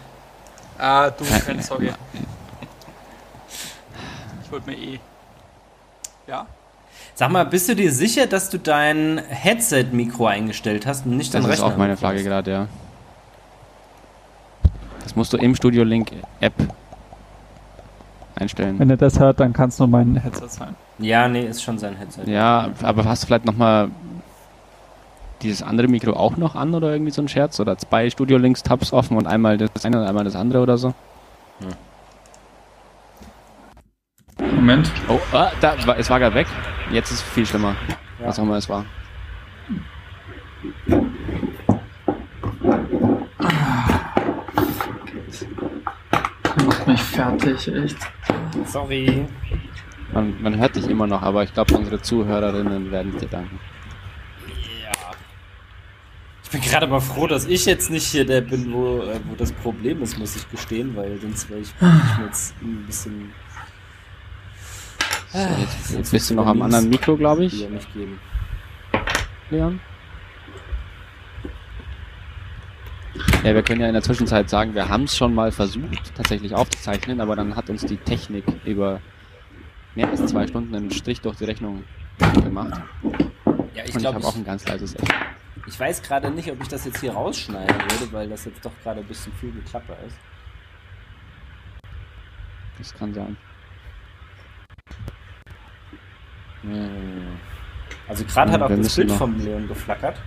[0.78, 1.94] Ah, du, keine Sorge.
[4.44, 5.00] Ich wollte mir eh.
[6.28, 6.46] Ja.
[7.14, 11.44] Sag mal, bist du dir sicher, dass du dein Headset-Mikro eingestellt hast und nicht dein
[11.44, 11.74] Das ist Rechner?
[11.74, 12.68] auch meine Frage gerade, ja.
[15.04, 16.12] Das musst du im Studio Link
[16.42, 16.54] App
[18.36, 18.80] einstellen.
[18.80, 20.76] Wenn ihr das hört, dann kann es nur mein Headset sein.
[21.00, 22.24] Ja, nee, ist schon sein Headset.
[22.26, 23.90] Ja, aber hast du vielleicht nochmal
[25.42, 27.60] dieses andere Mikro auch noch an oder irgendwie so ein Scherz?
[27.60, 30.78] Oder zwei Studio Links Tabs offen und einmal das eine und einmal das andere oder
[30.78, 30.94] so?
[34.40, 34.92] Moment.
[35.08, 36.48] Oh, ah, da, war- es war gerade weg.
[36.92, 37.76] Jetzt ist es viel schlimmer.
[38.20, 38.28] Ja.
[38.28, 38.86] Was auch immer es war.
[46.66, 47.98] Macht mich fertig, echt.
[48.66, 49.28] Sorry.
[50.14, 53.60] Man, man hört dich immer noch, aber ich glaube, unsere Zuhörerinnen werden dir danken.
[54.84, 54.92] Ja.
[56.44, 59.36] Ich bin gerade mal froh, dass ich jetzt nicht hier der bin, wo, äh, wo
[59.36, 63.32] das Problem ist, muss ich gestehen, weil sonst wäre ich ich mir jetzt ein bisschen.
[65.32, 68.20] So, jetzt, jetzt bist du wird's noch am anderen Mikro, glaube ich, wieder nicht geben.
[69.50, 69.80] Leon.
[73.46, 76.56] Ja, wir können ja in der Zwischenzeit sagen, wir haben es schon mal versucht, tatsächlich
[76.56, 79.00] aufzuzeichnen, aber dann hat uns die Technik über
[79.94, 81.84] mehr als zwei Stunden einen Strich durch die Rechnung
[82.44, 82.82] gemacht.
[83.04, 85.06] Ja, ich Und ich glaube, habe auch ein ganz leises Echo.
[85.68, 88.72] ich, weiß gerade nicht, ob ich das jetzt hier rausschneiden würde, weil das jetzt doch
[88.82, 90.18] gerade ein bisschen viel Geklapper ist.
[92.80, 93.38] Das kann sein.
[96.64, 97.38] Hm.
[98.08, 100.18] Also gerade Ja, hat auch das Bild noch- vom Leon geflackert.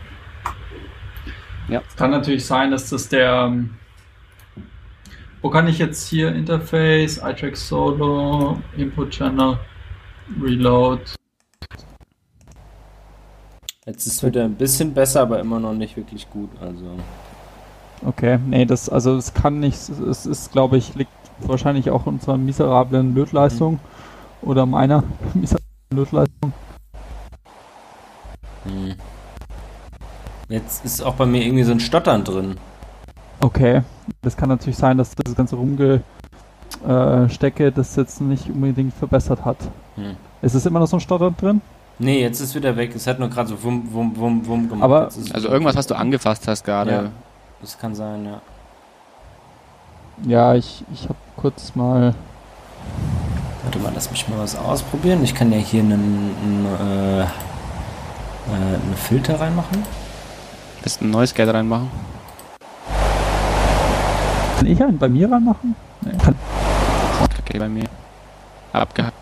[1.86, 3.46] Es kann natürlich sein, dass das der.
[3.46, 3.76] ähm,
[5.42, 9.58] Wo kann ich jetzt hier Interface, iTrack Solo, Input Channel,
[10.42, 11.02] Reload?
[13.86, 16.50] Jetzt ist es wieder ein bisschen besser, aber immer noch nicht wirklich gut.
[16.60, 16.98] Also
[18.04, 22.36] Okay, nee, das, also es kann nicht, es ist, glaube ich, liegt wahrscheinlich auch unserer
[22.36, 23.80] miserablen Lötleistung
[24.42, 25.02] oder meiner
[25.34, 26.52] miserablen Lötleistung.
[28.64, 28.94] hm.
[30.48, 32.56] Jetzt ist auch bei mir irgendwie so ein Stottern drin.
[33.40, 33.82] Okay,
[34.22, 36.02] das kann natürlich sein, dass das ganze Rumgestecke
[37.72, 39.56] das jetzt nicht unbedingt verbessert hat.
[39.96, 40.16] Hm.
[40.42, 41.60] Ist es immer noch so ein Stottern drin?
[42.00, 42.94] Nee, jetzt ist wieder weg.
[42.94, 44.84] Es hat nur gerade so wum, wum, wum, wum gemacht.
[44.84, 46.90] Aber- Also irgendwas, was du angefasst hast gerade.
[46.90, 47.04] Ja.
[47.60, 48.40] Das kann sein, ja.
[50.26, 52.14] Ja, ich, ich habe kurz mal.
[53.64, 55.22] Warte mal, lass mich mal was ausprobieren.
[55.24, 57.26] Ich kann ja hier einen, einen, äh, äh,
[58.46, 59.82] eine Filter reinmachen.
[60.84, 61.90] Du ein neues Geld reinmachen?
[64.56, 65.74] Kann ich einen bei mir reinmachen?
[66.00, 66.34] Nee, kann,
[67.36, 67.84] Kacke bei mir.
[68.72, 69.16] Abgehackt.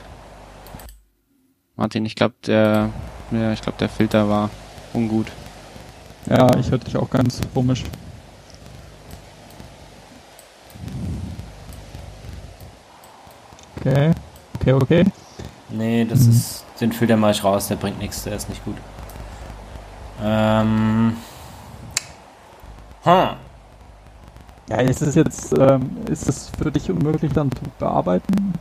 [1.76, 2.90] Martin, ich glaube der,
[3.30, 4.50] ja, ich glaube der Filter war
[4.92, 5.26] ungut.
[6.26, 7.84] ja, ich höre dich auch ganz komisch.
[13.76, 14.10] Okay,
[14.60, 15.04] okay, okay.
[15.68, 16.30] Nee, das Mhm.
[16.30, 16.64] ist.
[16.80, 18.76] Den Filter mache ich raus, der bringt nichts, der ist nicht gut.
[20.22, 21.16] Ähm.
[23.06, 23.36] Hm.
[24.68, 28.52] Ja, ist es jetzt, ähm, ist es für dich unmöglich dann zu bearbeiten?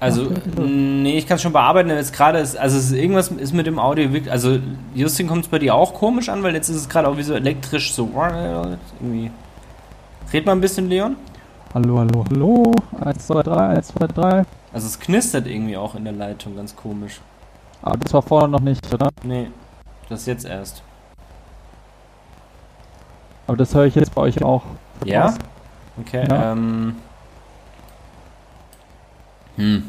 [0.00, 3.52] Also, nee, ich kann es schon bearbeiten, aber jetzt gerade ist, also ist irgendwas ist
[3.52, 4.58] mit dem Audio wirklich, also
[4.92, 7.22] Justin kommt es bei dir auch komisch an, weil jetzt ist es gerade auch wie
[7.22, 9.30] so elektrisch so irgendwie.
[10.32, 11.14] Red mal ein bisschen, Leon.
[11.72, 12.72] Hallo, hallo, hallo.
[13.00, 14.42] 1, 2, 3, 1, 2, 3.
[14.72, 17.20] Also es knistert irgendwie auch in der Leitung, ganz komisch.
[17.82, 19.10] Aber das war vorher noch nicht, oder?
[19.22, 19.46] Nee,
[20.08, 20.82] das jetzt erst.
[23.46, 24.62] Aber das höre ich jetzt bei euch auch.
[25.04, 25.34] Ja?
[26.00, 26.52] Okay, Ja.
[26.52, 26.94] ähm.
[29.56, 29.82] Hm.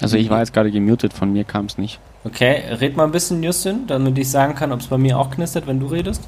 [0.00, 2.00] Also ich war jetzt gerade gemutet, von mir kam es nicht.
[2.24, 5.30] Okay, red mal ein bisschen, Justin, damit ich sagen kann, ob es bei mir auch
[5.30, 6.22] knistert, wenn du redest.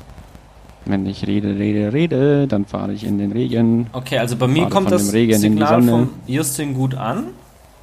[0.86, 3.86] Wenn ich rede, rede, rede, dann fahre ich in den Regen.
[3.92, 7.28] Okay, also bei mir kommt das Signal von Justin gut an.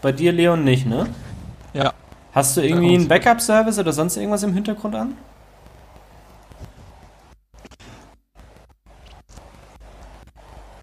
[0.01, 1.07] Bei dir, Leon, nicht, ne?
[1.73, 1.93] Ja.
[2.33, 5.13] Hast du irgendwie einen Backup-Service oder sonst irgendwas im Hintergrund an?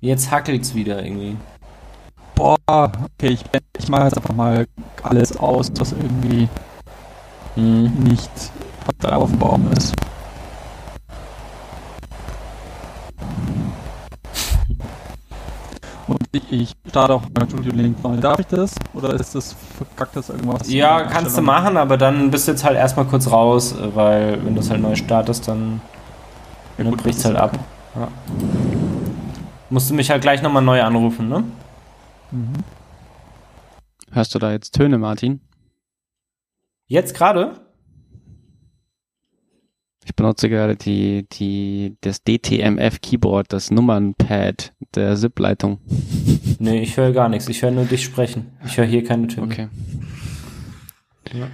[0.00, 1.36] Jetzt hackelt's wieder irgendwie.
[2.34, 3.44] Boah, okay, ich,
[3.78, 4.66] ich mache jetzt einfach mal
[5.02, 6.48] alles aus, was irgendwie
[7.54, 7.92] Hm.
[8.04, 8.30] nicht
[9.00, 9.92] da auf dem Baum ist.
[16.06, 18.16] Und ich, starte auch mein Studio Link neu.
[18.16, 18.74] Darf ich das?
[18.94, 20.68] Oder ist das verkackt das irgendwas?
[20.70, 24.54] Ja, kannst du machen, aber dann bist du jetzt halt erstmal kurz raus, weil wenn
[24.54, 25.80] du es halt neu startest, dann,
[26.78, 27.58] Ja, dann gut, bricht's das halt ab.
[27.94, 28.08] Ja.
[29.70, 31.44] Musst du mich halt gleich nochmal neu anrufen, ne?
[32.30, 32.52] Mhm.
[34.10, 35.40] Hörst du da jetzt Töne, Martin?
[36.86, 37.60] Jetzt gerade?
[40.04, 45.78] Ich benutze gerade die, die, das DTMF Keyboard, das Nummernpad der ZIP-Leitung.
[46.60, 47.48] Nee, ich höre gar nichts.
[47.48, 48.58] Ich höre nur dich sprechen.
[48.66, 49.46] Ich höre hier keine Töne.
[49.46, 49.68] Okay.
[51.32, 51.46] Ja.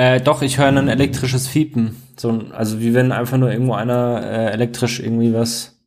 [0.00, 1.94] Äh, doch, ich höre ein elektrisches Fiepen.
[2.16, 5.78] So, also wie wenn einfach nur irgendwo einer äh, elektrisch irgendwie was.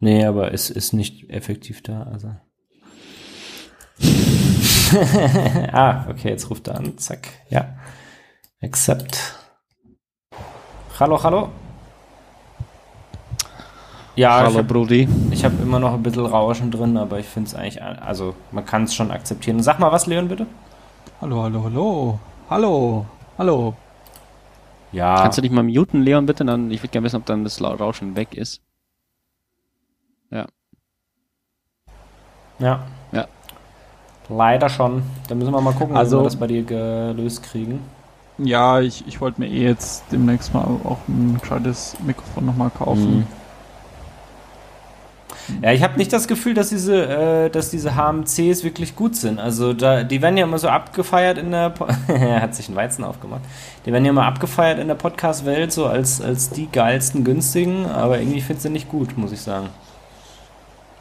[0.00, 2.36] Nee, aber es ist nicht effektiv da, also.
[5.72, 6.98] ah, okay, jetzt ruft er an.
[6.98, 7.26] Zack.
[7.48, 7.78] Ja.
[8.60, 9.34] Accept.
[11.00, 11.50] Hallo, hallo.
[14.14, 15.08] Ja, Hallo, ich hab, Brudi.
[15.30, 18.66] ich habe immer noch ein bisschen Rauschen drin, aber ich finde es eigentlich, also man
[18.66, 19.62] kann es schon akzeptieren.
[19.62, 20.46] Sag mal was, Leon, bitte.
[21.20, 22.18] Hallo, hallo, hallo.
[22.50, 23.06] Hallo,
[23.38, 23.74] hallo.
[24.92, 25.14] Ja.
[25.22, 26.44] Kannst du dich mal muten, Leon, bitte?
[26.44, 28.60] Dann, ich würde gerne wissen, ob dann das Rauschen weg ist.
[30.30, 30.44] Ja.
[32.58, 32.80] Ja.
[33.12, 33.26] Ja.
[34.28, 35.02] Leider schon.
[35.28, 37.80] Da müssen wir mal gucken, Also- wie wir das bei dir gelöst kriegen.
[38.38, 43.18] Ja, ich, ich wollte mir eh jetzt demnächst mal auch ein gescheites Mikrofon nochmal kaufen.
[43.20, 43.26] Mhm.
[45.60, 49.38] Ja, ich habe nicht das Gefühl, dass diese, äh, dass diese HMCs wirklich gut sind.
[49.38, 53.04] Also da, die werden ja immer so abgefeiert in der, po hat sich einen Weizen
[53.04, 53.42] aufgemacht.
[53.84, 58.18] Die werden ja immer abgefeiert in der Podcast-Welt so als als die geilsten günstigen, aber
[58.18, 59.68] irgendwie finde ich sie nicht gut, muss ich sagen.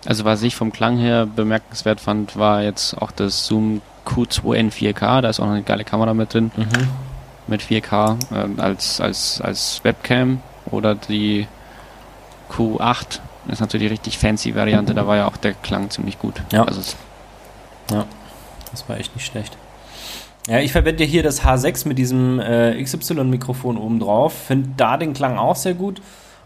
[0.05, 5.21] Also was ich vom Klang her bemerkenswert fand, war jetzt auch das Zoom Q2N 4K.
[5.21, 6.51] Da ist auch noch eine geile Kamera mit drin,
[7.47, 10.41] mit 4K ähm, als, als, als Webcam.
[10.71, 11.47] Oder die
[12.51, 13.19] Q8
[13.51, 14.93] ist natürlich die richtig fancy Variante.
[14.93, 16.41] Da war ja auch der Klang ziemlich gut.
[16.51, 16.63] Ja.
[16.63, 16.95] Also es-
[18.71, 19.57] Das war echt nicht schlecht.
[20.47, 24.33] Ja, ich verwende ja hier das H6 mit diesem äh, XY-Mikrofon oben drauf.
[24.33, 26.01] Finde da den Klang auch sehr gut.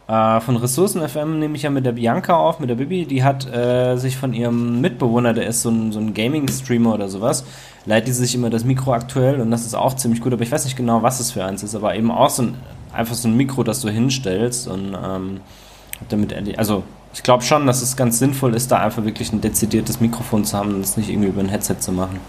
[0.07, 3.05] Äh, von Ressourcen FM nehme ich ja mit der Bianca auf, mit der Bibi.
[3.05, 7.07] Die hat äh, sich von ihrem Mitbewohner, der ist so ein, so ein Gaming-Streamer oder
[7.09, 7.45] sowas,
[7.85, 10.33] leiht die sich immer das Mikro aktuell und das ist auch ziemlich gut.
[10.33, 11.73] Aber ich weiß nicht genau, was es für eins ist.
[11.75, 12.55] Aber eben auch so ein,
[12.93, 15.39] einfach so ein Mikro, das du hinstellst und ähm,
[16.09, 16.57] damit.
[16.57, 20.43] Also ich glaube schon, dass es ganz sinnvoll ist, da einfach wirklich ein dezidiertes Mikrofon
[20.43, 22.19] zu haben und es nicht irgendwie über ein Headset zu machen.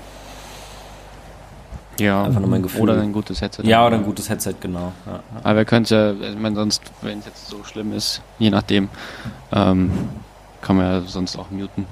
[1.99, 2.23] ja.
[2.25, 2.83] Einfach nur mein Gefühl.
[2.83, 3.63] Oder ein gutes Headset.
[3.65, 4.93] Ja, oder ein gutes Headset, genau.
[5.07, 5.21] Ja.
[5.43, 8.51] Aber wir können es ja, ich meine, sonst, wenn es jetzt so schlimm ist, je
[8.51, 8.89] nachdem,
[9.53, 9.91] ähm,
[10.63, 11.87] kann man ja sonst auch muten.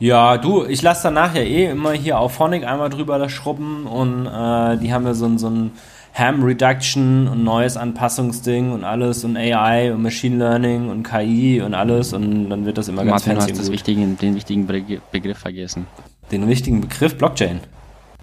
[0.00, 3.86] Ja, du, ich lasse danach ja eh immer hier auf Phonic einmal drüber das Schrubben
[3.86, 5.72] und äh, die haben ja so ein, so ein
[6.14, 11.74] Ham Reduction und neues Anpassungsding und alles und AI und Machine Learning und KI und
[11.74, 13.72] alles und dann wird das immer ganz Martin, du fancy hast gut.
[13.72, 15.86] wichtigen, den wichtigen Be Begriff vergessen.
[16.30, 17.60] Den wichtigen Begriff Blockchain.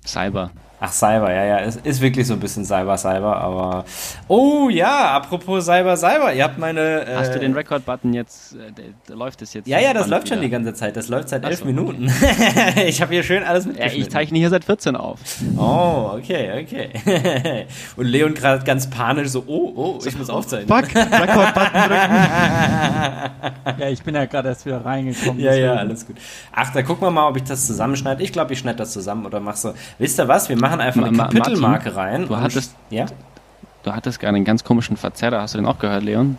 [0.06, 0.52] Cyber.
[0.84, 3.86] Ach, Cyber, ja, ja, es ist wirklich so ein bisschen Cyber, Cyber, aber.
[4.28, 7.06] Oh ja, apropos Cyber, Cyber, ihr habt meine.
[7.06, 9.68] Äh, Hast du den Record-Button jetzt, äh, läuft es jetzt?
[9.68, 10.48] Ja, ja, das läuft schon wieder?
[10.48, 10.98] die ganze Zeit.
[10.98, 12.12] Das läuft seit elf so, Minuten.
[12.88, 14.02] ich habe hier schön alles Ja, mitgeschnitten.
[14.02, 15.20] ich zeichne hier seit 14 auf.
[15.56, 17.68] Oh, okay, okay.
[17.96, 20.68] Und Leon gerade ganz panisch so, oh, oh, ich muss aufzeichnen.
[20.68, 22.18] Fuck, Record-Button drücken.
[23.78, 25.40] Ja, ich bin ja gerade erst wieder reingekommen.
[25.40, 26.16] Ja, ja, alles gut.
[26.52, 28.22] Ach, da gucken wir mal, ob ich das zusammenschneide.
[28.24, 29.74] Ich glaube, ich schneide das zusammen oder mach so.
[29.98, 30.50] Wisst ihr was?
[30.50, 32.28] Wir machen einfach eine Ma- Ma- Kapitelmarke Martin, rein.
[32.28, 33.06] du hattest- Ja?
[33.84, 35.42] Du hattest gerade einen ganz komischen Verzerrer.
[35.42, 36.38] Hast du den auch gehört, Leon?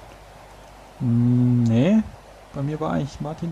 [1.00, 1.96] Hm, nee,
[2.54, 3.50] bei mir war eigentlich Martin